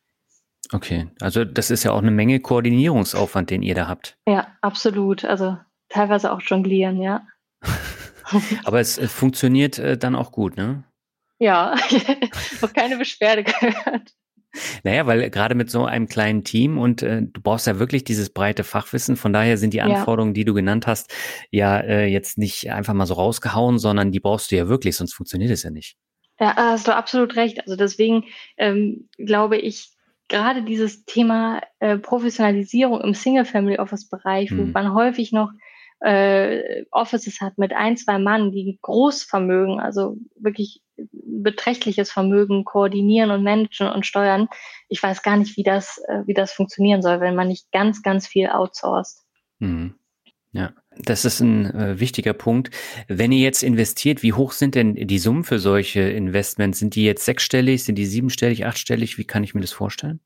Okay, 0.72 1.08
also 1.20 1.44
das 1.44 1.70
ist 1.70 1.84
ja 1.84 1.92
auch 1.92 1.98
eine 1.98 2.10
Menge 2.10 2.40
Koordinierungsaufwand, 2.40 3.50
den 3.50 3.62
ihr 3.62 3.74
da 3.74 3.88
habt. 3.88 4.16
Ja, 4.26 4.46
absolut. 4.60 5.24
Also 5.24 5.58
teilweise 5.88 6.32
auch 6.32 6.40
jonglieren, 6.40 7.02
ja. 7.02 7.26
aber 8.64 8.80
es, 8.80 8.96
es 8.98 9.12
funktioniert 9.12 9.78
äh, 9.78 9.98
dann 9.98 10.14
auch 10.14 10.32
gut, 10.32 10.56
ne? 10.56 10.84
Ja, 11.38 11.74
noch 12.62 12.72
keine 12.72 12.96
Beschwerde 12.96 13.44
gehört. 13.44 14.14
Naja, 14.84 15.06
weil 15.06 15.30
gerade 15.30 15.54
mit 15.54 15.70
so 15.70 15.84
einem 15.84 16.08
kleinen 16.08 16.44
Team 16.44 16.78
und 16.78 17.02
äh, 17.02 17.22
du 17.22 17.40
brauchst 17.40 17.66
ja 17.66 17.78
wirklich 17.78 18.04
dieses 18.04 18.30
breite 18.30 18.64
Fachwissen. 18.64 19.16
Von 19.16 19.32
daher 19.32 19.56
sind 19.56 19.72
die 19.74 19.80
Anforderungen, 19.80 20.32
ja. 20.32 20.34
die 20.34 20.44
du 20.44 20.54
genannt 20.54 20.86
hast, 20.86 21.14
ja 21.50 21.78
äh, 21.80 22.06
jetzt 22.06 22.38
nicht 22.38 22.70
einfach 22.70 22.94
mal 22.94 23.06
so 23.06 23.14
rausgehauen, 23.14 23.78
sondern 23.78 24.12
die 24.12 24.20
brauchst 24.20 24.50
du 24.50 24.56
ja 24.56 24.68
wirklich, 24.68 24.96
sonst 24.96 25.14
funktioniert 25.14 25.50
es 25.50 25.62
ja 25.62 25.70
nicht. 25.70 25.96
Ja, 26.38 26.54
hast 26.56 26.88
du 26.88 26.94
absolut 26.94 27.36
recht. 27.36 27.60
Also 27.60 27.76
deswegen 27.76 28.24
ähm, 28.56 29.08
glaube 29.16 29.56
ich, 29.56 29.90
gerade 30.28 30.62
dieses 30.62 31.04
Thema 31.04 31.60
äh, 31.78 31.98
Professionalisierung 31.98 33.00
im 33.00 33.14
Single-Family-Office-Bereich, 33.14 34.50
hm. 34.50 34.58
wo 34.58 34.64
man 34.64 34.94
häufig 34.94 35.32
noch 35.32 35.50
äh, 36.02 36.84
Offices 36.90 37.40
hat 37.40 37.58
mit 37.58 37.72
ein, 37.72 37.96
zwei 37.96 38.18
Mann, 38.18 38.50
die 38.50 38.78
Großvermögen, 38.82 39.80
also 39.80 40.16
wirklich 40.36 40.82
beträchtliches 41.12 42.12
Vermögen 42.12 42.64
koordinieren 42.64 43.30
und 43.30 43.42
managen 43.42 43.88
und 43.88 44.06
steuern. 44.06 44.48
Ich 44.88 45.02
weiß 45.02 45.22
gar 45.22 45.36
nicht, 45.36 45.56
wie 45.56 45.62
das, 45.62 45.98
äh, 46.08 46.22
wie 46.26 46.34
das 46.34 46.52
funktionieren 46.52 47.02
soll, 47.02 47.20
wenn 47.20 47.34
man 47.34 47.48
nicht 47.48 47.70
ganz, 47.72 48.02
ganz 48.02 48.26
viel 48.26 48.48
outsourced. 48.48 49.22
Mhm. 49.58 49.94
Ja, 50.52 50.72
das 50.98 51.24
ist 51.24 51.40
ein 51.40 51.66
äh, 51.74 52.00
wichtiger 52.00 52.32
Punkt. 52.32 52.70
Wenn 53.08 53.32
ihr 53.32 53.40
jetzt 53.40 53.62
investiert, 53.62 54.22
wie 54.22 54.32
hoch 54.32 54.52
sind 54.52 54.74
denn 54.74 54.94
die 54.94 55.18
Summen 55.18 55.44
für 55.44 55.58
solche 55.58 56.00
Investments? 56.00 56.78
Sind 56.78 56.94
die 56.94 57.04
jetzt 57.04 57.24
sechsstellig, 57.24 57.84
sind 57.84 57.96
die 57.96 58.06
siebenstellig, 58.06 58.66
achtstellig? 58.66 59.18
Wie 59.18 59.24
kann 59.24 59.44
ich 59.44 59.54
mir 59.54 59.60
das 59.60 59.72
vorstellen? 59.72 60.20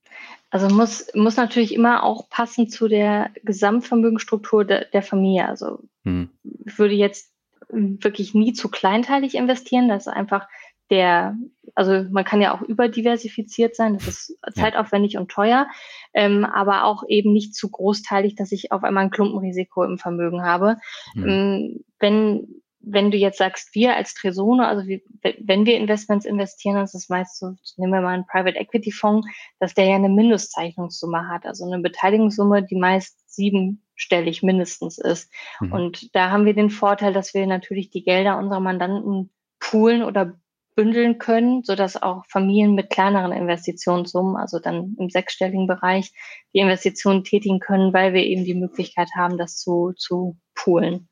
Also 0.51 0.69
muss, 0.75 1.07
muss 1.15 1.37
natürlich 1.37 1.75
immer 1.75 2.03
auch 2.03 2.29
passen 2.29 2.69
zu 2.69 2.89
der 2.89 3.31
Gesamtvermögensstruktur 3.45 4.65
de, 4.65 4.85
der 4.93 5.03
Familie. 5.03 5.49
Also 5.49 5.81
hm. 6.05 6.31
ich 6.65 6.79
würde 6.79 6.95
jetzt 6.95 7.33
wirklich 7.69 8.35
nie 8.35 8.53
zu 8.53 8.69
kleinteilig 8.69 9.35
investieren. 9.35 9.89
Das 9.89 10.07
ist 10.07 10.13
einfach 10.13 10.49
der, 10.91 11.37
also 11.75 12.05
man 12.11 12.25
kann 12.25 12.41
ja 12.41 12.55
auch 12.55 12.63
überdiversifiziert 12.63 13.75
sein, 13.75 13.95
das 13.95 14.07
ist 14.07 14.39
zeitaufwendig 14.55 15.19
und 15.19 15.31
teuer, 15.31 15.67
ähm, 16.15 16.45
aber 16.45 16.85
auch 16.85 17.05
eben 17.09 17.33
nicht 17.33 17.55
zu 17.55 17.71
großteilig, 17.71 18.35
dass 18.37 18.53
ich 18.53 18.73
auf 18.73 18.85
einmal 18.85 19.05
ein 19.05 19.11
Klumpenrisiko 19.11 19.85
im 19.85 19.99
Vermögen 19.99 20.43
habe. 20.43 20.77
Mhm. 21.15 21.85
wenn, 21.99 22.63
wenn 22.81 23.11
du 23.11 23.17
jetzt 23.17 23.39
sagst, 23.39 23.75
wir 23.75 23.97
als 23.97 24.15
Tresone, 24.15 24.69
also 24.69 24.87
wie, 24.87 25.03
wenn 25.41 25.67
wir 25.67 25.77
Investments 25.77 26.25
investieren, 26.25 26.77
das 26.77 26.95
ist 26.95 27.11
meist 27.11 27.37
so, 27.37 27.55
nehmen 27.77 27.93
wir 27.93 28.01
mal 28.01 28.15
einen 28.15 28.27
Private 28.27 28.57
Equity 28.57 28.93
Fonds, 28.93 29.27
dass 29.59 29.75
der 29.75 29.87
ja 29.87 29.97
eine 29.97 30.09
Mindestzeichnungssumme 30.09 31.29
hat, 31.29 31.47
also 31.47 31.65
eine 31.65 31.83
Beteiligungssumme, 31.83 32.63
die 32.63 32.77
meist 32.77 33.19
siebenstellig 33.29 34.45
mindestens 34.45 34.99
ist. 34.99 35.33
Mhm. 35.61 35.73
Und 35.73 36.15
da 36.15 36.31
haben 36.31 36.47
wir 36.47 36.55
den 36.55 36.71
Vorteil, 36.71 37.13
dass 37.13 37.35
wir 37.35 37.45
natürlich 37.49 37.91
die 37.91 38.05
Gelder 38.05 38.39
unserer 38.39 38.61
Mandanten 38.61 39.31
poolen 39.59 40.05
oder 40.05 40.39
bündeln 40.77 41.19
können, 41.19 41.65
so 41.65 41.75
dass 41.75 42.01
auch 42.01 42.25
Familien 42.29 42.75
mit 42.75 42.91
kleineren 42.91 43.33
Investitionssummen, 43.33 44.37
also 44.37 44.61
dann 44.61 44.95
im 44.99 45.11
sechsstelligen 45.11 45.67
Bereich, 45.67 46.13
die 46.55 46.61
Investitionen 46.61 47.25
tätigen 47.25 47.59
können, 47.59 47.93
weil 47.93 48.13
wir 48.13 48.23
eben 48.23 48.45
die 48.45 48.55
Möglichkeit 48.55 49.09
haben, 49.17 49.39
das 49.39 49.57
zu, 49.57 49.93
zu 49.97 50.37
poolen. 50.55 51.09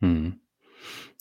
Hm. 0.00 0.40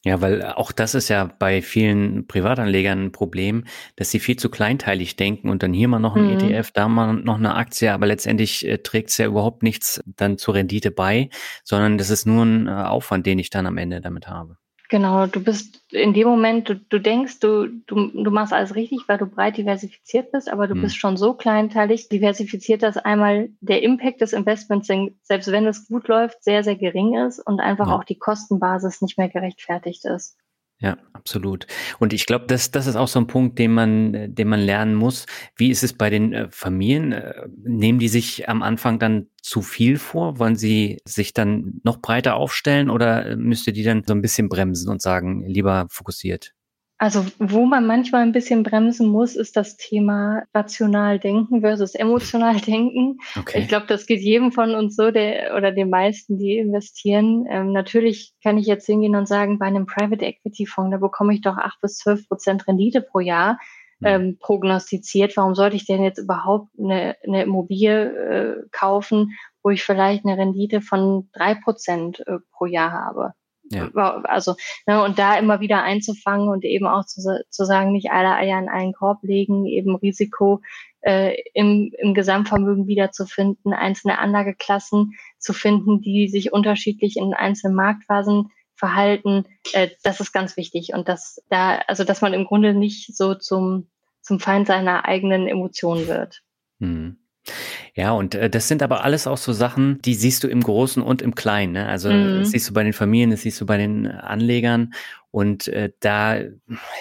Ja, 0.04 0.22
weil 0.22 0.44
auch 0.44 0.72
das 0.72 0.94
ist 0.94 1.10
ja 1.10 1.26
bei 1.40 1.64
vielen 1.64 2.28
Privatanlegern 2.28 3.06
ein 3.06 3.12
Problem, 3.12 3.64
dass 3.96 4.12
sie 4.12 4.20
viel 4.20 4.36
zu 4.36 4.50
kleinteilig 4.50 5.16
denken 5.16 5.50
und 5.50 5.64
dann 5.64 5.74
hier 5.74 5.88
mal 5.88 5.98
noch 5.98 6.16
ein 6.16 6.26
mhm. 6.26 6.40
ETF, 6.40 6.70
da 6.72 6.88
mal 6.88 7.14
noch 7.14 7.38
eine 7.38 7.56
Aktie, 7.56 7.92
aber 7.92 8.06
letztendlich 8.06 8.68
äh, 8.68 8.78
trägt 8.78 9.10
es 9.10 9.18
ja 9.18 9.26
überhaupt 9.26 9.64
nichts 9.64 10.04
dann 10.06 10.38
zur 10.38 10.54
Rendite 10.54 10.92
bei, 10.92 11.30
sondern 11.64 11.98
das 11.98 12.12
ist 12.12 12.28
nur 12.28 12.46
ein 12.46 12.68
äh, 12.68 12.72
Aufwand, 12.72 13.26
den 13.26 13.40
ich 13.40 13.50
dann 13.50 13.66
am 13.66 13.80
Ende 13.80 14.00
damit 14.00 14.28
habe. 14.28 14.58
Genau, 14.90 15.26
du 15.26 15.44
bist 15.44 15.82
in 15.92 16.14
dem 16.14 16.28
Moment, 16.28 16.70
du, 16.70 16.76
du 16.76 17.00
denkst, 17.00 17.40
du, 17.40 17.68
du, 17.68 18.08
du 18.08 18.32
machst 18.32 18.54
alles 18.54 18.76
richtig, 18.76 19.08
weil 19.08 19.18
du 19.18 19.26
breit 19.26 19.58
diversifiziert 19.58 20.32
bist, 20.32 20.52
aber 20.52 20.68
du 20.68 20.76
mhm. 20.76 20.82
bist 20.82 20.98
schon 20.98 21.18
so 21.18 21.34
kleinteilig 21.34 22.10
diversifiziert, 22.10 22.84
dass 22.84 22.98
einmal 22.98 23.50
der 23.62 23.82
Impact 23.82 24.22
des 24.22 24.34
Investments, 24.34 24.88
selbst 25.24 25.52
wenn 25.52 25.66
es 25.66 25.88
gut 25.88 26.08
läuft, 26.08 26.44
sehr, 26.44 26.64
sehr 26.64 26.76
gering 26.76 27.18
ist 27.18 27.40
und 27.40 27.60
einfach 27.60 27.88
ja. 27.88 27.96
auch 27.96 28.04
die 28.04 28.20
Kostenbasis 28.20 29.02
nicht 29.02 29.18
mehr 29.18 29.30
gerechtfertigt 29.30 30.06
ist. 30.06 30.38
Ja, 30.80 30.98
absolut. 31.14 31.68
Und 32.00 32.12
ich 32.12 32.26
glaube, 32.26 32.46
das, 32.48 32.70
das 32.70 32.86
ist 32.86 32.98
auch 32.98 33.08
so 33.08 33.20
ein 33.20 33.28
Punkt, 33.28 33.58
den 33.60 33.72
man, 33.74 34.36
den 34.36 34.48
man 34.50 34.60
lernen 34.60 34.94
muss. 34.94 35.26
Wie 35.56 35.70
ist 35.70 35.84
es 35.84 35.94
bei 35.94 36.10
den 36.10 36.34
äh, 36.34 36.48
Familien? 36.52 37.14
Äh, 37.14 37.48
nehmen 37.64 37.98
die 37.98 38.10
sich 38.10 38.50
am 38.50 38.62
Anfang 38.62 39.00
dann 39.00 39.28
zu 39.42 39.62
viel 39.62 39.98
vor? 39.98 40.38
Wollen 40.38 40.58
sie 40.58 40.98
sich 41.06 41.34
dann 41.34 41.80
noch 41.84 42.02
breiter 42.02 42.36
aufstellen 42.36 42.90
oder 42.90 43.26
äh, 43.26 43.36
müsst 43.38 43.68
ihr 43.68 43.74
die 43.74 43.84
dann 43.84 44.04
so 44.06 44.14
ein 44.14 44.22
bisschen 44.22 44.50
bremsen 44.50 44.90
und 44.90 45.02
sagen, 45.02 45.46
lieber 45.48 45.88
fokussiert? 45.90 46.55
Also 46.98 47.26
wo 47.40 47.66
man 47.66 47.86
manchmal 47.86 48.22
ein 48.22 48.32
bisschen 48.32 48.64
bremsen 48.64 49.10
muss, 49.10 49.36
ist 49.36 49.58
das 49.58 49.76
Thema 49.76 50.44
rational 50.54 51.20
denken 51.20 51.60
versus 51.60 51.94
emotional 51.94 52.56
denken. 52.62 53.18
Okay. 53.38 53.60
Ich 53.60 53.68
glaube, 53.68 53.86
das 53.88 54.06
geht 54.06 54.22
jedem 54.22 54.54
von 54.54 54.74
uns 54.76 54.96
so, 54.96 55.12
der 55.12 55.56
oder 55.58 55.74
den 55.74 55.90
meisten, 55.90 56.38
die 56.38 56.58
investieren. 56.58 57.46
Ähm, 57.50 57.74
natürlich 57.74 58.34
kann 58.42 58.58
ich 58.58 58.66
jetzt 58.66 58.86
hingehen 58.86 59.16
und 59.16 59.28
sagen, 59.28 59.60
bei 59.60 59.66
einem 59.66 59.86
Private 59.86 60.24
Equity 60.24 60.66
Fonds, 60.66 60.92
da 60.92 60.98
bekomme 60.98 61.34
ich 61.34 61.42
doch 61.42 61.58
acht 61.58 61.82
bis 61.82 61.98
zwölf 61.98 62.28
Prozent 62.30 62.66
Rendite 62.66 63.02
pro 63.02 63.20
Jahr 63.20 63.60
mhm. 64.00 64.08
ähm, 64.08 64.38
prognostiziert. 64.40 65.36
Warum 65.36 65.54
sollte 65.54 65.76
ich 65.76 65.86
denn 65.86 66.02
jetzt 66.02 66.20
überhaupt 66.20 66.70
eine, 66.80 67.18
eine 67.26 67.44
Immobilie 67.44 68.06
äh, 68.06 68.64
kaufen, 68.72 69.38
wo 69.64 69.70
ich 69.70 69.84
vielleicht 69.84 70.26
eine 70.26 70.38
Rendite 70.38 70.80
von 70.82 71.30
drei 71.34 71.56
Prozent 71.56 72.26
äh, 72.26 72.38
pro 72.54 72.66
Jahr 72.66 72.92
habe? 72.92 73.34
Ja. 73.72 73.90
Also, 74.26 74.56
ne, 74.86 75.04
und 75.04 75.18
da 75.18 75.38
immer 75.38 75.60
wieder 75.60 75.84
einzufangen 75.84 76.50
und 76.50 76.64
eben 76.64 76.86
auch 76.86 77.06
zu, 77.06 77.22
zu 77.50 77.66
sagen, 77.66 77.92
nicht 77.92 78.12
alle 78.12 78.36
Eier 78.36 78.60
in 78.60 78.70
einen 78.70 78.94
Korb 78.94 79.24
legen, 79.24 79.66
eben 79.66 79.96
Risiko 79.96 80.62
äh, 81.02 81.36
im, 81.54 81.92
im 81.98 82.14
Gesamtvermögen 82.14 82.88
wiederzufinden, 82.88 83.74
einzelne 83.74 84.20
Anlageklassen 84.20 85.14
zu 85.40 85.54
finden, 85.54 86.02
die 86.02 86.28
sich 86.28 86.54
unterschiedlich 86.54 87.18
in 87.18 87.34
einzelnen 87.34 87.76
Marktphasen 87.76 88.52
verhalten, 88.76 89.46
äh, 89.74 89.90
das 90.04 90.20
ist 90.20 90.32
ganz 90.32 90.58
wichtig. 90.58 90.94
Und 90.94 91.08
dass 91.08 91.42
da, 91.50 91.78
also 91.88 92.04
dass 92.04 92.22
man 92.22 92.34
im 92.34 92.46
Grunde 92.46 92.74
nicht 92.74 93.16
so 93.16 93.36
zum, 93.36 93.88
zum 94.22 94.40
Feind 94.40 94.68
seiner 94.68 95.06
eigenen 95.06 95.48
Emotionen 95.48 96.08
wird. 96.08 96.42
Hm. 96.80 97.18
Ja, 97.94 98.12
und 98.12 98.36
äh, 98.36 98.50
das 98.50 98.68
sind 98.68 98.82
aber 98.82 99.04
alles 99.04 99.28
auch 99.28 99.38
so 99.38 99.54
Sachen, 99.54 100.02
die 100.02 100.16
siehst 100.16 100.44
du 100.44 100.48
im 100.48 100.62
Großen 100.62 101.02
und 101.02 101.22
im 101.22 101.36
Kleinen. 101.36 101.74
Ne? 101.74 101.88
Also 101.88 102.10
mhm. 102.12 102.40
das 102.40 102.52
siehst 102.52 102.70
du 102.70 102.74
bei 102.74 102.84
den 102.84 102.94
Familien, 102.94 103.32
das 103.32 103.42
siehst 103.42 103.62
du 103.62 103.66
bei 103.66 103.78
den 103.78 104.08
Anlegern. 104.08 104.94
Und 105.32 105.68
äh, 105.68 105.92
da 106.00 106.38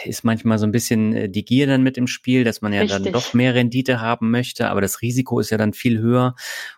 ist 0.05 0.24
manchmal 0.24 0.59
so 0.59 0.66
ein 0.66 0.72
bisschen 0.72 1.14
äh, 1.14 1.28
die 1.28 1.45
Gier 1.45 1.66
dann 1.66 1.82
mit 1.82 1.97
im 1.97 2.09
Spiel, 2.09 2.42
dass 2.45 2.62
man 2.62 2.72
ja 2.72 2.80
Richtig. 2.80 3.05
dann 3.05 3.12
doch 3.12 3.32
mehr 3.32 3.55
Rendite 3.55 4.01
haben 4.01 4.30
möchte, 4.30 4.68
aber 4.68 4.80
das 4.80 5.03
Risiko 5.03 5.38
ist 5.38 5.51
ja 5.51 5.57
dann 5.57 5.72
viel 5.72 6.01
höher. 6.01 6.34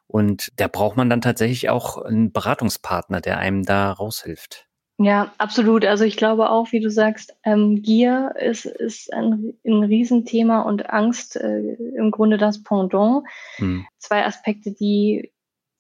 Und 0.07 0.53
da 0.57 0.69
braucht 0.69 0.97
man 0.97 1.09
dann 1.09 1.23
tatsächlich 1.23 1.71
auch 1.71 1.97
einen 2.03 2.31
Beratungspartner, 2.31 3.21
der 3.21 3.39
einem 3.39 3.65
da 3.65 3.91
raushilft. 3.91 4.66
Ja, 4.99 5.35
absolut. 5.37 5.85
Also 5.85 6.05
ich 6.05 6.17
glaube 6.17 6.49
auch, 6.49 6.73
wie 6.73 6.81
du 6.81 6.91
sagst, 6.91 7.37
ähm, 7.45 7.83
Gier 7.83 8.35
ist, 8.41 8.65
ist 8.65 9.13
ein, 9.13 9.53
ein 9.65 9.85
Riesenthema 9.85 10.63
und 10.63 10.89
Angst 10.89 11.37
äh, 11.37 11.75
im 11.97 12.11
Grunde 12.11 12.39
das 12.39 12.63
Pendant. 12.63 13.25
Hm. 13.57 13.87
Zwei 13.99 14.25
Aspekte, 14.25 14.73
die, 14.73 15.33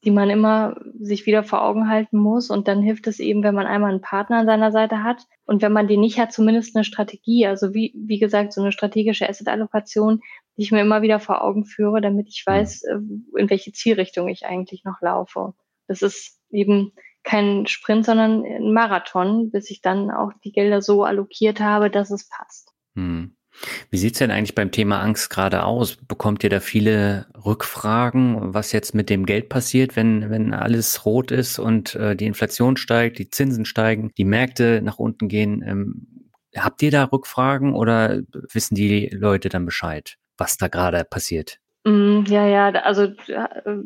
die 0.04 0.10
man 0.10 0.28
immer 0.28 0.76
sich 1.00 1.24
wieder 1.24 1.44
vor 1.44 1.62
Augen 1.62 1.88
halten 1.88 2.18
muss. 2.18 2.50
Und 2.50 2.68
dann 2.68 2.82
hilft 2.82 3.06
es 3.06 3.18
eben, 3.18 3.42
wenn 3.42 3.54
man 3.54 3.66
einmal 3.66 3.90
einen 3.90 4.02
Partner 4.02 4.38
an 4.38 4.46
seiner 4.46 4.70
Seite 4.70 5.02
hat 5.02 5.24
und 5.46 5.62
wenn 5.62 5.72
man 5.72 5.88
den 5.88 6.00
nicht 6.00 6.18
hat, 6.18 6.32
zumindest 6.32 6.76
eine 6.76 6.84
Strategie. 6.84 7.46
Also 7.46 7.72
wie, 7.72 7.94
wie 7.96 8.18
gesagt, 8.18 8.52
so 8.52 8.60
eine 8.60 8.72
strategische 8.72 9.26
Asset-Allokation, 9.26 10.20
die 10.58 10.62
ich 10.62 10.72
mir 10.72 10.82
immer 10.82 11.00
wieder 11.00 11.20
vor 11.20 11.42
Augen 11.42 11.64
führe, 11.64 12.02
damit 12.02 12.28
ich 12.28 12.44
hm. 12.46 12.52
weiß, 12.52 12.82
hm. 12.86 13.28
in 13.34 13.48
welche 13.48 13.72
Zielrichtung 13.72 14.28
ich 14.28 14.44
eigentlich 14.44 14.84
noch 14.84 15.00
laufe. 15.00 15.54
Das 15.88 16.02
ist 16.02 16.38
eben 16.50 16.92
kein 17.26 17.66
Sprint, 17.66 18.06
sondern 18.06 18.44
ein 18.44 18.72
Marathon, 18.72 19.50
bis 19.50 19.70
ich 19.70 19.82
dann 19.82 20.10
auch 20.10 20.30
die 20.44 20.52
Gelder 20.52 20.80
so 20.80 21.04
allokiert 21.04 21.60
habe, 21.60 21.90
dass 21.90 22.10
es 22.10 22.28
passt. 22.28 22.72
Hm. 22.94 23.36
Wie 23.90 23.96
sieht's 23.96 24.18
denn 24.18 24.30
eigentlich 24.30 24.54
beim 24.54 24.70
Thema 24.70 25.00
Angst 25.00 25.30
gerade 25.30 25.64
aus? 25.64 25.96
Bekommt 25.96 26.44
ihr 26.44 26.50
da 26.50 26.60
viele 26.60 27.26
Rückfragen, 27.44 28.54
was 28.54 28.72
jetzt 28.72 28.94
mit 28.94 29.10
dem 29.10 29.26
Geld 29.26 29.48
passiert, 29.48 29.96
wenn, 29.96 30.30
wenn 30.30 30.54
alles 30.54 31.06
rot 31.06 31.30
ist 31.30 31.58
und 31.58 31.94
äh, 31.94 32.14
die 32.14 32.26
Inflation 32.26 32.76
steigt, 32.76 33.18
die 33.18 33.30
Zinsen 33.30 33.64
steigen, 33.64 34.10
die 34.18 34.24
Märkte 34.24 34.82
nach 34.82 34.98
unten 34.98 35.28
gehen? 35.28 35.64
Ähm, 35.66 36.30
habt 36.54 36.82
ihr 36.82 36.90
da 36.90 37.04
Rückfragen 37.04 37.74
oder 37.74 38.20
wissen 38.52 38.74
die 38.74 39.08
Leute 39.08 39.48
dann 39.48 39.64
Bescheid, 39.64 40.16
was 40.36 40.58
da 40.58 40.68
gerade 40.68 41.04
passiert? 41.04 41.58
Mm, 41.84 42.24
ja, 42.26 42.46
ja, 42.46 42.68
also 42.68 43.04
äh, 43.04 43.78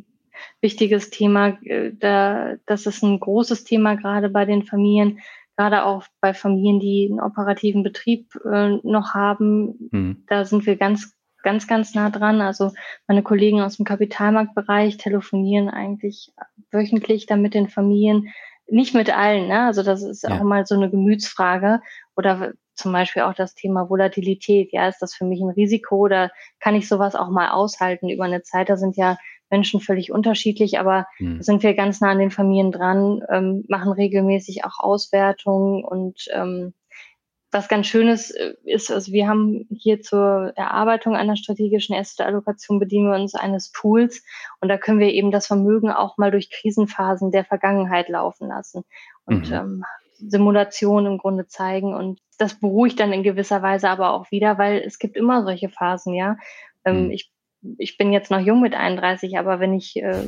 wichtiges 0.60 1.10
Thema. 1.10 1.58
Äh, 1.62 1.92
da, 1.92 2.54
das 2.66 2.86
ist 2.86 3.02
ein 3.02 3.20
großes 3.20 3.64
Thema 3.64 3.96
gerade 3.96 4.28
bei 4.28 4.44
den 4.44 4.64
Familien, 4.64 5.20
gerade 5.56 5.84
auch 5.84 6.04
bei 6.20 6.34
Familien, 6.34 6.80
die 6.80 7.08
einen 7.10 7.20
operativen 7.20 7.82
Betrieb 7.82 8.34
äh, 8.44 8.78
noch 8.82 9.14
haben. 9.14 9.88
Mhm. 9.90 10.24
Da 10.26 10.44
sind 10.44 10.66
wir 10.66 10.76
ganz, 10.76 11.14
ganz, 11.42 11.66
ganz 11.66 11.94
nah 11.94 12.10
dran. 12.10 12.40
Also 12.40 12.72
meine 13.06 13.22
Kollegen 13.22 13.60
aus 13.60 13.76
dem 13.76 13.84
Kapitalmarktbereich 13.84 14.96
telefonieren 14.96 15.68
eigentlich 15.68 16.32
wöchentlich 16.70 17.26
dann 17.26 17.42
mit 17.42 17.54
den 17.54 17.68
Familien, 17.68 18.32
nicht 18.68 18.94
mit 18.94 19.14
allen, 19.14 19.48
ne? 19.48 19.66
Also 19.66 19.82
das 19.82 20.02
ist 20.02 20.22
ja. 20.22 20.38
auch 20.38 20.44
mal 20.44 20.64
so 20.64 20.76
eine 20.76 20.90
Gemütsfrage. 20.90 21.80
Oder 22.16 22.52
zum 22.74 22.92
Beispiel 22.92 23.22
auch 23.22 23.34
das 23.34 23.54
Thema 23.54 23.90
Volatilität. 23.90 24.72
Ja, 24.72 24.88
ist 24.88 25.00
das 25.00 25.14
für 25.14 25.24
mich 25.24 25.40
ein 25.40 25.50
Risiko 25.50 25.96
oder 25.96 26.30
kann 26.60 26.74
ich 26.74 26.88
sowas 26.88 27.14
auch 27.14 27.28
mal 27.28 27.50
aushalten 27.50 28.08
über 28.08 28.24
eine 28.24 28.42
Zeit? 28.42 28.68
Da 28.68 28.76
sind 28.76 28.96
ja 28.96 29.18
Menschen 29.50 29.80
völlig 29.80 30.12
unterschiedlich, 30.12 30.78
aber 30.78 31.06
mhm. 31.18 31.42
sind 31.42 31.62
wir 31.62 31.74
ganz 31.74 32.00
nah 32.00 32.10
an 32.10 32.18
den 32.18 32.30
Familien 32.30 32.72
dran, 32.72 33.22
ähm, 33.28 33.64
machen 33.68 33.92
regelmäßig 33.92 34.64
auch 34.64 34.78
Auswertungen 34.78 35.84
und 35.84 36.26
ähm, 36.32 36.72
was 37.52 37.68
ganz 37.68 37.88
Schönes 37.88 38.30
äh, 38.30 38.54
ist, 38.64 38.92
also 38.92 39.12
wir 39.12 39.28
haben 39.28 39.66
hier 39.70 40.00
zur 40.00 40.52
Erarbeitung 40.54 41.16
einer 41.16 41.36
strategischen 41.36 41.96
Asset-Allokation 41.96 42.78
bedienen 42.78 43.10
wir 43.10 43.18
uns 43.18 43.34
eines 43.34 43.72
Tools 43.72 44.22
und 44.60 44.68
da 44.68 44.78
können 44.78 45.00
wir 45.00 45.12
eben 45.12 45.30
das 45.30 45.46
Vermögen 45.46 45.90
auch 45.90 46.16
mal 46.16 46.30
durch 46.30 46.50
Krisenphasen 46.50 47.32
der 47.32 47.44
Vergangenheit 47.44 48.08
laufen 48.08 48.48
lassen 48.48 48.84
und 49.24 49.50
mhm. 49.50 49.54
ähm, 49.54 49.84
Simulationen 50.12 51.12
im 51.12 51.18
Grunde 51.18 51.46
zeigen 51.46 51.94
und 51.94 52.20
das 52.38 52.58
beruhigt 52.58 53.00
dann 53.00 53.12
in 53.12 53.22
gewisser 53.22 53.62
Weise 53.62 53.88
aber 53.88 54.12
auch 54.12 54.30
wieder, 54.30 54.58
weil 54.58 54.78
es 54.78 54.98
gibt 54.98 55.16
immer 55.16 55.44
solche 55.44 55.68
Phasen, 55.68 56.14
ja. 56.14 56.36
Ähm, 56.84 57.06
mhm. 57.06 57.10
Ich 57.10 57.30
ich 57.78 57.98
bin 57.98 58.12
jetzt 58.12 58.30
noch 58.30 58.40
jung 58.40 58.60
mit 58.60 58.74
31, 58.74 59.38
aber 59.38 59.60
wenn 59.60 59.74
ich 59.74 59.96
äh, 59.96 60.24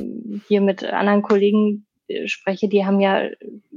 hier 0.47 0.61
mit 0.61 0.83
anderen 0.83 1.21
Kollegen 1.21 1.85
äh, 2.07 2.27
spreche, 2.27 2.67
die 2.67 2.85
haben 2.85 2.99
ja 2.99 3.29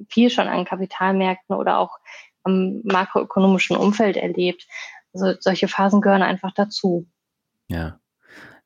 viel 0.09 0.31
schon 0.31 0.49
an 0.49 0.65
Kapitalmärkten 0.65 1.57
oder 1.57 1.79
auch 1.79 1.99
am 2.43 2.81
makroökonomischen 2.85 3.77
Umfeld 3.77 4.17
erlebt. 4.17 4.67
Also 5.13 5.39
solche 5.41 5.69
Phasen 5.69 6.01
gehören 6.01 6.23
einfach 6.23 6.53
dazu. 6.55 7.07
Ja. 7.69 7.99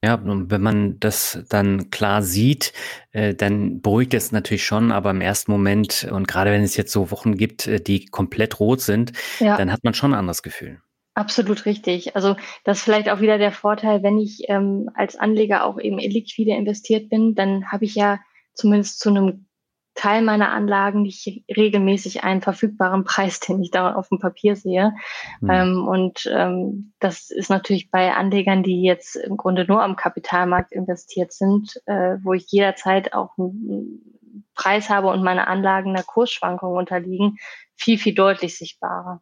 Ja, 0.02 0.14
und 0.14 0.50
wenn 0.50 0.62
man 0.62 0.98
das 0.98 1.44
dann 1.50 1.90
klar 1.90 2.22
sieht, 2.22 2.72
äh, 3.12 3.34
dann 3.34 3.82
beruhigt 3.82 4.14
es 4.14 4.32
natürlich 4.32 4.64
schon, 4.64 4.92
aber 4.92 5.10
im 5.10 5.20
ersten 5.20 5.52
Moment 5.52 6.08
und 6.10 6.26
gerade 6.26 6.52
wenn 6.52 6.62
es 6.62 6.74
jetzt 6.76 6.92
so 6.92 7.10
Wochen 7.10 7.36
gibt, 7.36 7.66
äh, 7.66 7.80
die 7.80 8.06
komplett 8.06 8.60
rot 8.60 8.80
sind, 8.80 9.12
ja. 9.40 9.58
dann 9.58 9.70
hat 9.70 9.84
man 9.84 9.92
schon 9.92 10.14
ein 10.14 10.18
anderes 10.18 10.42
Gefühl. 10.42 10.80
Absolut 11.14 11.66
richtig. 11.66 12.14
Also 12.14 12.36
das 12.64 12.78
ist 12.78 12.84
vielleicht 12.84 13.10
auch 13.10 13.20
wieder 13.20 13.38
der 13.38 13.52
Vorteil, 13.52 14.02
wenn 14.02 14.18
ich 14.18 14.44
ähm, 14.48 14.90
als 14.94 15.16
Anleger 15.16 15.64
auch 15.64 15.78
eben 15.78 15.98
illiquide 15.98 16.52
investiert 16.52 17.08
bin, 17.08 17.34
dann 17.34 17.70
habe 17.70 17.84
ich 17.84 17.94
ja 17.94 18.20
zumindest 18.54 19.00
zu 19.00 19.10
einem 19.10 19.46
Teil 19.94 20.22
meiner 20.22 20.52
Anlagen 20.52 21.02
nicht 21.02 21.44
regelmäßig 21.54 22.22
einen 22.22 22.42
verfügbaren 22.42 23.04
Preis, 23.04 23.40
den 23.40 23.60
ich 23.60 23.70
da 23.70 23.94
auf 23.94 24.08
dem 24.08 24.18
Papier 24.18 24.56
sehe. 24.56 24.94
Mhm. 25.40 25.50
Ähm, 25.50 25.88
und 25.88 26.30
ähm, 26.32 26.94
das 27.00 27.30
ist 27.30 27.50
natürlich 27.50 27.90
bei 27.90 28.14
Anlegern, 28.14 28.62
die 28.62 28.82
jetzt 28.82 29.16
im 29.16 29.36
Grunde 29.36 29.64
nur 29.66 29.82
am 29.82 29.96
Kapitalmarkt 29.96 30.72
investiert 30.72 31.32
sind, 31.32 31.80
äh, 31.86 32.16
wo 32.22 32.32
ich 32.32 32.46
jederzeit 32.50 33.12
auch 33.12 33.36
einen 33.36 34.46
Preis 34.54 34.88
habe 34.88 35.08
und 35.08 35.24
meine 35.24 35.48
Anlagen 35.48 35.90
einer 35.90 36.04
Kursschwankung 36.04 36.76
unterliegen, 36.76 37.36
viel, 37.74 37.98
viel 37.98 38.14
deutlich 38.14 38.56
sichtbarer. 38.56 39.20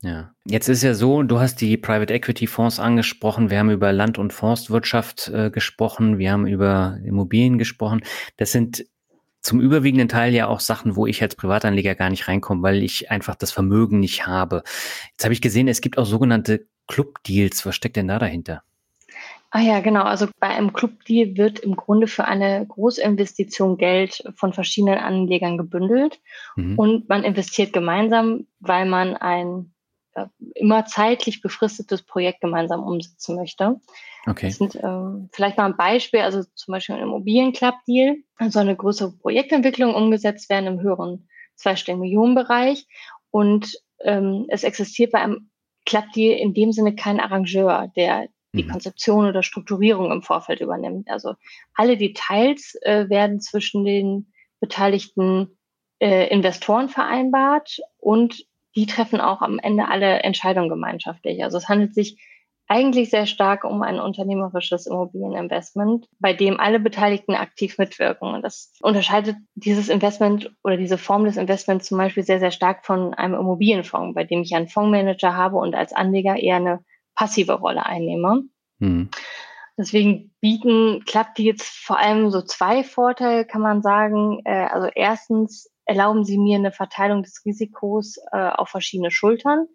Ja, 0.00 0.32
jetzt 0.44 0.68
ist 0.68 0.84
ja 0.84 0.94
so, 0.94 1.24
du 1.24 1.40
hast 1.40 1.60
die 1.60 1.76
Private 1.76 2.14
Equity 2.14 2.46
Fonds 2.46 2.78
angesprochen, 2.78 3.50
wir 3.50 3.58
haben 3.58 3.70
über 3.70 3.92
Land- 3.92 4.18
und 4.18 4.32
Forstwirtschaft 4.32 5.28
äh, 5.28 5.50
gesprochen, 5.50 6.18
wir 6.18 6.30
haben 6.30 6.46
über 6.46 6.98
Immobilien 7.04 7.58
gesprochen. 7.58 8.02
Das 8.36 8.52
sind 8.52 8.86
zum 9.40 9.60
überwiegenden 9.60 10.08
Teil 10.08 10.34
ja 10.34 10.46
auch 10.46 10.60
Sachen, 10.60 10.94
wo 10.94 11.06
ich 11.06 11.22
als 11.22 11.34
Privatanleger 11.34 11.94
gar 11.96 12.10
nicht 12.10 12.28
reinkomme, 12.28 12.62
weil 12.62 12.82
ich 12.82 13.10
einfach 13.10 13.34
das 13.34 13.50
Vermögen 13.50 13.98
nicht 13.98 14.26
habe. 14.26 14.62
Jetzt 15.12 15.24
habe 15.24 15.32
ich 15.32 15.40
gesehen, 15.40 15.66
es 15.68 15.80
gibt 15.80 15.98
auch 15.98 16.06
sogenannte 16.06 16.66
Club-Deals. 16.86 17.66
Was 17.66 17.74
steckt 17.74 17.96
denn 17.96 18.08
da 18.08 18.18
dahinter? 18.18 18.62
Ah 19.50 19.60
ja, 19.60 19.80
genau. 19.80 20.02
Also 20.02 20.28
bei 20.40 20.48
einem 20.48 20.72
Club-Deal 20.72 21.36
wird 21.36 21.60
im 21.60 21.74
Grunde 21.74 22.06
für 22.06 22.26
eine 22.26 22.66
Großinvestition 22.66 23.78
Geld 23.78 24.22
von 24.34 24.52
verschiedenen 24.52 24.98
Anlegern 24.98 25.56
gebündelt 25.56 26.20
mhm. 26.56 26.78
und 26.78 27.08
man 27.08 27.24
investiert 27.24 27.72
gemeinsam, 27.72 28.46
weil 28.60 28.86
man 28.86 29.16
ein 29.16 29.72
immer 30.54 30.84
zeitlich 30.86 31.40
befristetes 31.40 32.02
Projekt 32.02 32.40
gemeinsam 32.40 32.82
umsetzen 32.82 33.36
möchte. 33.36 33.80
Okay. 34.26 34.50
Sind 34.50 34.76
ähm, 34.82 35.28
vielleicht 35.32 35.56
mal 35.56 35.66
ein 35.66 35.76
Beispiel, 35.76 36.20
also 36.20 36.42
zum 36.54 36.72
Beispiel 36.72 36.96
ein 36.96 37.02
Immobilienclub-Deal, 37.02 38.16
soll 38.48 38.62
eine 38.62 38.76
größere 38.76 39.12
Projektentwicklung 39.12 39.94
umgesetzt 39.94 40.50
werden 40.50 40.66
im 40.66 40.80
höheren 40.80 41.28
zweistelligen 41.56 42.00
Millionenbereich 42.00 42.86
und 43.30 43.72
ähm, 44.00 44.46
es 44.48 44.64
existiert 44.64 45.12
bei 45.12 45.20
einem 45.20 45.50
Club-Deal 45.86 46.38
in 46.38 46.54
dem 46.54 46.72
Sinne 46.72 46.94
kein 46.94 47.20
Arrangeur, 47.20 47.90
der 47.96 48.28
die 48.54 48.64
mhm. 48.64 48.70
Konzeption 48.70 49.26
oder 49.26 49.42
Strukturierung 49.42 50.10
im 50.10 50.22
Vorfeld 50.22 50.60
übernimmt. 50.60 51.10
Also 51.10 51.34
alle 51.74 51.96
Details 51.96 52.74
äh, 52.82 53.08
werden 53.08 53.40
zwischen 53.40 53.84
den 53.84 54.32
beteiligten 54.60 55.58
äh, 56.00 56.28
Investoren 56.28 56.88
vereinbart 56.88 57.78
und 57.98 58.46
die 58.78 58.86
treffen 58.86 59.20
auch 59.20 59.42
am 59.42 59.58
Ende 59.58 59.88
alle 59.88 60.20
Entscheidungen 60.22 60.68
gemeinschaftlich. 60.68 61.42
Also 61.42 61.58
es 61.58 61.68
handelt 61.68 61.94
sich 61.94 62.16
eigentlich 62.68 63.10
sehr 63.10 63.26
stark 63.26 63.64
um 63.64 63.82
ein 63.82 63.98
unternehmerisches 63.98 64.86
Immobilieninvestment, 64.86 66.06
bei 66.20 66.32
dem 66.32 66.60
alle 66.60 66.78
Beteiligten 66.78 67.34
aktiv 67.34 67.76
mitwirken. 67.78 68.32
Und 68.32 68.42
das 68.42 68.72
unterscheidet 68.80 69.34
dieses 69.56 69.88
Investment 69.88 70.54
oder 70.62 70.76
diese 70.76 70.96
Form 70.96 71.24
des 71.24 71.36
Investments 71.36 71.88
zum 71.88 71.98
Beispiel 71.98 72.22
sehr, 72.22 72.38
sehr 72.38 72.52
stark 72.52 72.86
von 72.86 73.14
einem 73.14 73.34
Immobilienfonds, 73.34 74.14
bei 74.14 74.22
dem 74.22 74.42
ich 74.42 74.54
einen 74.54 74.68
Fondsmanager 74.68 75.34
habe 75.34 75.56
und 75.56 75.74
als 75.74 75.92
Anleger 75.92 76.36
eher 76.36 76.56
eine 76.56 76.84
passive 77.16 77.54
Rolle 77.54 77.84
einnehme. 77.84 78.44
Mhm. 78.78 79.08
Deswegen 79.76 80.32
bieten 80.40 81.02
klappt 81.04 81.38
die 81.38 81.44
jetzt 81.44 81.64
vor 81.64 81.98
allem 81.98 82.30
so 82.30 82.42
zwei 82.42 82.84
Vorteile, 82.84 83.44
kann 83.44 83.60
man 83.60 83.82
sagen. 83.82 84.40
Äh, 84.44 84.68
also 84.70 84.88
erstens 84.94 85.68
erlauben 85.88 86.24
sie 86.24 86.38
mir 86.38 86.56
eine 86.56 86.70
Verteilung 86.70 87.24
des 87.24 87.42
Risikos 87.44 88.18
äh, 88.30 88.36
auf 88.36 88.68
verschiedene 88.68 89.10
Schultern 89.10 89.66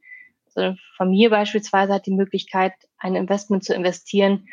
eine 0.57 0.77
Familie 0.97 1.29
beispielsweise 1.29 1.93
hat 1.93 2.05
die 2.05 2.13
Möglichkeit, 2.13 2.73
ein 2.97 3.15
Investment 3.15 3.63
zu 3.63 3.73
investieren, 3.73 4.47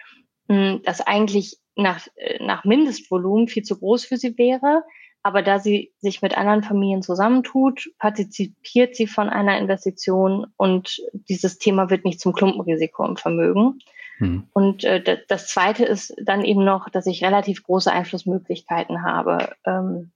hm, 0.49 0.81
das 0.85 1.01
eigentlich 1.01 1.59
nach, 1.77 2.07
äh, 2.17 2.43
nach 2.43 2.65
Mindestvolumen 2.65 3.49
viel 3.49 3.63
zu 3.63 3.79
groß 3.79 4.05
für 4.05 4.17
sie 4.17 4.37
wäre. 4.39 4.83
Aber 5.23 5.43
da 5.43 5.59
sie 5.59 5.93
sich 5.99 6.23
mit 6.23 6.37
anderen 6.37 6.63
Familien 6.63 7.03
zusammentut, 7.03 7.91
partizipiert 7.99 8.97
sie 8.97 9.07
von 9.07 9.29
einer 9.29 9.59
Investition 9.59 10.47
und 10.57 10.99
dieses 11.13 11.59
Thema 11.59 11.91
wird 11.91 12.07
nicht 12.07 12.21
zum 12.21 12.33
Klumpenrisiko 12.33 13.05
im 13.05 13.19
Vermögen. 13.19 13.81
Hm. 14.17 14.49
Und 14.55 14.85
äh, 14.85 15.19
das 15.29 15.49
Zweite 15.49 15.85
ist 15.85 16.15
dann 16.23 16.43
eben 16.43 16.65
noch, 16.65 16.89
dass 16.89 17.07
ich 17.07 17.23
relativ 17.23 17.63
große 17.65 17.93
Einflussmöglichkeiten 17.93 19.03
habe 19.03 19.55
ähm, 19.67 20.11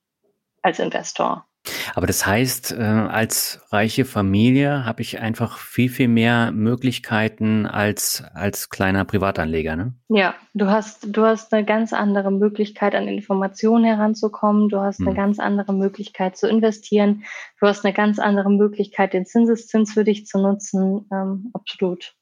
als 0.64 0.78
Investor. 0.78 1.46
Aber 1.94 2.06
das 2.06 2.26
heißt, 2.26 2.72
äh, 2.72 2.82
als 2.82 3.60
reiche 3.70 4.04
Familie 4.04 4.84
habe 4.84 5.00
ich 5.00 5.20
einfach 5.20 5.56
viel, 5.58 5.88
viel 5.88 6.08
mehr 6.08 6.52
Möglichkeiten 6.52 7.64
als, 7.64 8.22
als 8.34 8.68
kleiner 8.68 9.06
Privatanleger, 9.06 9.74
ne? 9.74 9.94
Ja, 10.08 10.34
du 10.52 10.66
hast, 10.66 11.06
du 11.16 11.22
hast 11.24 11.54
eine 11.54 11.64
ganz 11.64 11.94
andere 11.94 12.30
Möglichkeit, 12.30 12.94
an 12.94 13.08
Informationen 13.08 13.84
heranzukommen. 13.84 14.68
Du 14.68 14.80
hast 14.80 15.00
eine 15.00 15.10
hm. 15.10 15.16
ganz 15.16 15.38
andere 15.38 15.72
Möglichkeit 15.72 16.36
zu 16.36 16.48
investieren. 16.48 17.24
Du 17.60 17.66
hast 17.66 17.84
eine 17.84 17.94
ganz 17.94 18.18
andere 18.18 18.50
Möglichkeit, 18.50 19.14
den 19.14 19.24
Zinseszins 19.24 19.94
für 19.94 20.04
dich 20.04 20.26
zu 20.26 20.38
nutzen. 20.38 21.08
Ähm, 21.10 21.50
absolut. 21.54 22.14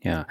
Ja, 0.00 0.26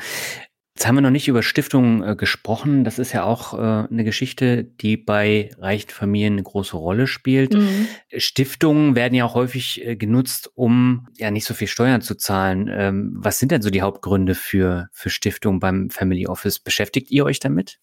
Jetzt 0.75 0.87
haben 0.87 0.95
wir 0.95 1.01
noch 1.01 1.09
nicht 1.09 1.27
über 1.27 1.43
Stiftungen 1.43 2.01
äh, 2.01 2.15
gesprochen. 2.15 2.85
Das 2.85 2.97
ist 2.97 3.11
ja 3.11 3.25
auch 3.25 3.53
äh, 3.53 3.57
eine 3.57 4.03
Geschichte, 4.05 4.63
die 4.63 4.95
bei 4.95 5.51
reichen 5.59 5.89
Familien 5.89 6.33
eine 6.33 6.43
große 6.43 6.77
Rolle 6.77 7.07
spielt. 7.07 7.53
Mhm. 7.53 7.87
Stiftungen 8.15 8.95
werden 8.95 9.13
ja 9.13 9.25
auch 9.25 9.35
häufig 9.35 9.85
äh, 9.85 9.97
genutzt, 9.97 10.49
um 10.55 11.07
ja 11.17 11.29
nicht 11.29 11.45
so 11.45 11.53
viel 11.53 11.67
Steuern 11.67 12.01
zu 12.01 12.15
zahlen. 12.15 12.69
Ähm, 12.73 13.11
was 13.17 13.37
sind 13.37 13.51
denn 13.51 13.61
so 13.61 13.69
die 13.69 13.81
Hauptgründe 13.81 14.33
für, 14.33 14.87
für 14.93 15.09
Stiftungen 15.09 15.59
beim 15.59 15.89
Family 15.89 16.25
Office? 16.25 16.59
Beschäftigt 16.59 17.11
ihr 17.11 17.25
euch 17.25 17.41
damit? 17.41 17.77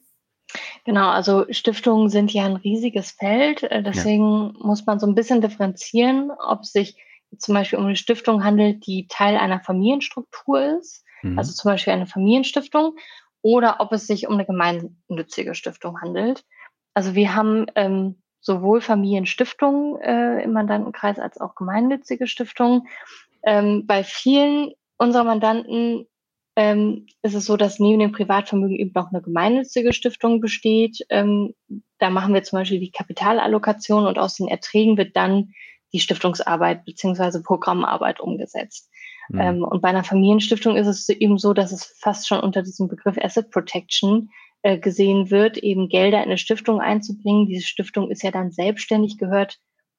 Genau, 0.87 1.11
also 1.11 1.45
Stiftungen 1.51 2.09
sind 2.09 2.33
ja 2.33 2.47
ein 2.47 2.57
riesiges 2.57 3.11
Feld. 3.11 3.65
Äh, 3.65 3.83
deswegen 3.83 4.55
ja. 4.55 4.67
muss 4.67 4.87
man 4.87 4.99
so 4.99 5.07
ein 5.07 5.15
bisschen 5.15 5.43
differenzieren, 5.43 6.31
ob 6.43 6.63
es 6.63 6.73
sich 6.73 6.97
zum 7.37 7.53
Beispiel 7.53 7.79
um 7.79 7.85
eine 7.85 7.97
Stiftung 7.97 8.45
handelt, 8.45 8.87
die 8.87 9.07
Teil 9.09 9.37
einer 9.37 9.61
Familienstruktur 9.61 10.79
ist 10.81 11.05
mhm. 11.23 11.39
also 11.39 11.53
zum 11.53 11.71
Beispiel 11.71 11.93
eine 11.93 12.07
Familienstiftung, 12.07 12.97
oder 13.43 13.77
ob 13.81 13.93
es 13.93 14.07
sich 14.07 14.27
um 14.27 14.35
eine 14.35 14.47
gemeinnützige 14.47 15.55
Stiftung 15.55 16.01
handelt. 16.01 16.45
Also 16.95 17.15
wir 17.15 17.35
haben 17.35 17.67
ähm, 17.77 18.17
sowohl 18.41 18.81
Familienstiftungen 18.81 20.01
äh, 20.01 20.43
im 20.43 20.53
Mandantenkreis 20.53 21.19
als 21.19 21.41
auch 21.41 21.55
gemeinnützige 21.55 22.27
Stiftungen. 22.27 22.89
Ähm, 23.45 23.87
bei 23.87 24.03
vielen 24.05 24.73
unserer 24.97 25.25
Mandanten 25.25 26.07
ähm, 26.57 27.07
ist 27.23 27.35
es 27.35 27.45
so, 27.45 27.57
dass 27.57 27.79
neben 27.79 28.01
dem 28.01 28.13
Privatvermögen 28.13 28.77
eben 28.77 28.93
noch 28.95 29.13
eine 29.13 29.23
gemeinnützige 29.23 29.93
Stiftung 29.93 30.41
besteht. 30.41 31.07
Ähm, 31.09 31.55
da 31.99 32.11
machen 32.11 32.35
wir 32.35 32.43
zum 32.43 32.59
Beispiel 32.59 32.81
die 32.81 32.91
Kapitalallokation 32.91 34.07
und 34.07 34.19
aus 34.19 34.35
den 34.35 34.49
Erträgen 34.49 34.97
wird 34.97 35.15
dann 35.15 35.53
die 35.93 36.01
Stiftungsarbeit 36.01 36.85
beziehungsweise 36.85 37.43
Programmarbeit 37.43 38.21
umgesetzt. 38.21 38.91
Mhm. 39.29 39.41
Ähm, 39.41 39.65
und 39.65 39.83
bei 39.83 39.89
einer 39.89 40.05
Familienstiftung 40.05 40.77
ist 40.77 40.87
es 40.87 41.09
eben 41.09 41.39
so, 41.39 41.53
dass 41.53 41.73
es 41.73 41.85
fast 41.99 42.29
schon 42.29 42.41
unter 42.41 42.63
diesem 42.63 42.89
Begriff 42.89 43.17
Asset 43.19 43.51
Protection 43.51 44.31
äh, 44.63 44.79
gesehen 44.79 45.31
wird, 45.31 45.59
eben 45.59 45.89
Gelder 45.89 46.19
in 46.19 46.25
eine 46.25 46.39
Stiftung 46.39 46.81
einzubringen. 46.81 47.47
Diese 47.47 47.67
Stiftung 47.67 48.11
ist 48.11 48.23
ja 48.23 48.31
dann 48.31 48.51
selbstständig, 48.51 49.19
gehört 49.19 49.59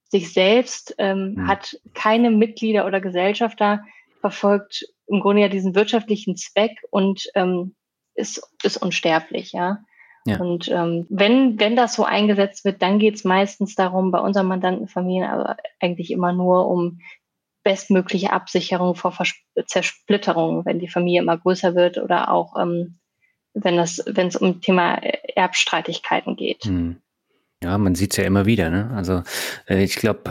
sich 0.09 0.33
selbst, 0.33 0.95
ähm, 0.97 1.35
mhm. 1.35 1.47
hat 1.47 1.79
keine 1.93 2.31
Mitglieder 2.31 2.85
oder 2.85 2.99
Gesellschafter, 2.99 3.83
verfolgt 4.21 4.85
im 5.07 5.21
Grunde 5.21 5.43
ja 5.43 5.47
diesen 5.47 5.75
wirtschaftlichen 5.75 6.35
Zweck 6.35 6.71
und 6.89 7.25
ähm, 7.35 7.75
ist, 8.15 8.41
ist 8.63 8.77
unsterblich, 8.77 9.53
ja. 9.53 9.79
Ja. 10.25 10.39
Und 10.39 10.67
ähm, 10.67 11.07
wenn, 11.09 11.59
wenn 11.59 11.75
das 11.75 11.95
so 11.95 12.03
eingesetzt 12.03 12.65
wird, 12.65 12.81
dann 12.81 12.99
geht 12.99 13.15
es 13.15 13.23
meistens 13.23 13.75
darum, 13.75 14.11
bei 14.11 14.19
unseren 14.19 14.47
Mandantenfamilien 14.47 15.23
aber 15.23 15.57
eigentlich 15.79 16.11
immer 16.11 16.33
nur 16.33 16.67
um 16.67 16.99
bestmögliche 17.63 18.31
Absicherung 18.31 18.95
vor 18.95 19.11
Vers 19.11 19.33
Zersplitterung, 19.67 20.65
wenn 20.65 20.79
die 20.79 20.87
Familie 20.87 21.21
immer 21.21 21.37
größer 21.37 21.75
wird 21.75 21.97
oder 21.97 22.31
auch 22.31 22.55
ähm, 22.59 22.99
wenn 23.53 23.77
es 23.77 24.03
wenn 24.05 24.27
es 24.27 24.35
um 24.35 24.61
Thema 24.61 24.95
Erbstreitigkeiten 25.35 26.35
geht. 26.35 26.63
Hm. 26.65 27.01
Ja, 27.61 27.77
man 27.77 27.93
sieht's 27.93 28.15
ja 28.15 28.23
immer 28.23 28.45
wieder. 28.45 28.69
Ne? 28.69 28.89
Also 28.95 29.23
äh, 29.67 29.83
ich 29.83 29.97
glaube, 29.97 30.21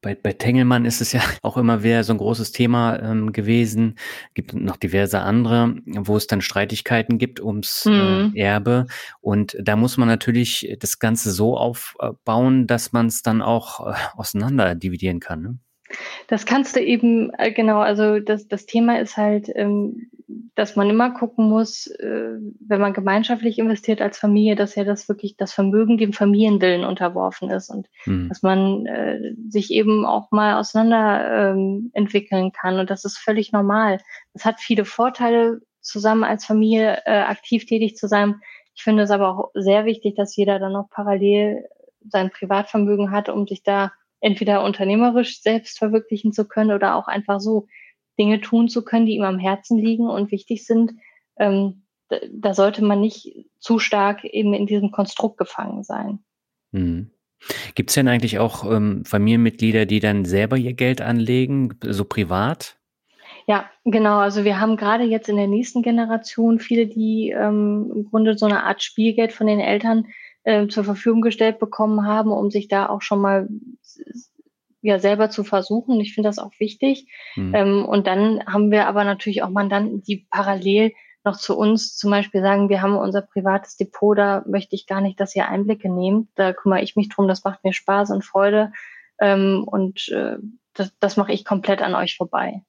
bei, 0.00 0.14
bei 0.14 0.32
Tengelmann 0.32 0.86
ist 0.86 1.02
es 1.02 1.12
ja 1.12 1.20
auch 1.42 1.58
immer 1.58 1.82
wieder 1.82 2.02
so 2.02 2.14
ein 2.14 2.18
großes 2.18 2.52
Thema 2.52 2.98
ähm, 3.02 3.32
gewesen. 3.32 3.98
Gibt 4.32 4.54
noch 4.54 4.76
diverse 4.76 5.20
andere, 5.20 5.76
wo 5.84 6.16
es 6.16 6.26
dann 6.28 6.40
Streitigkeiten 6.40 7.18
gibt 7.18 7.40
ums 7.40 7.84
mhm. 7.84 8.32
äh, 8.34 8.40
Erbe. 8.40 8.86
Und 9.20 9.54
da 9.60 9.76
muss 9.76 9.98
man 9.98 10.08
natürlich 10.08 10.76
das 10.80 10.98
Ganze 10.98 11.30
so 11.30 11.58
aufbauen, 11.58 12.66
dass 12.66 12.92
man 12.92 13.06
es 13.06 13.20
dann 13.22 13.42
auch 13.42 13.86
äh, 13.86 13.94
auseinander 14.16 14.74
dividieren 14.74 15.20
kann. 15.20 15.42
Ne? 15.42 15.58
Das 16.26 16.46
kannst 16.46 16.76
du 16.76 16.80
eben, 16.80 17.32
äh, 17.38 17.52
genau, 17.52 17.78
also 17.78 18.20
das, 18.20 18.48
das 18.48 18.66
Thema 18.66 19.00
ist 19.00 19.16
halt, 19.16 19.50
ähm, 19.54 20.10
dass 20.54 20.76
man 20.76 20.90
immer 20.90 21.10
gucken 21.12 21.48
muss, 21.48 21.86
äh, 21.86 22.36
wenn 22.60 22.80
man 22.80 22.92
gemeinschaftlich 22.92 23.58
investiert 23.58 24.02
als 24.02 24.18
Familie, 24.18 24.56
dass 24.56 24.74
ja 24.74 24.84
das 24.84 25.08
wirklich 25.08 25.36
das 25.36 25.52
Vermögen 25.52 25.96
dem 25.96 26.12
Familienwillen 26.12 26.84
unterworfen 26.84 27.50
ist 27.50 27.70
und 27.70 27.88
mhm. 28.04 28.28
dass 28.28 28.42
man 28.42 28.86
äh, 28.86 29.34
sich 29.48 29.70
eben 29.70 30.04
auch 30.04 30.30
mal 30.30 30.58
auseinander 30.58 31.52
ähm, 31.52 31.90
entwickeln 31.94 32.52
kann 32.52 32.78
und 32.78 32.90
das 32.90 33.04
ist 33.04 33.18
völlig 33.18 33.52
normal. 33.52 33.98
Das 34.34 34.44
hat 34.44 34.60
viele 34.60 34.84
Vorteile, 34.84 35.60
zusammen 35.88 36.24
als 36.24 36.44
Familie 36.44 37.02
äh, 37.06 37.20
aktiv 37.22 37.66
tätig 37.66 37.96
zu 37.96 38.08
sein. 38.08 38.40
Ich 38.74 38.82
finde 38.82 39.02
es 39.02 39.10
aber 39.10 39.28
auch 39.28 39.50
sehr 39.54 39.84
wichtig, 39.86 40.14
dass 40.14 40.36
jeder 40.36 40.58
dann 40.58 40.72
noch 40.72 40.88
parallel 40.90 41.64
sein 42.08 42.30
Privatvermögen 42.30 43.10
hat, 43.10 43.28
um 43.28 43.46
sich 43.46 43.62
da 43.62 43.92
entweder 44.20 44.64
unternehmerisch 44.64 45.40
selbst 45.40 45.78
verwirklichen 45.78 46.32
zu 46.32 46.46
können 46.46 46.72
oder 46.72 46.96
auch 46.96 47.08
einfach 47.08 47.40
so 47.40 47.66
Dinge 48.18 48.40
tun 48.40 48.68
zu 48.68 48.84
können, 48.84 49.06
die 49.06 49.14
ihm 49.14 49.22
am 49.22 49.38
Herzen 49.38 49.78
liegen 49.78 50.08
und 50.08 50.32
wichtig 50.32 50.66
sind. 50.66 50.92
Ähm, 51.38 51.84
da 52.32 52.54
sollte 52.54 52.84
man 52.84 53.00
nicht 53.00 53.46
zu 53.60 53.78
stark 53.78 54.24
eben 54.24 54.54
in 54.54 54.66
diesem 54.66 54.90
Konstrukt 54.90 55.38
gefangen 55.38 55.82
sein. 55.82 56.20
Mhm. 56.72 57.10
Gibt 57.74 57.90
es 57.90 57.94
denn 57.94 58.08
eigentlich 58.08 58.38
auch 58.38 58.68
ähm, 58.70 59.04
Familienmitglieder, 59.04 59.86
die 59.86 60.00
dann 60.00 60.24
selber 60.24 60.56
ihr 60.56 60.72
Geld 60.72 61.00
anlegen, 61.00 61.78
so 61.82 62.04
privat? 62.04 62.76
Ja, 63.46 63.70
genau. 63.84 64.18
Also 64.18 64.44
wir 64.44 64.60
haben 64.60 64.76
gerade 64.76 65.04
jetzt 65.04 65.28
in 65.28 65.36
der 65.36 65.46
nächsten 65.46 65.82
Generation 65.82 66.58
viele, 66.58 66.86
die 66.86 67.30
ähm, 67.30 67.92
im 67.94 68.04
Grunde 68.04 68.36
so 68.36 68.46
eine 68.46 68.64
Art 68.64 68.82
Spielgeld 68.82 69.32
von 69.32 69.46
den 69.46 69.60
Eltern 69.60 70.06
äh, 70.48 70.66
zur 70.66 70.82
Verfügung 70.82 71.20
gestellt 71.20 71.58
bekommen 71.58 72.06
haben, 72.06 72.32
um 72.32 72.50
sich 72.50 72.68
da 72.68 72.88
auch 72.88 73.02
schon 73.02 73.20
mal 73.20 73.48
ja 74.80 74.98
selber 74.98 75.28
zu 75.28 75.44
versuchen. 75.44 76.00
Ich 76.00 76.14
finde 76.14 76.30
das 76.30 76.38
auch 76.38 76.52
wichtig. 76.58 77.06
Mhm. 77.36 77.54
Ähm, 77.54 77.84
und 77.84 78.06
dann 78.06 78.42
haben 78.46 78.70
wir 78.70 78.86
aber 78.86 79.04
natürlich 79.04 79.42
auch 79.42 79.50
Mandanten, 79.50 80.02
die 80.02 80.26
parallel 80.30 80.92
noch 81.22 81.36
zu 81.36 81.54
uns 81.54 81.96
zum 81.96 82.10
Beispiel 82.10 82.40
sagen, 82.40 82.70
wir 82.70 82.80
haben 82.80 82.96
unser 82.96 83.20
privates 83.20 83.76
Depot, 83.76 84.16
da 84.16 84.42
möchte 84.46 84.74
ich 84.74 84.86
gar 84.86 85.02
nicht, 85.02 85.20
dass 85.20 85.36
ihr 85.36 85.48
Einblicke 85.48 85.92
nehmt. 85.92 86.30
Da 86.34 86.54
kümmere 86.54 86.80
ich 86.80 86.96
mich 86.96 87.10
drum, 87.10 87.28
das 87.28 87.44
macht 87.44 87.62
mir 87.62 87.74
Spaß 87.74 88.10
und 88.10 88.24
Freude. 88.24 88.72
Ähm, 89.20 89.64
und 89.66 90.08
äh, 90.08 90.36
das, 90.72 90.96
das 90.98 91.18
mache 91.18 91.32
ich 91.32 91.44
komplett 91.44 91.82
an 91.82 91.94
euch 91.94 92.16
vorbei. 92.16 92.62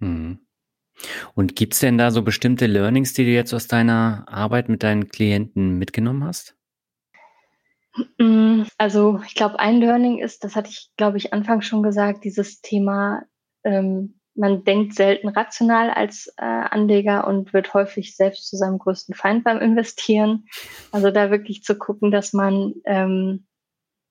Mhm. 0.00 0.40
Und 1.34 1.54
gibt's 1.54 1.78
denn 1.78 1.98
da 1.98 2.10
so 2.10 2.22
bestimmte 2.22 2.66
Learnings, 2.66 3.12
die 3.12 3.26
du 3.26 3.30
jetzt 3.30 3.54
aus 3.54 3.68
deiner 3.68 4.24
Arbeit 4.26 4.68
mit 4.68 4.82
deinen 4.82 5.06
Klienten 5.06 5.78
mitgenommen 5.78 6.24
hast? 6.24 6.56
Mm, 8.18 8.62
also 8.78 9.20
ich 9.26 9.34
glaube, 9.34 9.58
ein 9.58 9.80
Learning 9.80 10.18
ist, 10.18 10.44
das 10.44 10.56
hatte 10.56 10.70
ich, 10.70 10.90
glaube 10.96 11.16
ich, 11.18 11.32
anfangs 11.32 11.66
schon 11.66 11.82
gesagt, 11.82 12.24
dieses 12.24 12.60
Thema, 12.60 13.22
ähm, 13.64 14.20
man 14.34 14.64
denkt 14.64 14.94
selten 14.94 15.28
rational 15.28 15.90
als 15.90 16.32
äh, 16.36 16.44
Anleger 16.44 17.26
und 17.26 17.52
wird 17.54 17.72
häufig 17.72 18.16
selbst 18.16 18.48
zu 18.48 18.56
seinem 18.56 18.78
größten 18.78 19.14
Feind 19.14 19.44
beim 19.44 19.60
Investieren. 19.60 20.46
Also 20.92 21.10
da 21.10 21.30
wirklich 21.30 21.62
zu 21.62 21.76
gucken, 21.78 22.10
dass 22.10 22.34
man 22.34 22.74
ähm, 22.84 23.46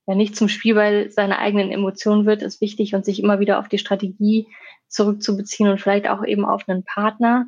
ja 0.08 0.16
nicht 0.16 0.36
zum 0.36 0.50
Spielball 0.50 1.12
seiner 1.12 1.40
eigenen 1.40 1.72
Emotionen 1.72 2.26
wird, 2.26 2.42
ist 2.42 2.62
wichtig 2.62 2.96
und 2.96 3.06
sich 3.06 3.22
immer 3.22 3.40
wieder 3.40 3.60
auf 3.60 3.70
die 3.70 3.78
Strategie 3.78 4.48
zurückzubeziehen 4.88 5.70
und 5.70 5.80
vielleicht 5.80 6.08
auch 6.10 6.24
eben 6.24 6.46
auf 6.46 6.68
einen 6.68 6.84
Partner. 6.84 7.46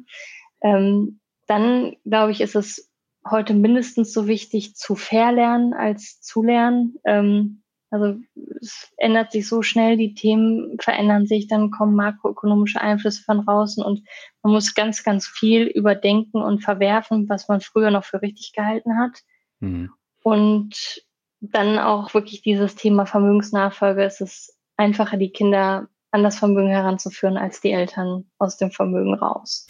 Ähm, 0.61 1.19
dann, 1.47 1.95
glaube 2.03 2.31
ich, 2.31 2.41
ist 2.41 2.55
es 2.55 2.86
heute 3.31 3.53
mindestens 3.53 4.13
so 4.13 4.27
wichtig 4.27 4.75
zu 4.75 4.95
verlernen 4.95 5.73
als 5.73 6.21
zu 6.21 6.43
lernen. 6.43 6.95
Ähm, 7.05 7.63
also 7.89 8.19
es 8.61 8.91
ändert 8.97 9.31
sich 9.31 9.47
so 9.47 9.61
schnell, 9.61 9.95
die 9.95 10.13
Themen 10.13 10.77
verändern 10.79 11.25
sich, 11.25 11.47
dann 11.47 11.71
kommen 11.71 11.95
makroökonomische 11.95 12.81
Einflüsse 12.81 13.23
von 13.23 13.45
draußen 13.45 13.83
und 13.83 14.03
man 14.43 14.53
muss 14.53 14.75
ganz, 14.75 15.03
ganz 15.03 15.27
viel 15.27 15.63
überdenken 15.63 16.41
und 16.41 16.63
verwerfen, 16.63 17.29
was 17.29 17.47
man 17.47 17.61
früher 17.61 17.91
noch 17.91 18.03
für 18.03 18.21
richtig 18.21 18.51
gehalten 18.53 18.99
hat. 18.99 19.21
Mhm. 19.59 19.91
Und 20.23 21.01
dann 21.39 21.79
auch 21.79 22.13
wirklich 22.13 22.41
dieses 22.41 22.75
Thema 22.75 23.05
Vermögensnachfolge. 23.05 24.03
Es 24.03 24.19
ist 24.19 24.57
einfacher, 24.75 25.17
die 25.17 25.31
Kinder 25.31 25.87
an 26.11 26.23
das 26.23 26.39
Vermögen 26.39 26.69
heranzuführen, 26.69 27.37
als 27.37 27.61
die 27.61 27.71
Eltern 27.71 28.29
aus 28.37 28.57
dem 28.57 28.71
Vermögen 28.71 29.13
raus. 29.13 29.67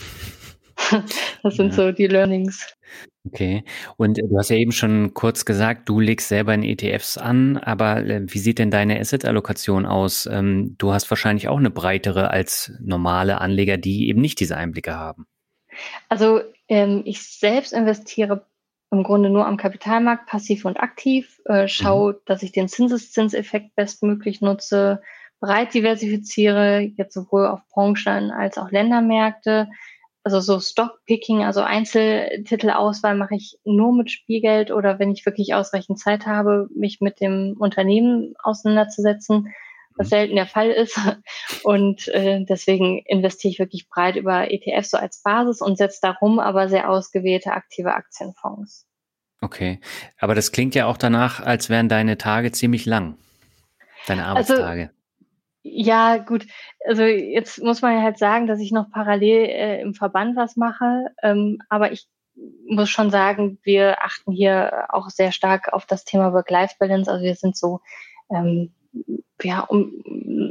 das 1.44 1.56
sind 1.56 1.70
ja. 1.70 1.74
so 1.74 1.92
die 1.92 2.08
Learnings. 2.08 2.76
Okay. 3.26 3.64
Und 3.98 4.18
du 4.18 4.38
hast 4.38 4.50
ja 4.50 4.56
eben 4.56 4.72
schon 4.72 5.14
kurz 5.14 5.44
gesagt, 5.44 5.90
du 5.90 6.00
legst 6.00 6.30
selber 6.30 6.54
in 6.54 6.64
ETFs 6.64 7.18
an, 7.18 7.58
aber 7.58 8.06
äh, 8.06 8.22
wie 8.28 8.40
sieht 8.40 8.60
denn 8.60 8.72
deine 8.72 9.00
Asset-Allokation 9.00 9.86
aus? 9.86 10.28
Ähm, 10.32 10.76
du 10.78 10.94
hast 10.94 11.10
wahrscheinlich 11.10 11.50
auch 11.50 11.58
eine 11.58 11.70
breitere 11.70 12.30
als 12.30 12.72
normale 12.80 13.42
Anleger, 13.42 13.78
die 13.78 14.08
eben 14.08 14.22
nicht 14.22 14.40
diese 14.40 14.56
Einblicke 14.56 14.96
haben. 14.96 15.28
Also 16.10 16.42
ähm, 16.70 17.02
ich 17.06 17.22
selbst 17.22 17.74
investiere 17.74 18.46
im 18.92 19.04
Grunde 19.04 19.30
nur 19.30 19.46
am 19.46 19.58
Kapitalmarkt, 19.58 20.28
passiv 20.28 20.64
und 20.64 20.80
aktiv, 20.80 21.42
äh, 21.46 21.68
schaue, 21.68 22.14
mhm. 22.14 22.18
dass 22.26 22.44
ich 22.44 22.54
den 22.54 22.70
Zinseszinseffekt 22.70 23.76
bestmöglich 23.76 24.42
nutze, 24.42 25.02
breit 25.40 25.74
diversifiziere, 25.74 26.80
jetzt 26.80 27.14
sowohl 27.14 27.46
auf 27.48 27.60
Branchen 27.70 28.32
als 28.32 28.58
auch 28.58 28.72
Ländermärkte. 28.72 29.68
Also 30.28 30.42
so 30.42 30.60
Stockpicking, 30.60 31.46
also 31.46 31.62
Einzeltitelauswahl 31.62 33.16
mache 33.16 33.36
ich 33.36 33.58
nur 33.64 33.96
mit 33.96 34.12
Spielgeld 34.12 34.72
oder 34.72 35.00
wenn 35.00 35.10
ich 35.10 35.26
wirklich 35.26 35.54
ausreichend 35.54 36.00
Zeit 36.00 36.26
habe, 36.26 36.68
mich 36.76 37.00
mit 37.00 37.22
dem 37.22 37.56
Unternehmen 37.58 38.36
auseinanderzusetzen, 38.44 39.54
was 39.96 40.08
mhm. 40.08 40.10
selten 40.10 40.36
der 40.36 40.46
Fall 40.46 40.70
ist. 40.70 41.00
Und 41.64 42.10
äh, 42.10 42.44
deswegen 42.44 43.02
investiere 43.06 43.54
ich 43.54 43.60
wirklich 43.60 43.88
breit 43.88 44.18
über 44.18 44.52
ETFs 44.52 44.90
so 44.90 44.98
als 44.98 45.22
Basis 45.22 45.62
und 45.62 45.78
setze 45.78 46.00
darum 46.02 46.40
aber 46.40 46.68
sehr 46.68 46.90
ausgewählte 46.90 47.54
aktive 47.54 47.94
Aktienfonds. 47.94 48.86
Okay, 49.40 49.80
aber 50.20 50.36
das 50.36 50.52
klingt 50.52 50.76
ja 50.76 50.88
auch 50.88 50.98
danach, 50.98 51.40
als 51.40 51.70
wären 51.70 51.88
deine 51.88 52.18
Tage 52.18 52.52
ziemlich 52.52 52.86
lang, 52.86 53.18
deine 54.08 54.26
also 54.26 54.56
Arbeitstage. 54.56 54.82
Also, 54.82 54.97
ja, 55.72 56.18
gut. 56.18 56.46
Also 56.86 57.04
jetzt 57.04 57.62
muss 57.62 57.82
man 57.82 57.94
ja 57.94 58.02
halt 58.02 58.18
sagen, 58.18 58.48
dass 58.48 58.60
ich 58.60 58.72
noch 58.72 58.90
parallel 58.92 59.46
äh, 59.46 59.82
im 59.82 59.94
Verband 59.94 60.36
was 60.36 60.56
mache. 60.56 61.08
Ähm, 61.24 61.60
aber 61.70 61.92
ich 61.92 62.08
muss 62.68 62.90
schon 62.90 63.10
sagen, 63.10 63.60
wir 63.64 64.02
achten 64.04 64.32
hier 64.32 64.86
auch 64.90 65.10
sehr 65.10 65.32
stark 65.32 65.74
auf 65.74 65.86
das 65.86 66.06
Thema 66.06 66.34
Work-Life-Balance. 66.34 67.12
Also 67.12 67.24
wir 67.24 67.36
sind 67.36 67.58
so 67.58 67.82
ähm, 68.30 68.74
ja, 69.44 69.62
um 69.62 69.92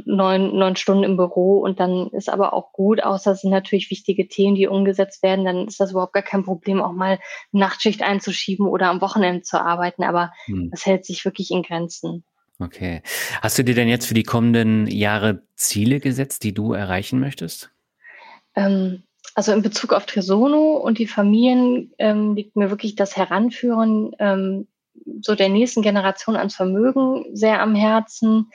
neun, 0.05 0.57
neun 0.57 0.75
Stunden 0.75 1.03
im 1.03 1.17
Büro 1.17 1.59
und 1.59 1.79
dann 1.79 2.07
ist 2.11 2.29
aber 2.29 2.53
auch 2.53 2.71
gut, 2.71 3.03
außer 3.03 3.31
es 3.31 3.41
sind 3.41 3.51
natürlich 3.51 3.91
wichtige 3.91 4.27
Themen, 4.27 4.55
die 4.55 4.67
umgesetzt 4.67 5.23
werden, 5.23 5.45
dann 5.45 5.67
ist 5.67 5.79
das 5.79 5.91
überhaupt 5.91 6.13
gar 6.13 6.23
kein 6.23 6.43
Problem, 6.43 6.81
auch 6.81 6.93
mal 6.93 7.19
Nachtschicht 7.51 8.01
einzuschieben 8.01 8.67
oder 8.67 8.89
am 8.89 9.01
Wochenende 9.01 9.41
zu 9.41 9.61
arbeiten, 9.61 10.03
aber 10.03 10.31
hm. 10.45 10.69
das 10.71 10.85
hält 10.85 11.05
sich 11.05 11.25
wirklich 11.25 11.51
in 11.51 11.63
Grenzen. 11.63 12.23
Okay. 12.59 13.01
Hast 13.41 13.57
du 13.57 13.63
dir 13.63 13.75
denn 13.75 13.87
jetzt 13.87 14.07
für 14.07 14.15
die 14.15 14.23
kommenden 14.23 14.87
Jahre 14.87 15.43
Ziele 15.55 15.99
gesetzt, 15.99 16.43
die 16.43 16.53
du 16.53 16.73
erreichen 16.73 17.19
möchtest? 17.19 17.71
Ähm, 18.55 19.03
also 19.35 19.51
in 19.51 19.61
Bezug 19.61 19.93
auf 19.93 20.07
Tresono 20.07 20.77
und 20.77 20.97
die 20.97 21.07
Familien 21.07 21.93
ähm, 21.99 22.35
liegt 22.35 22.55
mir 22.55 22.71
wirklich 22.71 22.95
das 22.95 23.15
Heranführen 23.15 24.15
ähm, 24.17 24.67
so 25.21 25.35
der 25.35 25.49
nächsten 25.49 25.83
Generation 25.83 26.35
ans 26.35 26.55
Vermögen 26.55 27.25
sehr 27.33 27.61
am 27.61 27.75
Herzen. 27.75 28.49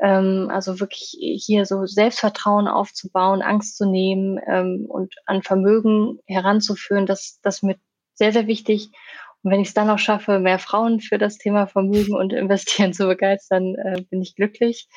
Ähm, 0.00 0.50
also 0.52 0.80
wirklich 0.80 1.16
hier 1.20 1.64
so 1.64 1.86
Selbstvertrauen 1.86 2.66
aufzubauen, 2.66 3.42
Angst 3.42 3.76
zu 3.76 3.88
nehmen 3.88 4.40
ähm, 4.46 4.86
und 4.88 5.14
an 5.26 5.42
Vermögen 5.42 6.18
heranzuführen, 6.26 7.06
das, 7.06 7.38
das 7.42 7.62
mir 7.62 7.76
sehr, 8.14 8.32
sehr 8.32 8.46
wichtig. 8.46 8.90
Und 9.46 9.52
wenn 9.52 9.60
ich 9.60 9.68
es 9.68 9.74
dann 9.74 9.90
auch 9.90 10.00
schaffe, 10.00 10.40
mehr 10.40 10.58
Frauen 10.58 10.98
für 10.98 11.18
das 11.18 11.38
Thema 11.38 11.68
Vermögen 11.68 12.16
und 12.16 12.32
Investieren 12.32 12.92
zu 12.92 13.06
begeistern, 13.06 13.76
äh, 13.76 14.02
bin 14.10 14.20
ich 14.20 14.34
glücklich. 14.34 14.88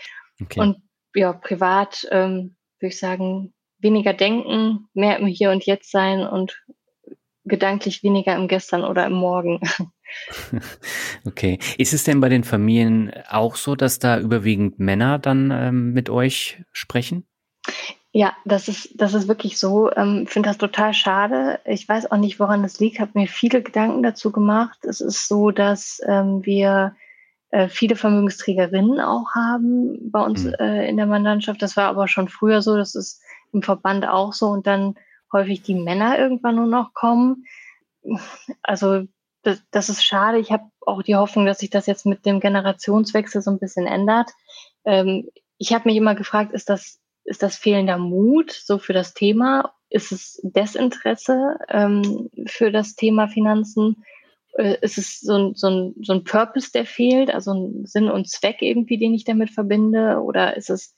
Okay. 0.41 0.59
Und 0.59 0.77
ja, 1.13 1.33
privat 1.33 2.07
ähm, 2.09 2.55
würde 2.79 2.91
ich 2.91 2.97
sagen, 2.97 3.53
weniger 3.77 4.11
denken, 4.13 4.87
mehr 4.95 5.19
im 5.19 5.27
Hier 5.27 5.51
und 5.51 5.67
Jetzt 5.67 5.91
sein 5.91 6.21
und 6.21 6.59
gedanklich 7.45 8.01
weniger 8.01 8.35
im 8.35 8.47
Gestern 8.47 8.83
oder 8.83 9.05
im 9.05 9.13
Morgen. 9.13 9.59
Okay. 11.25 11.59
Ist 11.77 11.93
es 11.93 12.03
denn 12.03 12.19
bei 12.19 12.29
den 12.29 12.43
Familien 12.43 13.11
auch 13.27 13.55
so, 13.55 13.75
dass 13.75 13.99
da 13.99 14.19
überwiegend 14.19 14.79
Männer 14.79 15.19
dann 15.19 15.51
ähm, 15.51 15.93
mit 15.93 16.09
euch 16.09 16.63
sprechen? 16.71 17.27
Ja, 18.11 18.33
das 18.43 18.67
ist, 18.67 18.99
das 18.99 19.13
ist 19.13 19.27
wirklich 19.27 19.59
so. 19.59 19.91
Ich 19.91 19.97
ähm, 19.97 20.25
finde 20.25 20.49
das 20.49 20.57
total 20.57 20.93
schade. 20.93 21.59
Ich 21.65 21.87
weiß 21.87 22.11
auch 22.11 22.17
nicht, 22.17 22.39
woran 22.39 22.63
das 22.63 22.79
liegt. 22.79 22.99
Habe 22.99 23.11
mir 23.13 23.27
viele 23.27 23.61
Gedanken 23.61 24.01
dazu 24.01 24.31
gemacht. 24.31 24.79
Es 24.83 24.99
ist 24.99 25.27
so, 25.27 25.51
dass 25.51 26.01
ähm, 26.07 26.43
wir 26.43 26.95
äh, 27.51 27.69
viele 27.69 27.95
Vermögensträgerinnen 27.95 28.99
auch 28.99 29.35
haben 29.35 30.11
bei 30.11 30.23
uns 30.23 30.43
mhm. 30.43 30.53
äh, 30.59 30.89
in 30.89 30.97
der 30.97 31.05
Mandantschaft. 31.05 31.61
Das 31.61 31.77
war 31.77 31.87
aber 31.87 32.07
schon 32.07 32.29
früher 32.29 32.63
so. 32.63 32.77
Das 32.77 32.95
ist 32.95 33.21
im 33.53 33.61
Verband 33.61 34.07
auch 34.07 34.33
so. 34.33 34.47
Und 34.47 34.65
dann 34.65 34.95
häufig 35.31 35.61
die 35.61 35.75
Männer 35.75 36.17
irgendwann 36.17 36.55
nur 36.55 36.67
noch 36.67 36.95
kommen. 36.95 37.45
Also 38.63 39.05
das, 39.43 39.61
das 39.69 39.89
ist 39.89 40.03
schade. 40.03 40.39
Ich 40.39 40.51
habe 40.51 40.63
auch 40.81 41.03
die 41.03 41.15
Hoffnung, 41.15 41.45
dass 41.45 41.59
sich 41.59 41.69
das 41.69 41.85
jetzt 41.85 42.07
mit 42.07 42.25
dem 42.25 42.39
Generationswechsel 42.39 43.43
so 43.43 43.51
ein 43.51 43.59
bisschen 43.59 43.85
ändert. 43.85 44.31
Ähm, 44.83 45.29
ich 45.59 45.73
habe 45.73 45.87
mich 45.87 45.97
immer 45.97 46.15
gefragt, 46.15 46.53
ist 46.53 46.69
das 46.69 46.98
ist 47.29 47.43
das 47.43 47.57
fehlender 47.57 47.97
Mut 47.97 48.51
so 48.51 48.79
für 48.79 48.93
das 48.93 49.13
Thema? 49.13 49.73
Ist 49.89 50.11
es 50.11 50.39
Desinteresse 50.43 51.57
ähm, 51.69 52.29
für 52.47 52.71
das 52.71 52.95
Thema 52.95 53.27
Finanzen? 53.27 54.03
Äh, 54.57 54.77
ist 54.81 54.97
es 54.97 55.19
so 55.19 55.35
ein, 55.35 55.55
so, 55.55 55.67
ein, 55.67 55.95
so 56.01 56.13
ein 56.13 56.23
Purpose, 56.23 56.71
der 56.73 56.85
fehlt, 56.85 57.33
also 57.33 57.53
ein 57.53 57.85
Sinn 57.85 58.09
und 58.09 58.27
Zweck 58.27 58.61
irgendwie, 58.61 58.97
den 58.97 59.13
ich 59.13 59.25
damit 59.25 59.51
verbinde? 59.51 60.21
Oder 60.21 60.57
ist 60.57 60.71
es 60.71 60.95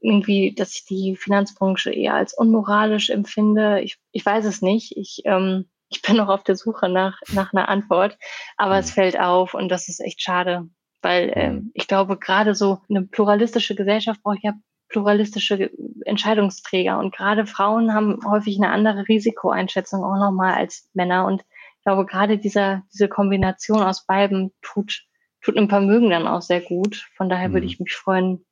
irgendwie, 0.00 0.54
dass 0.54 0.74
ich 0.74 0.86
die 0.86 1.16
Finanzbranche 1.16 1.92
eher 1.92 2.14
als 2.14 2.32
unmoralisch 2.32 3.10
empfinde? 3.10 3.82
Ich, 3.82 3.98
ich 4.12 4.24
weiß 4.24 4.46
es 4.46 4.62
nicht. 4.62 4.96
Ich, 4.96 5.22
ähm, 5.24 5.66
ich 5.88 6.00
bin 6.00 6.16
noch 6.16 6.28
auf 6.28 6.42
der 6.42 6.56
Suche 6.56 6.88
nach, 6.88 7.20
nach 7.32 7.52
einer 7.52 7.68
Antwort, 7.68 8.16
aber 8.56 8.74
mhm. 8.74 8.80
es 8.80 8.90
fällt 8.92 9.20
auf 9.20 9.52
und 9.52 9.68
das 9.68 9.88
ist 9.88 10.00
echt 10.00 10.22
schade, 10.22 10.68
weil 11.02 11.32
ähm, 11.34 11.70
ich 11.74 11.86
glaube, 11.86 12.18
gerade 12.18 12.54
so 12.54 12.78
eine 12.88 13.02
pluralistische 13.02 13.74
Gesellschaft 13.74 14.22
braucht 14.22 14.42
ja 14.42 14.54
pluralistische 14.88 15.70
Entscheidungsträger. 16.04 16.98
Und 16.98 17.14
gerade 17.14 17.46
Frauen 17.46 17.92
haben 17.92 18.20
häufig 18.28 18.56
eine 18.58 18.70
andere 18.70 19.08
Risikoeinschätzung 19.08 20.04
auch 20.04 20.18
nochmal 20.18 20.54
als 20.54 20.88
Männer. 20.94 21.26
Und 21.26 21.42
ich 21.78 21.82
glaube, 21.84 22.06
gerade 22.06 22.38
dieser, 22.38 22.82
diese 22.92 23.08
Kombination 23.08 23.82
aus 23.82 24.06
beiden 24.06 24.52
tut, 24.62 25.04
tut 25.42 25.56
einem 25.56 25.68
Vermögen 25.68 26.10
dann 26.10 26.26
auch 26.26 26.42
sehr 26.42 26.60
gut. 26.60 27.08
Von 27.16 27.28
daher 27.28 27.48
mhm. 27.48 27.54
würde 27.54 27.66
ich 27.66 27.80
mich 27.80 27.94
freuen, 27.94 28.44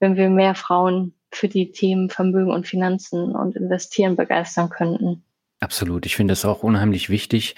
wenn 0.00 0.16
wir 0.16 0.30
mehr 0.30 0.54
Frauen 0.54 1.14
für 1.30 1.48
die 1.48 1.72
Themen 1.72 2.10
Vermögen 2.10 2.50
und 2.50 2.66
Finanzen 2.66 3.34
und 3.34 3.56
Investieren 3.56 4.16
begeistern 4.16 4.68
könnten. 4.68 5.24
Absolut. 5.60 6.06
Ich 6.06 6.16
finde 6.16 6.32
das 6.32 6.44
auch 6.44 6.62
unheimlich 6.62 7.08
wichtig. 7.08 7.54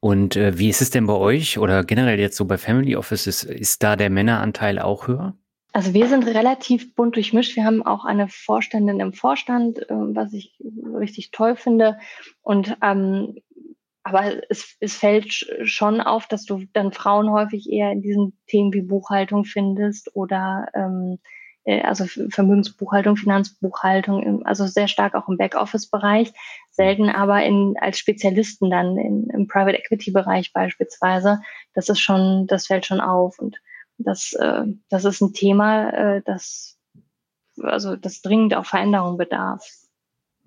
Und 0.00 0.36
äh, 0.36 0.58
wie 0.58 0.68
ist 0.68 0.80
es 0.80 0.90
denn 0.90 1.06
bei 1.06 1.14
euch 1.14 1.58
oder 1.58 1.82
generell 1.82 2.20
jetzt 2.20 2.36
so 2.36 2.44
bei 2.44 2.58
Family 2.58 2.94
Offices? 2.94 3.42
Ist 3.42 3.82
da 3.82 3.96
der 3.96 4.10
Männeranteil 4.10 4.78
auch 4.78 5.08
höher? 5.08 5.34
Also 5.78 5.94
wir 5.94 6.08
sind 6.08 6.26
relativ 6.26 6.96
bunt 6.96 7.14
durchmischt. 7.14 7.54
Wir 7.54 7.64
haben 7.64 7.86
auch 7.86 8.04
eine 8.04 8.26
Vorständin 8.26 8.98
im 8.98 9.12
Vorstand, 9.12 9.78
äh, 9.78 9.84
was 9.90 10.32
ich 10.32 10.58
richtig 10.92 11.30
toll 11.30 11.54
finde. 11.54 12.00
Und 12.42 12.76
ähm, 12.82 13.36
aber 14.02 14.42
es, 14.50 14.74
es 14.80 14.96
fällt 14.96 15.32
schon 15.62 16.00
auf, 16.00 16.26
dass 16.26 16.44
du 16.44 16.64
dann 16.72 16.90
Frauen 16.90 17.30
häufig 17.30 17.70
eher 17.70 17.92
in 17.92 18.02
diesen 18.02 18.36
Themen 18.48 18.72
wie 18.72 18.82
Buchhaltung 18.82 19.44
findest 19.44 20.16
oder 20.16 20.66
ähm, 20.74 21.20
äh, 21.62 21.82
also 21.82 22.06
Vermögensbuchhaltung, 22.28 23.16
Finanzbuchhaltung, 23.16 24.44
also 24.44 24.66
sehr 24.66 24.88
stark 24.88 25.14
auch 25.14 25.28
im 25.28 25.36
Backoffice-Bereich, 25.36 26.32
selten 26.72 27.08
aber 27.08 27.44
in, 27.44 27.76
als 27.80 28.00
Spezialisten 28.00 28.68
dann 28.68 28.98
in, 28.98 29.30
im 29.30 29.46
Private 29.46 29.78
Equity-Bereich 29.78 30.52
beispielsweise. 30.52 31.40
Das 31.72 31.88
ist 31.88 32.00
schon, 32.00 32.48
das 32.48 32.66
fällt 32.66 32.84
schon 32.84 33.00
auf 33.00 33.38
und 33.38 33.60
das, 33.98 34.32
äh, 34.34 34.64
das 34.88 35.04
ist 35.04 35.20
ein 35.20 35.32
Thema, 35.32 35.90
äh, 35.90 36.22
das, 36.24 36.78
also 37.62 37.96
das 37.96 38.22
dringend 38.22 38.54
auch 38.54 38.66
Veränderung 38.66 39.18
bedarf. 39.18 39.64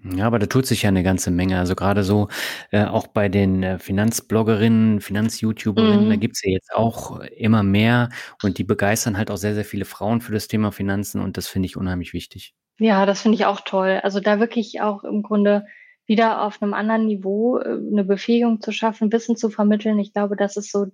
Ja, 0.03 0.25
aber 0.25 0.39
da 0.39 0.47
tut 0.47 0.65
sich 0.65 0.81
ja 0.81 0.89
eine 0.89 1.03
ganze 1.03 1.29
Menge. 1.29 1.59
Also 1.59 1.75
gerade 1.75 2.03
so 2.03 2.27
äh, 2.71 2.85
auch 2.85 3.05
bei 3.07 3.29
den 3.29 3.61
äh, 3.61 3.77
Finanzbloggerinnen, 3.77 4.99
Finanz-YouTuberinnen, 4.99 6.05
mhm. 6.05 6.09
da 6.09 6.15
gibt's 6.15 6.43
ja 6.43 6.51
jetzt 6.51 6.73
auch 6.73 7.19
immer 7.19 7.61
mehr 7.61 8.09
und 8.41 8.57
die 8.57 8.63
begeistern 8.63 9.17
halt 9.17 9.29
auch 9.29 9.37
sehr, 9.37 9.53
sehr 9.53 9.65
viele 9.65 9.85
Frauen 9.85 10.21
für 10.21 10.33
das 10.33 10.47
Thema 10.47 10.71
Finanzen 10.71 11.21
und 11.21 11.37
das 11.37 11.47
finde 11.47 11.67
ich 11.67 11.77
unheimlich 11.77 12.13
wichtig. 12.13 12.55
Ja, 12.79 13.05
das 13.05 13.21
finde 13.21 13.35
ich 13.35 13.45
auch 13.45 13.61
toll. 13.61 13.99
Also 14.01 14.19
da 14.19 14.39
wirklich 14.39 14.81
auch 14.81 15.03
im 15.03 15.21
Grunde 15.21 15.67
wieder 16.07 16.41
auf 16.41 16.61
einem 16.61 16.73
anderen 16.73 17.05
Niveau 17.05 17.59
äh, 17.59 17.69
eine 17.69 18.03
Befähigung 18.03 18.59
zu 18.59 18.71
schaffen, 18.71 19.11
Wissen 19.11 19.35
zu 19.35 19.51
vermitteln. 19.51 19.99
Ich 19.99 20.13
glaube, 20.13 20.35
das 20.35 20.57
ist 20.57 20.71
so 20.71 20.87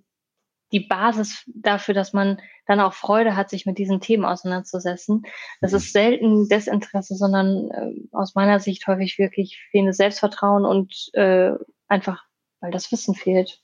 die 0.72 0.80
Basis 0.80 1.44
dafür, 1.46 1.94
dass 1.94 2.12
man 2.12 2.40
dann 2.66 2.80
auch 2.80 2.92
Freude 2.92 3.36
hat, 3.36 3.50
sich 3.50 3.66
mit 3.66 3.78
diesen 3.78 4.00
Themen 4.00 4.24
auseinanderzusetzen. 4.24 5.22
Das 5.60 5.72
ist 5.72 5.92
selten 5.92 6.48
Desinteresse, 6.48 7.16
sondern 7.16 7.70
äh, 7.70 8.08
aus 8.12 8.34
meiner 8.34 8.60
Sicht 8.60 8.86
häufig 8.86 9.18
wirklich 9.18 9.58
fehlendes 9.70 9.96
Selbstvertrauen 9.96 10.64
und 10.64 11.08
äh, 11.14 11.52
einfach, 11.88 12.24
weil 12.60 12.70
das 12.70 12.92
Wissen 12.92 13.14
fehlt. 13.14 13.60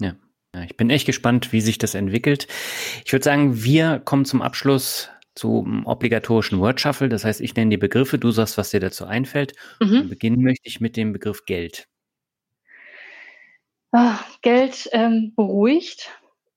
Ja. 0.00 0.14
ja, 0.54 0.62
ich 0.62 0.76
bin 0.76 0.90
echt 0.90 1.06
gespannt, 1.06 1.52
wie 1.52 1.60
sich 1.60 1.78
das 1.78 1.94
entwickelt. 1.94 2.48
Ich 3.04 3.12
würde 3.12 3.24
sagen, 3.24 3.62
wir 3.62 4.00
kommen 4.00 4.24
zum 4.24 4.40
Abschluss 4.40 5.10
zum 5.34 5.84
obligatorischen 5.84 6.58
Word 6.58 6.80
Shuffle. 6.80 7.10
Das 7.10 7.24
heißt, 7.24 7.42
ich 7.42 7.54
nenne 7.54 7.70
die 7.70 7.76
Begriffe, 7.76 8.18
du 8.18 8.30
sagst, 8.30 8.56
was 8.56 8.70
dir 8.70 8.80
dazu 8.80 9.04
einfällt. 9.04 9.52
Mhm. 9.80 10.08
beginnen 10.08 10.42
möchte 10.42 10.66
ich 10.66 10.80
mit 10.80 10.96
dem 10.96 11.12
Begriff 11.12 11.44
Geld. 11.44 11.86
Ach, 13.92 14.24
Geld 14.42 14.88
ähm, 14.92 15.32
beruhigt, 15.36 16.10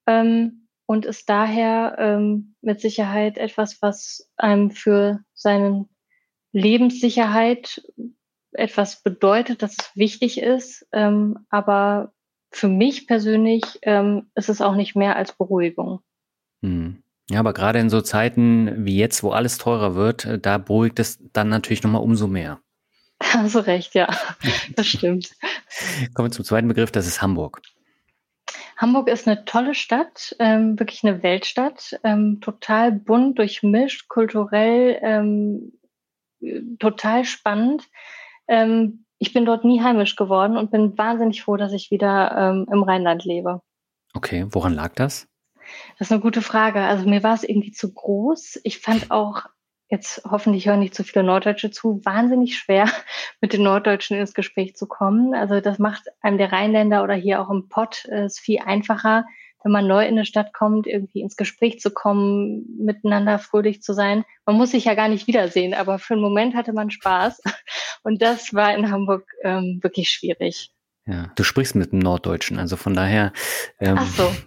ähm, 0.09 0.67
und 0.87 1.05
ist 1.05 1.29
daher 1.29 1.95
ähm, 1.99 2.55
mit 2.61 2.81
Sicherheit 2.81 3.37
etwas, 3.37 3.79
was 3.81 4.27
einem 4.37 4.71
für 4.71 5.19
seine 5.35 5.85
Lebenssicherheit 6.51 7.83
etwas 8.51 9.03
bedeutet, 9.03 9.61
dass 9.61 9.75
es 9.79 9.91
wichtig 9.95 10.41
ist. 10.41 10.87
Ähm, 10.91 11.45
aber 11.51 12.11
für 12.51 12.67
mich 12.67 13.05
persönlich 13.05 13.63
ähm, 13.83 14.31
ist 14.33 14.49
es 14.49 14.61
auch 14.61 14.75
nicht 14.75 14.95
mehr 14.95 15.15
als 15.15 15.31
Beruhigung. 15.33 15.99
Hm. 16.63 17.03
Ja, 17.29 17.39
aber 17.39 17.53
gerade 17.53 17.77
in 17.77 17.91
so 17.91 18.01
Zeiten 18.01 18.85
wie 18.85 18.97
jetzt, 18.97 19.21
wo 19.21 19.29
alles 19.29 19.59
teurer 19.59 19.93
wird, 19.93 20.25
äh, 20.25 20.39
da 20.39 20.57
beruhigt 20.57 20.97
es 20.97 21.19
dann 21.31 21.49
natürlich 21.49 21.83
nochmal 21.83 22.01
umso 22.01 22.25
mehr. 22.25 22.59
Hast 23.21 23.53
du 23.53 23.59
recht, 23.59 23.93
ja, 23.93 24.07
das 24.75 24.87
stimmt. 24.87 25.35
Kommen 26.15 26.29
wir 26.29 26.31
zum 26.31 26.45
zweiten 26.45 26.67
Begriff, 26.67 26.91
das 26.91 27.05
ist 27.05 27.21
Hamburg. 27.21 27.61
Hamburg 28.79 29.09
ist 29.09 29.27
eine 29.27 29.43
tolle 29.43 29.75
Stadt, 29.75 30.37
ähm, 30.39 30.79
wirklich 30.79 31.03
eine 31.03 31.21
Weltstadt, 31.21 31.99
ähm, 32.05 32.39
total 32.39 32.93
bunt, 32.93 33.37
durchmischt, 33.37 34.07
kulturell, 34.07 34.97
ähm, 35.01 35.73
total 36.79 37.25
spannend. 37.25 37.83
Ähm, 38.47 39.05
ich 39.17 39.33
bin 39.33 39.43
dort 39.43 39.65
nie 39.65 39.81
heimisch 39.81 40.15
geworden 40.15 40.55
und 40.55 40.71
bin 40.71 40.97
wahnsinnig 40.97 41.43
froh, 41.43 41.57
dass 41.57 41.73
ich 41.73 41.91
wieder 41.91 42.31
ähm, 42.37 42.67
im 42.71 42.83
Rheinland 42.83 43.25
lebe. 43.25 43.61
Okay, 44.13 44.45
woran 44.49 44.75
lag 44.75 44.95
das? 44.95 45.27
Das 45.97 46.07
ist 46.07 46.13
eine 46.13 46.21
gute 46.21 46.41
Frage. 46.41 46.79
Also 46.79 47.07
mir 47.07 47.21
war 47.21 47.33
es 47.33 47.43
irgendwie 47.43 47.73
zu 47.73 47.93
groß. 47.93 48.61
Ich 48.63 48.79
fand 48.79 49.11
auch 49.11 49.43
jetzt 49.89 50.21
hoffentlich 50.29 50.67
hören 50.67 50.79
nicht 50.79 50.95
zu 50.95 51.03
viele 51.03 51.23
Norddeutsche 51.23 51.71
zu, 51.71 52.01
wahnsinnig 52.03 52.57
schwer, 52.57 52.89
mit 53.41 53.53
den 53.53 53.63
Norddeutschen 53.63 54.17
ins 54.17 54.33
Gespräch 54.33 54.75
zu 54.75 54.87
kommen. 54.87 55.33
Also 55.33 55.59
das 55.61 55.79
macht 55.79 56.03
einem 56.21 56.37
der 56.37 56.51
Rheinländer 56.51 57.03
oder 57.03 57.15
hier 57.15 57.41
auch 57.41 57.49
im 57.49 57.69
Pott 57.69 58.05
äh, 58.05 58.25
es 58.25 58.39
viel 58.39 58.59
einfacher, 58.59 59.25
wenn 59.63 59.71
man 59.71 59.87
neu 59.87 60.05
in 60.05 60.13
eine 60.13 60.25
Stadt 60.25 60.53
kommt, 60.53 60.87
irgendwie 60.87 61.21
ins 61.21 61.35
Gespräch 61.35 61.79
zu 61.79 61.91
kommen, 61.91 62.65
miteinander 62.79 63.39
fröhlich 63.39 63.81
zu 63.81 63.93
sein. 63.93 64.23
Man 64.45 64.55
muss 64.55 64.71
sich 64.71 64.85
ja 64.85 64.93
gar 64.93 65.09
nicht 65.09 65.27
wiedersehen, 65.27 65.73
aber 65.73 65.99
für 65.99 66.13
einen 66.13 66.23
Moment 66.23 66.55
hatte 66.55 66.71
man 66.71 66.91
Spaß. 66.91 67.41
Und 68.03 68.21
das 68.21 68.53
war 68.53 68.73
in 68.75 68.89
Hamburg 68.89 69.29
ähm, 69.43 69.79
wirklich 69.81 70.09
schwierig. 70.09 70.71
Ja, 71.09 71.31
du 71.33 71.43
sprichst 71.43 71.73
mit 71.73 71.91
einem 71.91 72.03
Norddeutschen, 72.03 72.59
also 72.59 72.75
von 72.75 72.93
daher. 72.93 73.33
Ähm, 73.79 73.95
Ach 73.97 74.07
so. 74.07 74.31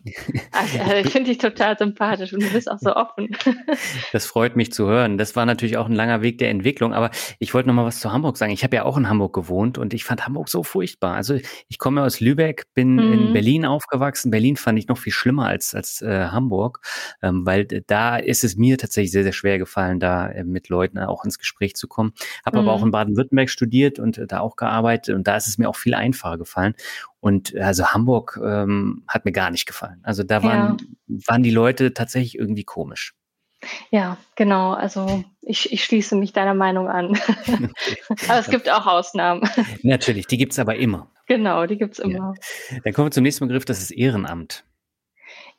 Also, 0.52 0.78
ich 0.94 1.10
finde 1.10 1.30
dich 1.30 1.38
total 1.38 1.76
sympathisch 1.76 2.32
und 2.32 2.42
du 2.42 2.50
bist 2.50 2.70
auch 2.70 2.78
so 2.78 2.92
offen. 2.96 3.30
das 4.12 4.26
freut 4.26 4.54
mich 4.54 4.72
zu 4.72 4.86
hören. 4.86 5.18
Das 5.18 5.34
war 5.34 5.44
natürlich 5.44 5.76
auch 5.76 5.86
ein 5.86 5.94
langer 5.94 6.22
Weg 6.22 6.38
der 6.38 6.50
Entwicklung, 6.50 6.94
aber 6.94 7.10
ich 7.40 7.52
wollte 7.52 7.68
noch 7.68 7.74
mal 7.74 7.84
was 7.84 7.98
zu 7.98 8.12
Hamburg 8.12 8.36
sagen. 8.36 8.52
Ich 8.52 8.62
habe 8.62 8.76
ja 8.76 8.84
auch 8.84 8.96
in 8.96 9.08
Hamburg 9.08 9.34
gewohnt 9.34 9.76
und 9.76 9.92
ich 9.92 10.04
fand 10.04 10.24
Hamburg 10.24 10.48
so 10.48 10.62
furchtbar. 10.62 11.16
Also 11.16 11.36
ich 11.68 11.78
komme 11.78 12.02
aus 12.02 12.20
Lübeck, 12.20 12.66
bin 12.74 12.94
mhm. 12.94 13.12
in 13.12 13.32
Berlin 13.32 13.64
aufgewachsen. 13.64 14.30
Berlin 14.30 14.56
fand 14.56 14.78
ich 14.78 14.86
noch 14.86 14.98
viel 14.98 15.12
schlimmer 15.12 15.46
als 15.46 15.74
als 15.74 16.00
äh, 16.00 16.26
Hamburg, 16.26 16.80
ähm, 17.22 17.44
weil 17.44 17.64
da 17.64 18.18
ist 18.18 18.44
es 18.44 18.56
mir 18.56 18.78
tatsächlich 18.78 19.10
sehr 19.10 19.24
sehr 19.24 19.32
schwer 19.32 19.58
gefallen, 19.58 19.98
da 19.98 20.28
äh, 20.28 20.44
mit 20.44 20.68
Leuten 20.68 20.98
auch 20.98 21.24
ins 21.24 21.38
Gespräch 21.38 21.74
zu 21.74 21.88
kommen. 21.88 22.12
Habe 22.46 22.60
mhm. 22.60 22.68
aber 22.68 22.76
auch 22.76 22.84
in 22.84 22.92
Baden-Württemberg 22.92 23.50
studiert 23.50 23.98
und 23.98 24.18
äh, 24.18 24.26
da 24.28 24.40
auch 24.40 24.54
gearbeitet 24.54 25.16
und 25.16 25.26
da 25.26 25.36
ist 25.36 25.48
es 25.48 25.58
mir 25.58 25.68
auch 25.68 25.76
viel 25.76 25.94
einfacher 25.94 26.38
gefallen 26.38 26.51
gefallen. 26.52 26.74
Und 27.20 27.56
also 27.56 27.86
Hamburg 27.88 28.38
ähm, 28.42 29.04
hat 29.08 29.24
mir 29.24 29.32
gar 29.32 29.50
nicht 29.50 29.66
gefallen. 29.66 30.00
Also 30.02 30.22
da 30.22 30.42
waren, 30.42 30.76
ja. 31.08 31.16
waren 31.26 31.42
die 31.42 31.50
Leute 31.50 31.94
tatsächlich 31.94 32.38
irgendwie 32.38 32.64
komisch. 32.64 33.14
Ja, 33.90 34.18
genau. 34.36 34.72
Also 34.72 35.24
ich, 35.40 35.72
ich 35.72 35.84
schließe 35.84 36.16
mich 36.16 36.32
deiner 36.32 36.54
Meinung 36.54 36.88
an. 36.88 37.18
aber 38.28 38.40
es 38.40 38.50
gibt 38.50 38.68
auch 38.68 38.86
Ausnahmen. 38.86 39.48
Natürlich, 39.82 40.26
die 40.26 40.36
gibt 40.36 40.52
es 40.52 40.58
aber 40.58 40.76
immer. 40.76 41.10
Genau, 41.28 41.66
die 41.66 41.78
gibt 41.78 41.94
es 41.94 41.98
immer. 42.00 42.34
Ja. 42.70 42.80
Dann 42.82 42.92
kommen 42.92 43.06
wir 43.06 43.12
zum 43.12 43.22
nächsten 43.22 43.46
Begriff, 43.46 43.64
das 43.64 43.80
ist 43.80 43.92
Ehrenamt. 43.92 44.64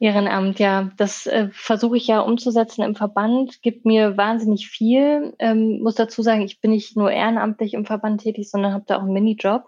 Ehrenamt, 0.04 0.60
ja, 0.60 0.92
das 0.98 1.28
äh, 1.28 1.48
versuche 1.54 1.96
ich 1.96 2.08
ja 2.08 2.20
umzusetzen 2.20 2.84
im 2.84 2.94
Verband, 2.96 3.62
gibt 3.62 3.86
mir 3.86 4.18
wahnsinnig 4.18 4.68
viel. 4.68 5.34
Ähm, 5.40 5.80
muss 5.82 5.96
dazu 5.96 6.22
sagen, 6.22 6.42
ich 6.42 6.60
bin 6.60 6.72
nicht 6.72 6.98
nur 6.98 7.10
ehrenamtlich 7.10 7.74
im 7.74 7.86
Verband 7.86 8.22
tätig, 8.22 8.50
sondern 8.52 8.74
habe 8.74 8.84
da 8.86 8.98
auch 8.98 9.04
einen 9.04 9.14
Minijob, 9.14 9.64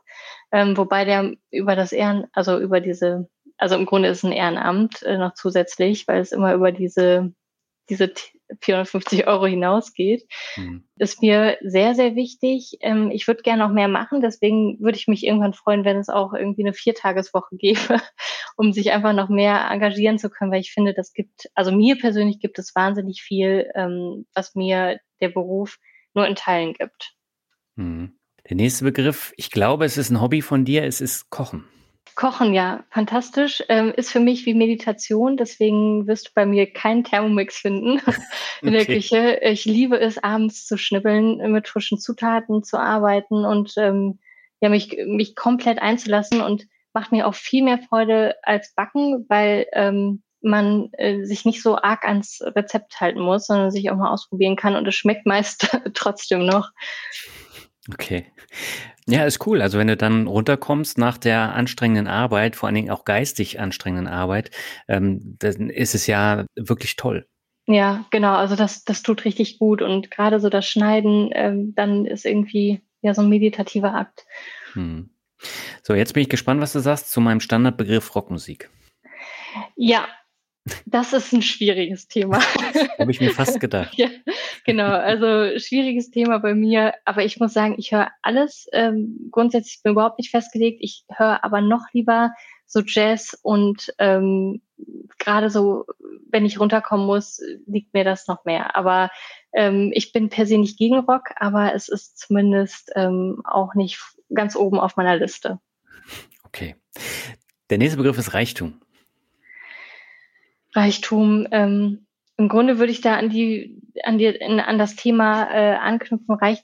ähm, 0.51 0.75
wobei 0.75 1.05
der 1.05 1.35
über 1.51 1.77
das 1.77 1.93
Ehren, 1.93 2.27
also 2.33 2.59
über 2.59 2.81
diese, 2.81 3.29
also 3.57 3.75
im 3.75 3.85
Grunde 3.85 4.09
ist 4.09 4.23
ein 4.23 4.33
Ehrenamt 4.33 5.03
äh, 5.03 5.17
noch 5.17 5.35
zusätzlich, 5.35 6.05
weil 6.07 6.19
es 6.19 6.33
immer 6.33 6.53
über 6.53 6.73
diese 6.73 7.33
diese 7.89 8.11
450 8.61 9.27
Euro 9.27 9.45
hinausgeht, 9.45 10.23
mhm. 10.55 10.83
ist 10.97 11.21
mir 11.21 11.57
sehr, 11.61 11.95
sehr 11.95 12.15
wichtig. 12.15 12.77
Ähm, 12.81 13.11
ich 13.11 13.27
würde 13.27 13.41
gerne 13.41 13.63
noch 13.63 13.73
mehr 13.73 13.87
machen, 13.87 14.21
deswegen 14.21 14.79
würde 14.79 14.97
ich 14.97 15.07
mich 15.07 15.25
irgendwann 15.25 15.53
freuen, 15.53 15.85
wenn 15.85 15.97
es 15.97 16.09
auch 16.09 16.33
irgendwie 16.33 16.63
eine 16.63 16.73
Viertageswoche 16.73 17.55
gäbe, 17.55 17.99
um 18.57 18.73
sich 18.73 18.91
einfach 18.91 19.13
noch 19.13 19.29
mehr 19.29 19.69
engagieren 19.69 20.17
zu 20.17 20.29
können, 20.29 20.51
weil 20.51 20.61
ich 20.61 20.71
finde, 20.71 20.93
das 20.93 21.13
gibt, 21.13 21.49
also 21.55 21.71
mir 21.71 21.97
persönlich 21.97 22.39
gibt 22.39 22.59
es 22.59 22.75
wahnsinnig 22.75 23.21
viel, 23.21 23.69
ähm, 23.75 24.25
was 24.33 24.55
mir 24.55 24.99
der 25.21 25.29
Beruf 25.29 25.77
nur 26.13 26.27
in 26.27 26.35
Teilen 26.35 26.73
gibt. 26.73 27.13
Mhm. 27.75 28.17
Der 28.49 28.57
nächste 28.57 28.83
Begriff, 28.85 29.33
ich 29.37 29.49
glaube, 29.49 29.85
es 29.85 29.97
ist 29.97 30.11
ein 30.11 30.21
Hobby 30.21 30.41
von 30.43 30.65
dir, 30.65 30.83
es 30.83 31.01
ist 31.01 31.31
Kochen. 31.31 31.65
Kochen, 32.15 32.53
ja, 32.53 32.85
fantastisch. 32.91 33.61
Ähm, 33.67 33.93
ist 33.95 34.09
für 34.09 34.21
mich 34.21 34.45
wie 34.45 34.53
Meditation, 34.53 35.35
deswegen 35.35 36.07
wirst 36.07 36.29
du 36.29 36.31
bei 36.33 36.45
mir 36.45 36.71
keinen 36.71 37.03
Thermomix 37.03 37.57
finden 37.57 37.99
in 38.61 38.69
okay. 38.69 38.71
der 38.71 38.85
Küche. 38.85 39.39
Ich 39.43 39.65
liebe 39.65 39.99
es, 39.99 40.17
abends 40.23 40.65
zu 40.65 40.77
schnibbeln, 40.77 41.51
mit 41.51 41.67
frischen 41.67 41.99
Zutaten 41.99 42.63
zu 42.63 42.77
arbeiten 42.77 43.43
und 43.43 43.73
ähm, 43.77 44.19
ja, 44.61 44.69
mich, 44.69 44.97
mich 45.05 45.35
komplett 45.35 45.79
einzulassen 45.79 46.39
und 46.39 46.65
macht 46.93 47.11
mir 47.11 47.27
auch 47.27 47.35
viel 47.35 47.63
mehr 47.63 47.79
Freude 47.79 48.35
als 48.43 48.73
Backen, 48.73 49.25
weil 49.27 49.67
ähm, 49.73 50.23
man 50.41 50.89
äh, 50.93 51.25
sich 51.25 51.43
nicht 51.43 51.61
so 51.61 51.75
arg 51.75 52.05
ans 52.05 52.39
Rezept 52.41 53.01
halten 53.01 53.19
muss, 53.19 53.47
sondern 53.47 53.71
sich 53.71 53.91
auch 53.91 53.97
mal 53.97 54.11
ausprobieren 54.11 54.55
kann 54.55 54.77
und 54.77 54.87
es 54.87 54.95
schmeckt 54.95 55.25
meist 55.25 55.77
trotzdem 55.93 56.45
noch. 56.45 56.71
Okay. 57.91 58.25
Ja, 59.07 59.25
ist 59.25 59.45
cool. 59.45 59.61
Also 59.61 59.77
wenn 59.77 59.87
du 59.87 59.95
dann 59.95 60.25
runterkommst 60.25 60.97
nach 60.97 61.17
der 61.17 61.53
anstrengenden 61.53 62.07
Arbeit, 62.07 62.55
vor 62.55 62.67
allen 62.67 62.75
Dingen 62.75 62.89
auch 62.89 63.05
geistig 63.05 63.59
anstrengenden 63.59 64.07
Arbeit, 64.07 64.49
ähm, 64.87 65.37
dann 65.37 65.69
ist 65.69 65.93
es 65.93 66.07
ja 66.07 66.45
wirklich 66.55 66.95
toll. 66.95 67.27
Ja, 67.67 68.05
genau. 68.09 68.35
Also 68.35 68.55
das, 68.55 68.83
das 68.83 69.03
tut 69.03 69.25
richtig 69.25 69.59
gut. 69.59 69.81
Und 69.81 70.09
gerade 70.09 70.39
so 70.39 70.49
das 70.49 70.67
Schneiden, 70.67 71.29
ähm, 71.33 71.73
dann 71.75 72.05
ist 72.05 72.25
irgendwie 72.25 72.81
ja 73.01 73.13
so 73.13 73.21
ein 73.21 73.29
meditativer 73.29 73.93
Akt. 73.93 74.25
Hm. 74.73 75.09
So, 75.83 75.93
jetzt 75.93 76.13
bin 76.13 76.23
ich 76.23 76.29
gespannt, 76.29 76.61
was 76.61 76.73
du 76.73 76.79
sagst 76.79 77.11
zu 77.11 77.21
meinem 77.21 77.39
Standardbegriff 77.39 78.15
Rockmusik. 78.15 78.69
Ja, 79.75 80.07
das 80.85 81.13
ist 81.13 81.31
ein 81.33 81.41
schwieriges 81.41 82.07
Thema. 82.07 82.39
Habe 82.99 83.11
ich 83.11 83.21
mir 83.21 83.31
fast 83.31 83.59
gedacht. 83.59 83.93
ja, 83.95 84.07
genau, 84.65 84.87
also 84.87 85.59
schwieriges 85.59 86.09
Thema 86.09 86.39
bei 86.39 86.55
mir. 86.55 86.93
Aber 87.05 87.23
ich 87.23 87.39
muss 87.39 87.53
sagen, 87.53 87.75
ich 87.77 87.91
höre 87.91 88.09
alles. 88.21 88.67
Ähm, 88.73 89.29
grundsätzlich 89.31 89.81
bin 89.83 89.91
ich 89.91 89.95
überhaupt 89.95 90.17
nicht 90.17 90.31
festgelegt. 90.31 90.79
Ich 90.81 91.05
höre 91.15 91.43
aber 91.43 91.61
noch 91.61 91.85
lieber 91.93 92.33
so 92.65 92.81
Jazz 92.81 93.37
und 93.43 93.93
ähm, 93.99 94.61
gerade 95.19 95.51
so, 95.51 95.85
wenn 96.31 96.45
ich 96.45 96.59
runterkommen 96.59 97.05
muss, 97.05 97.39
liegt 97.67 97.93
mir 97.93 98.03
das 98.03 98.27
noch 98.27 98.43
mehr. 98.43 98.75
Aber 98.75 99.11
ähm, 99.53 99.91
ich 99.93 100.11
bin 100.11 100.29
per 100.29 100.47
se 100.47 100.57
nicht 100.57 100.77
gegen 100.77 100.97
Rock, 100.99 101.29
aber 101.35 101.75
es 101.75 101.89
ist 101.89 102.17
zumindest 102.17 102.91
ähm, 102.95 103.41
auch 103.45 103.75
nicht 103.75 104.01
ganz 104.33 104.55
oben 104.55 104.79
auf 104.79 104.97
meiner 104.97 105.15
Liste. 105.15 105.59
Okay. 106.43 106.75
Der 107.69 107.77
nächste 107.77 107.97
Begriff 107.97 108.17
ist 108.17 108.33
Reichtum. 108.33 108.81
Reichtum. 110.75 111.47
Ähm, 111.51 112.05
Im 112.37 112.49
Grunde 112.49 112.79
würde 112.79 112.91
ich 112.91 113.01
da 113.01 113.15
an 113.15 113.29
die, 113.29 113.81
an 114.03 114.17
die, 114.17 114.41
an 114.41 114.77
das 114.77 114.95
Thema 114.95 115.49
äh, 115.51 115.75
anknüpfen. 115.75 116.35
Reich, 116.35 116.63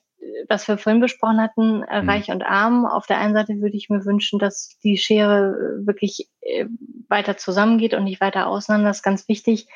was 0.49 0.67
wir 0.67 0.77
vorhin 0.77 1.01
besprochen 1.01 1.41
hatten, 1.41 1.83
äh, 1.83 2.01
mhm. 2.01 2.09
reich 2.09 2.29
und 2.29 2.43
arm. 2.43 2.85
Auf 2.85 3.07
der 3.07 3.19
einen 3.19 3.33
Seite 3.33 3.61
würde 3.61 3.77
ich 3.77 3.89
mir 3.89 4.05
wünschen, 4.05 4.39
dass 4.39 4.77
die 4.83 4.97
Schere 4.97 5.55
äh, 5.81 5.87
wirklich 5.87 6.29
äh, 6.41 6.65
weiter 7.07 7.37
zusammengeht 7.37 7.93
und 7.93 8.03
nicht 8.03 8.21
weiter 8.21 8.47
auseinander. 8.47 8.89
Das 8.89 8.97
ist 8.97 9.03
ganz 9.03 9.27
wichtig. 9.27 9.67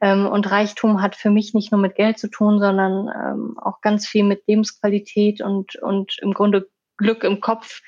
Ähm, 0.00 0.26
und 0.26 0.50
Reichtum 0.50 1.00
hat 1.00 1.14
für 1.14 1.30
mich 1.30 1.54
nicht 1.54 1.70
nur 1.70 1.80
mit 1.80 1.94
Geld 1.94 2.18
zu 2.18 2.28
tun, 2.28 2.58
sondern 2.58 3.08
ähm, 3.08 3.58
auch 3.58 3.80
ganz 3.80 4.06
viel 4.06 4.24
mit 4.24 4.42
Lebensqualität 4.46 5.40
und, 5.40 5.76
und 5.76 6.18
im 6.22 6.32
Grunde 6.32 6.68
Glück 6.96 7.24
im 7.24 7.40
Kopf. 7.40 7.80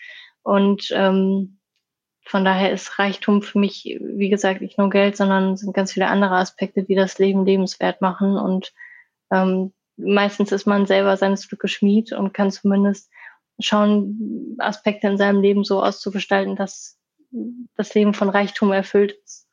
Und 0.42 0.88
ähm, 0.92 1.58
von 2.26 2.44
daher 2.44 2.72
ist 2.72 2.98
Reichtum 2.98 3.42
für 3.42 3.58
mich, 3.58 3.84
wie 4.00 4.28
gesagt, 4.30 4.62
nicht 4.62 4.78
nur 4.78 4.90
Geld, 4.90 5.16
sondern 5.16 5.56
sind 5.56 5.74
ganz 5.74 5.92
viele 5.92 6.06
andere 6.06 6.36
Aspekte, 6.36 6.82
die 6.82 6.94
das 6.94 7.18
Leben 7.18 7.44
lebenswert 7.44 8.00
machen. 8.00 8.36
Und 8.36 8.72
ähm, 9.30 9.72
meistens 9.96 10.50
ist 10.50 10.66
man 10.66 10.86
selber 10.86 11.16
seines 11.16 11.48
Glückes 11.48 11.72
Schmied 11.72 12.12
und 12.12 12.32
kann 12.32 12.50
zumindest 12.50 13.10
schauen, 13.60 14.56
Aspekte 14.58 15.06
in 15.06 15.18
seinem 15.18 15.40
Leben 15.40 15.64
so 15.64 15.82
auszugestalten, 15.82 16.56
dass 16.56 16.98
das 17.76 17.94
Leben 17.94 18.14
von 18.14 18.28
Reichtum 18.28 18.72
erfüllt 18.72 19.12
ist. 19.24 19.46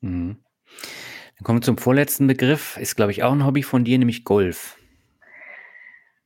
Mhm. 0.00 0.38
Dann 1.36 1.44
kommen 1.44 1.58
wir 1.58 1.62
zum 1.62 1.78
vorletzten 1.78 2.26
Begriff. 2.26 2.76
Ist, 2.78 2.96
glaube 2.96 3.12
ich, 3.12 3.22
auch 3.22 3.32
ein 3.32 3.44
Hobby 3.44 3.62
von 3.62 3.84
dir, 3.84 3.98
nämlich 3.98 4.24
Golf. 4.24 4.78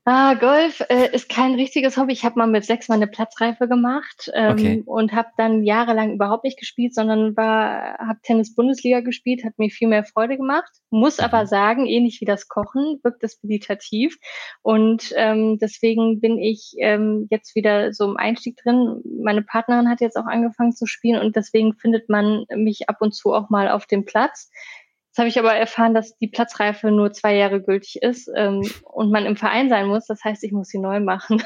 Ah, 0.07 0.32
Golf 0.32 0.80
äh, 0.88 1.14
ist 1.14 1.28
kein 1.28 1.55
richtiges 1.55 1.98
Hobby. 1.98 2.14
Ich 2.14 2.24
habe 2.24 2.38
mal 2.38 2.46
mit 2.46 2.64
sechs 2.64 2.88
mal 2.88 2.94
eine 2.94 3.07
Platzreife 3.07 3.68
gemacht 3.68 4.30
ähm, 4.32 4.53
okay. 4.53 4.82
und 4.86 5.12
habe 5.12 5.28
dann 5.36 5.62
jahrelang 5.62 6.14
überhaupt 6.14 6.44
nicht 6.44 6.59
gespielt, 6.59 6.94
sondern 6.94 7.36
war 7.36 7.98
habe 7.98 8.18
Tennis 8.22 8.55
Bundesliga 8.55 9.01
gespielt, 9.01 9.44
hat 9.44 9.59
mir 9.59 9.68
viel 9.68 9.88
mehr 9.88 10.05
Freude 10.05 10.38
gemacht. 10.38 10.72
Muss 10.88 11.18
mhm. 11.18 11.24
aber 11.24 11.46
sagen, 11.46 11.86
ähnlich 11.86 12.22
wie 12.22 12.24
das 12.24 12.48
Kochen 12.48 12.98
wirkt 13.03 13.22
es 13.24 13.42
meditativ 13.42 14.16
und 14.62 15.12
ähm, 15.16 15.59
deswegen 15.61 16.18
bin 16.20 16.38
ich 16.38 16.72
ähm, 16.78 17.26
jetzt 17.30 17.55
wieder 17.55 17.92
so 17.92 18.07
im 18.07 18.16
Einstieg 18.16 18.57
drin. 18.57 19.03
Meine 19.22 19.42
Partnerin 19.42 19.90
hat 19.90 20.01
jetzt 20.01 20.16
auch 20.16 20.26
angefangen 20.26 20.72
zu 20.72 20.86
spielen 20.86 21.20
und 21.20 21.36
deswegen 21.36 21.74
findet 21.74 22.09
man 22.09 22.46
mich 22.57 22.88
ab 22.88 22.96
und 23.01 23.12
zu 23.12 23.34
auch 23.34 23.51
mal 23.51 23.68
auf 23.68 23.84
dem 23.84 24.07
Platz. 24.07 24.51
Habe 25.20 25.28
ich 25.28 25.38
aber 25.38 25.54
erfahren, 25.54 25.92
dass 25.92 26.16
die 26.16 26.28
Platzreife 26.28 26.90
nur 26.90 27.12
zwei 27.12 27.36
Jahre 27.36 27.60
gültig 27.60 28.00
ist 28.00 28.30
ähm, 28.34 28.66
und 28.84 29.12
man 29.12 29.26
im 29.26 29.36
Verein 29.36 29.68
sein 29.68 29.86
muss. 29.86 30.06
Das 30.06 30.24
heißt, 30.24 30.42
ich 30.44 30.52
muss 30.52 30.68
sie 30.68 30.78
neu 30.78 30.98
machen. 30.98 31.42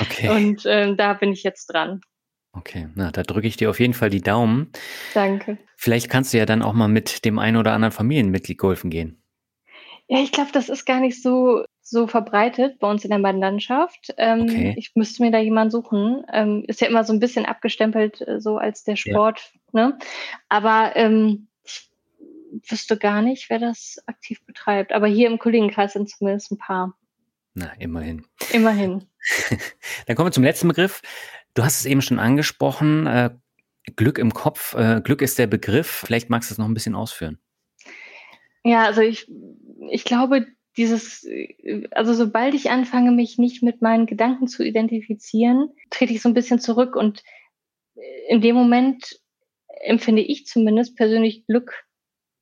Okay. 0.00 0.28
Und 0.34 0.64
ähm, 0.66 0.96
da 0.96 1.12
bin 1.14 1.32
ich 1.32 1.44
jetzt 1.44 1.66
dran. 1.66 2.00
Okay, 2.52 2.88
na, 2.96 3.12
da 3.12 3.22
drücke 3.22 3.46
ich 3.46 3.56
dir 3.56 3.70
auf 3.70 3.78
jeden 3.78 3.94
Fall 3.94 4.10
die 4.10 4.22
Daumen. 4.22 4.72
Danke. 5.14 5.56
Vielleicht 5.76 6.10
kannst 6.10 6.34
du 6.34 6.38
ja 6.38 6.46
dann 6.46 6.62
auch 6.62 6.72
mal 6.72 6.88
mit 6.88 7.24
dem 7.24 7.38
einen 7.38 7.58
oder 7.58 7.74
anderen 7.74 7.92
Familienmitglied 7.92 8.58
golfen 8.58 8.90
gehen. 8.90 9.22
Ja, 10.08 10.18
ich 10.18 10.32
glaube, 10.32 10.50
das 10.52 10.68
ist 10.68 10.84
gar 10.84 10.98
nicht 10.98 11.22
so, 11.22 11.64
so 11.80 12.08
verbreitet 12.08 12.80
bei 12.80 12.90
uns 12.90 13.04
in 13.04 13.10
der 13.10 13.20
Landschaft. 13.20 14.12
Ähm, 14.18 14.42
okay. 14.42 14.74
Ich 14.76 14.90
müsste 14.96 15.22
mir 15.22 15.30
da 15.30 15.38
jemanden 15.38 15.70
suchen. 15.70 16.24
Ähm, 16.32 16.64
ist 16.66 16.80
ja 16.80 16.88
immer 16.88 17.04
so 17.04 17.12
ein 17.12 17.20
bisschen 17.20 17.46
abgestempelt, 17.46 18.20
äh, 18.26 18.40
so 18.40 18.56
als 18.56 18.82
der 18.82 18.96
Sport. 18.96 19.52
Ja. 19.72 19.90
Ne? 19.90 19.98
Aber 20.48 20.96
ähm, 20.96 21.46
wüsste 22.68 22.96
gar 22.96 23.22
nicht, 23.22 23.50
wer 23.50 23.58
das 23.58 23.96
aktiv 24.06 24.44
betreibt. 24.44 24.92
Aber 24.92 25.06
hier 25.06 25.28
im 25.28 25.38
Kollegenkreis 25.38 25.94
sind 25.94 26.08
zumindest 26.08 26.52
ein 26.52 26.58
paar. 26.58 26.96
Na, 27.54 27.72
immerhin. 27.78 28.24
Immerhin. 28.52 29.06
Dann 30.06 30.16
kommen 30.16 30.28
wir 30.28 30.32
zum 30.32 30.44
letzten 30.44 30.68
Begriff. 30.68 31.02
Du 31.54 31.62
hast 31.64 31.80
es 31.80 31.86
eben 31.86 32.02
schon 32.02 32.18
angesprochen. 32.18 33.06
Äh, 33.06 33.30
Glück 33.96 34.18
im 34.18 34.32
Kopf. 34.32 34.74
Äh, 34.74 35.00
Glück 35.02 35.22
ist 35.22 35.38
der 35.38 35.46
Begriff. 35.46 36.02
Vielleicht 36.06 36.30
magst 36.30 36.50
du 36.50 36.54
es 36.54 36.58
noch 36.58 36.66
ein 36.66 36.74
bisschen 36.74 36.94
ausführen. 36.94 37.38
Ja, 38.64 38.84
also 38.84 39.00
ich, 39.00 39.30
ich 39.90 40.04
glaube, 40.04 40.46
dieses, 40.76 41.26
also 41.90 42.14
sobald 42.14 42.54
ich 42.54 42.70
anfange, 42.70 43.10
mich 43.10 43.38
nicht 43.38 43.62
mit 43.62 43.82
meinen 43.82 44.06
Gedanken 44.06 44.46
zu 44.46 44.64
identifizieren, 44.64 45.70
trete 45.90 46.12
ich 46.12 46.22
so 46.22 46.28
ein 46.28 46.34
bisschen 46.34 46.60
zurück 46.60 46.96
und 46.96 47.22
in 48.28 48.40
dem 48.40 48.54
Moment 48.56 49.20
empfinde 49.82 50.22
ich 50.22 50.46
zumindest 50.46 50.96
persönlich 50.96 51.44
Glück 51.46 51.84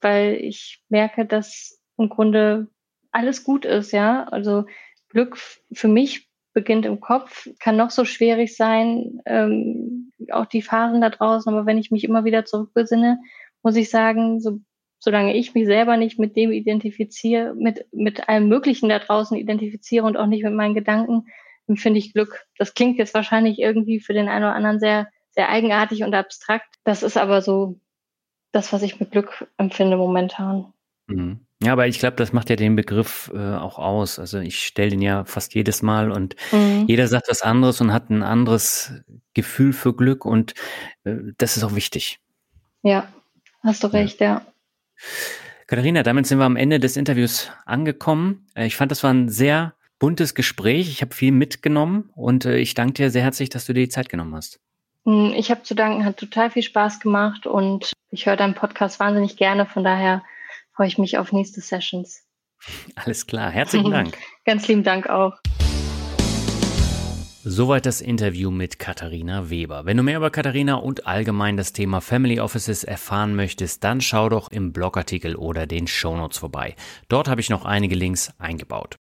weil 0.01 0.35
ich 0.35 0.83
merke, 0.89 1.27
dass 1.27 1.81
im 1.97 2.09
Grunde 2.09 2.69
alles 3.13 3.45
gut 3.45 3.65
ist, 3.65 3.93
ja. 3.93 4.25
Also 4.25 4.65
Glück 5.09 5.39
für 5.73 5.89
mich 5.89 6.29
beginnt 6.53 6.87
im 6.87 7.01
Kopf, 7.01 7.49
kann 7.61 7.77
noch 7.77 7.91
so 7.91 8.05
schwierig 8.05 8.57
sein, 8.57 9.21
ähm, 9.27 10.13
auch 10.33 10.47
die 10.47 10.63
Phasen 10.63 11.01
da 11.01 11.11
draußen, 11.11 11.53
aber 11.53 11.67
wenn 11.67 11.79
ich 11.79 11.91
mich 11.91 12.05
immer 12.05 12.25
wieder 12.25 12.45
zurückbesinne, 12.45 13.21
muss 13.63 13.77
ich 13.77 13.91
sagen, 13.91 14.41
so, 14.41 14.61
solange 14.99 15.37
ich 15.37 15.55
mich 15.55 15.67
selber 15.67 15.97
nicht 15.97 16.19
mit 16.19 16.37
dem 16.37 16.51
identifiziere, 16.51 17.55
mit, 17.55 17.87
mit 17.93 18.29
allem 18.29 18.49
Möglichen 18.49 18.89
da 18.89 18.99
draußen 18.99 19.37
identifiziere 19.37 20.05
und 20.05 20.17
auch 20.17 20.27
nicht 20.27 20.43
mit 20.43 20.55
meinen 20.55 20.75
Gedanken, 20.75 21.27
empfinde 21.69 21.99
ich 21.99 22.13
Glück. 22.13 22.45
Das 22.59 22.75
klingt 22.75 22.99
jetzt 22.99 23.15
wahrscheinlich 23.15 23.59
irgendwie 23.59 24.01
für 24.01 24.13
den 24.13 24.29
einen 24.29 24.45
oder 24.45 24.55
anderen 24.55 24.81
sehr, 24.81 25.09
sehr 25.31 25.49
eigenartig 25.49 26.03
und 26.03 26.15
abstrakt. 26.15 26.75
Das 26.85 27.03
ist 27.03 27.17
aber 27.17 27.43
so 27.43 27.81
das, 28.53 28.73
was 28.73 28.83
ich 28.83 29.01
mit 29.01 29.11
Glück 29.11 29.49
empfinde 29.57 29.97
momentan. 29.97 30.73
Mhm. 31.07 31.41
Ja, 31.63 31.73
aber 31.73 31.87
ich 31.87 31.99
glaube, 31.99 32.17
das 32.17 32.33
macht 32.33 32.49
ja 32.49 32.57
den 32.57 32.75
Begriff 32.75 33.31
äh, 33.35 33.55
auch 33.55 33.79
aus. 33.79 34.19
Also 34.19 34.39
ich 34.39 34.65
stelle 34.65 34.91
den 34.91 35.03
ja 35.03 35.25
fast 35.25 35.55
jedes 35.55 35.83
Mal 35.83 36.11
und 36.11 36.35
mhm. 36.53 36.87
jeder 36.89 37.07
sagt 37.07 37.29
was 37.29 37.43
anderes 37.43 37.81
und 37.83 37.93
hat 37.93 38.09
ein 38.09 38.23
anderes 38.23 38.95
Gefühl 39.35 39.75
für 39.75 39.95
Glück 39.95 40.25
und 40.25 40.55
äh, 41.05 41.17
das 41.37 41.57
ist 41.57 41.65
auch 41.65 41.75
wichtig. 41.75 42.19
Ja, 42.83 43.09
hast 43.63 43.85
du 43.85 43.89
recht, 43.89 44.21
ja. 44.21 44.27
ja. 44.27 44.47
Katharina, 45.67 46.03
damit 46.03 46.27
sind 46.27 46.39
wir 46.39 46.47
am 46.47 46.57
Ende 46.57 46.81
des 46.81 46.97
Interviews 46.97 47.51
angekommen. 47.67 48.47
Äh, 48.55 48.67
ich 48.67 48.77
fand, 48.77 48.91
das 48.91 49.03
war 49.03 49.13
ein 49.13 49.29
sehr 49.29 49.75
buntes 49.99 50.35
Gespräch. 50.35 50.89
Ich 50.89 51.03
habe 51.03 51.15
viel 51.15 51.31
mitgenommen 51.31 52.11
und 52.15 52.47
äh, 52.47 52.57
ich 52.57 52.73
danke 52.73 52.95
dir 52.95 53.11
sehr 53.11 53.23
herzlich, 53.23 53.51
dass 53.51 53.67
du 53.67 53.75
dir 53.75 53.85
die 53.85 53.91
Zeit 53.91 54.09
genommen 54.09 54.35
hast. 54.35 54.61
Hm, 55.05 55.33
ich 55.35 55.51
habe 55.51 55.63
zu 55.63 55.75
danken, 55.75 56.05
hat 56.05 56.19
total 56.19 56.51
viel 56.51 56.63
Spaß 56.63 57.01
gemacht 57.01 57.47
und 57.47 57.93
ich 58.11 58.27
höre 58.27 58.37
deinen 58.37 58.55
Podcast 58.55 59.01
wahnsinnig 59.01 59.37
gerne. 59.37 59.67
Von 59.67 59.85
daher 59.85 60.23
freue 60.75 60.89
ich 60.89 60.99
mich 60.99 61.19
auf 61.19 61.33
nächste 61.33 61.61
Sessions. 61.61 62.25
Alles 62.97 63.27
klar, 63.27 63.51
herzlichen 63.51 63.91
Dank. 63.91 64.19
Ganz 64.45 64.69
lieben 64.69 64.85
Dank 64.85 65.09
auch. 65.09 65.39
Soweit 67.43 67.87
das 67.87 68.03
Interview 68.03 68.51
mit 68.51 68.79
Katharina 68.79 69.49
Weber. 69.49 69.87
Wenn 69.87 69.97
du 69.97 70.03
mehr 70.03 70.19
über 70.19 70.29
Katharina 70.29 70.75
und 70.75 71.07
allgemein 71.07 71.57
das 71.57 71.73
Thema 71.73 72.03
Family 72.03 72.39
Offices 72.39 72.85
erfahren 72.85 73.35
möchtest, 73.35 73.83
dann 73.83 74.03
schau 74.03 74.29
doch 74.29 74.51
im 74.51 74.75
Blogartikel 74.75 75.37
oder 75.37 75.67
den 75.67 75.87
Shownotes 75.87 76.37
vorbei. 76.37 76.77
Dort 77.09 77.29
habe 77.29 77.41
ich 77.41 77.49
noch 77.49 77.65
einige 77.65 77.95
Links 77.95 78.31
eingebaut. 78.39 78.99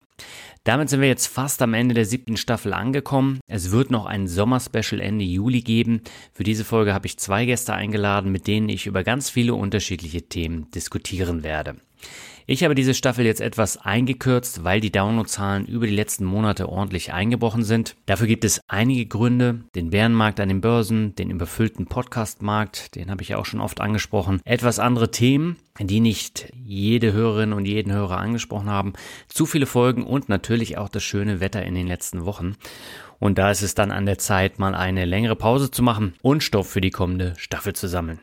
Damit 0.63 0.89
sind 0.89 1.01
wir 1.01 1.09
jetzt 1.09 1.27
fast 1.27 1.61
am 1.61 1.73
Ende 1.73 1.95
der 1.95 2.05
siebten 2.05 2.37
Staffel 2.37 2.71
angekommen. 2.71 3.41
Es 3.47 3.71
wird 3.71 3.91
noch 3.91 4.05
ein 4.05 4.29
Sommerspecial 4.29 5.01
Ende 5.01 5.25
Juli 5.25 5.59
geben. 5.59 6.01
Für 6.31 6.45
diese 6.45 6.63
Folge 6.63 6.93
habe 6.93 7.07
ich 7.07 7.19
zwei 7.19 7.45
Gäste 7.45 7.73
eingeladen, 7.73 8.31
mit 8.31 8.47
denen 8.47 8.69
ich 8.69 8.85
über 8.85 9.03
ganz 9.03 9.29
viele 9.29 9.53
unterschiedliche 9.53 10.29
Themen 10.29 10.71
diskutieren 10.71 11.43
werde. 11.43 11.75
Ich 12.51 12.63
habe 12.63 12.73
diese 12.73 12.95
Staffel 12.95 13.27
jetzt 13.27 13.41
etwas 13.41 13.77
eingekürzt, 13.77 14.63
weil 14.63 14.81
die 14.81 14.91
Downloadzahlen 14.91 15.67
über 15.67 15.85
die 15.85 15.93
letzten 15.93 16.25
Monate 16.25 16.67
ordentlich 16.67 17.13
eingebrochen 17.13 17.63
sind. 17.63 17.95
Dafür 18.07 18.25
gibt 18.25 18.43
es 18.43 18.59
einige 18.67 19.05
Gründe. 19.05 19.65
Den 19.75 19.91
Bärenmarkt 19.91 20.39
an 20.39 20.49
den 20.49 20.59
Börsen, 20.59 21.13
den 21.13 21.29
überfüllten 21.29 21.85
Podcastmarkt, 21.85 22.95
den 22.95 23.11
habe 23.11 23.21
ich 23.21 23.29
ja 23.29 23.37
auch 23.37 23.45
schon 23.45 23.61
oft 23.61 23.81
angesprochen. 23.81 24.41
Etwas 24.45 24.79
andere 24.79 25.11
Themen, 25.11 25.57
die 25.79 25.99
nicht 25.99 26.51
jede 26.55 27.13
Hörerin 27.13 27.53
und 27.53 27.65
jeden 27.65 27.93
Hörer 27.93 28.17
angesprochen 28.17 28.71
haben. 28.71 28.93
Zu 29.27 29.45
viele 29.45 29.67
Folgen 29.67 30.03
und 30.03 30.27
natürlich 30.27 30.75
auch 30.79 30.89
das 30.89 31.03
schöne 31.03 31.41
Wetter 31.41 31.63
in 31.63 31.75
den 31.75 31.85
letzten 31.85 32.25
Wochen. 32.25 32.55
Und 33.19 33.37
da 33.37 33.51
ist 33.51 33.61
es 33.61 33.75
dann 33.75 33.91
an 33.91 34.07
der 34.07 34.17
Zeit, 34.17 34.57
mal 34.57 34.73
eine 34.73 35.05
längere 35.05 35.35
Pause 35.35 35.69
zu 35.69 35.83
machen 35.83 36.15
und 36.23 36.41
Stoff 36.41 36.67
für 36.67 36.81
die 36.81 36.89
kommende 36.89 37.35
Staffel 37.37 37.73
zu 37.73 37.87
sammeln. 37.87 38.19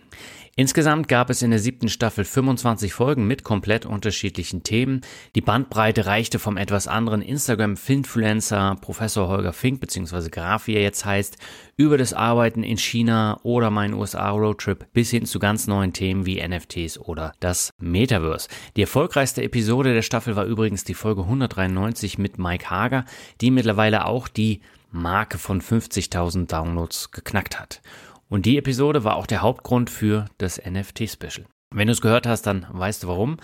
Insgesamt 0.58 1.06
gab 1.08 1.28
es 1.28 1.42
in 1.42 1.50
der 1.50 1.60
siebten 1.60 1.90
Staffel 1.90 2.24
25 2.24 2.94
Folgen 2.94 3.26
mit 3.26 3.44
komplett 3.44 3.84
unterschiedlichen 3.84 4.62
Themen. 4.62 5.02
Die 5.34 5.42
Bandbreite 5.42 6.06
reichte 6.06 6.38
vom 6.38 6.56
etwas 6.56 6.88
anderen 6.88 7.20
Instagram-Finfluencer 7.20 8.78
Professor 8.80 9.28
Holger 9.28 9.52
Fink 9.52 9.80
bzw. 9.80 10.30
Graf, 10.30 10.66
wie 10.66 10.76
er 10.76 10.80
jetzt 10.80 11.04
heißt, 11.04 11.36
über 11.76 11.98
das 11.98 12.14
Arbeiten 12.14 12.62
in 12.62 12.78
China 12.78 13.38
oder 13.42 13.68
meinen 13.70 13.92
USA-Roadtrip 13.92 14.90
bis 14.94 15.10
hin 15.10 15.26
zu 15.26 15.38
ganz 15.38 15.66
neuen 15.66 15.92
Themen 15.92 16.24
wie 16.24 16.40
NFTs 16.40 16.98
oder 16.98 17.34
das 17.40 17.68
Metaverse. 17.78 18.48
Die 18.76 18.80
erfolgreichste 18.80 19.42
Episode 19.42 19.92
der 19.92 20.00
Staffel 20.00 20.36
war 20.36 20.46
übrigens 20.46 20.84
die 20.84 20.94
Folge 20.94 21.20
193 21.20 22.16
mit 22.16 22.38
Mike 22.38 22.70
Hager, 22.70 23.04
die 23.42 23.50
mittlerweile 23.50 24.06
auch 24.06 24.26
die 24.26 24.62
Marke 24.90 25.36
von 25.36 25.60
50.000 25.60 26.46
Downloads 26.46 27.10
geknackt 27.10 27.60
hat. 27.60 27.82
Und 28.28 28.46
die 28.46 28.58
Episode 28.58 29.04
war 29.04 29.16
auch 29.16 29.26
der 29.26 29.42
Hauptgrund 29.42 29.90
für 29.90 30.26
das 30.38 30.60
NFT-Special. 30.64 31.46
Wenn 31.74 31.88
du 31.88 31.92
es 31.92 32.00
gehört 32.00 32.26
hast, 32.26 32.42
dann 32.42 32.64
weißt 32.70 33.02
du 33.02 33.08
warum. 33.08 33.38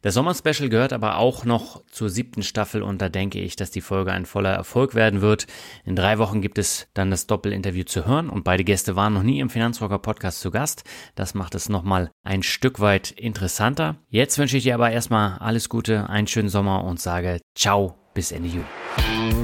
Das 0.00 0.14
Sommer-Special 0.14 0.68
gehört 0.68 0.92
aber 0.92 1.18
auch 1.18 1.44
noch 1.44 1.84
zur 1.86 2.08
siebten 2.08 2.42
Staffel 2.42 2.82
und 2.82 3.02
da 3.02 3.08
denke 3.08 3.40
ich, 3.40 3.56
dass 3.56 3.70
die 3.70 3.80
Folge 3.80 4.12
ein 4.12 4.26
voller 4.26 4.52
Erfolg 4.52 4.94
werden 4.94 5.20
wird. 5.20 5.46
In 5.84 5.96
drei 5.96 6.18
Wochen 6.18 6.40
gibt 6.40 6.58
es 6.58 6.86
dann 6.94 7.10
das 7.10 7.26
Doppelinterview 7.26 7.84
zu 7.84 8.06
hören 8.06 8.30
und 8.30 8.44
beide 8.44 8.64
Gäste 8.64 8.96
waren 8.96 9.12
noch 9.12 9.22
nie 9.22 9.40
im 9.40 9.50
Finanzrocker 9.50 9.98
Podcast 9.98 10.40
zu 10.40 10.50
Gast. 10.50 10.84
Das 11.14 11.34
macht 11.34 11.54
es 11.54 11.68
nochmal 11.68 12.10
ein 12.22 12.42
Stück 12.42 12.80
weit 12.80 13.10
interessanter. 13.10 13.96
Jetzt 14.08 14.38
wünsche 14.38 14.56
ich 14.56 14.62
dir 14.62 14.74
aber 14.74 14.90
erstmal 14.90 15.38
alles 15.38 15.68
Gute, 15.68 16.08
einen 16.08 16.28
schönen 16.28 16.48
Sommer 16.48 16.84
und 16.84 17.00
sage 17.00 17.40
ciao 17.56 17.96
bis 18.14 18.30
Ende 18.30 18.48
Juli. 18.48 19.43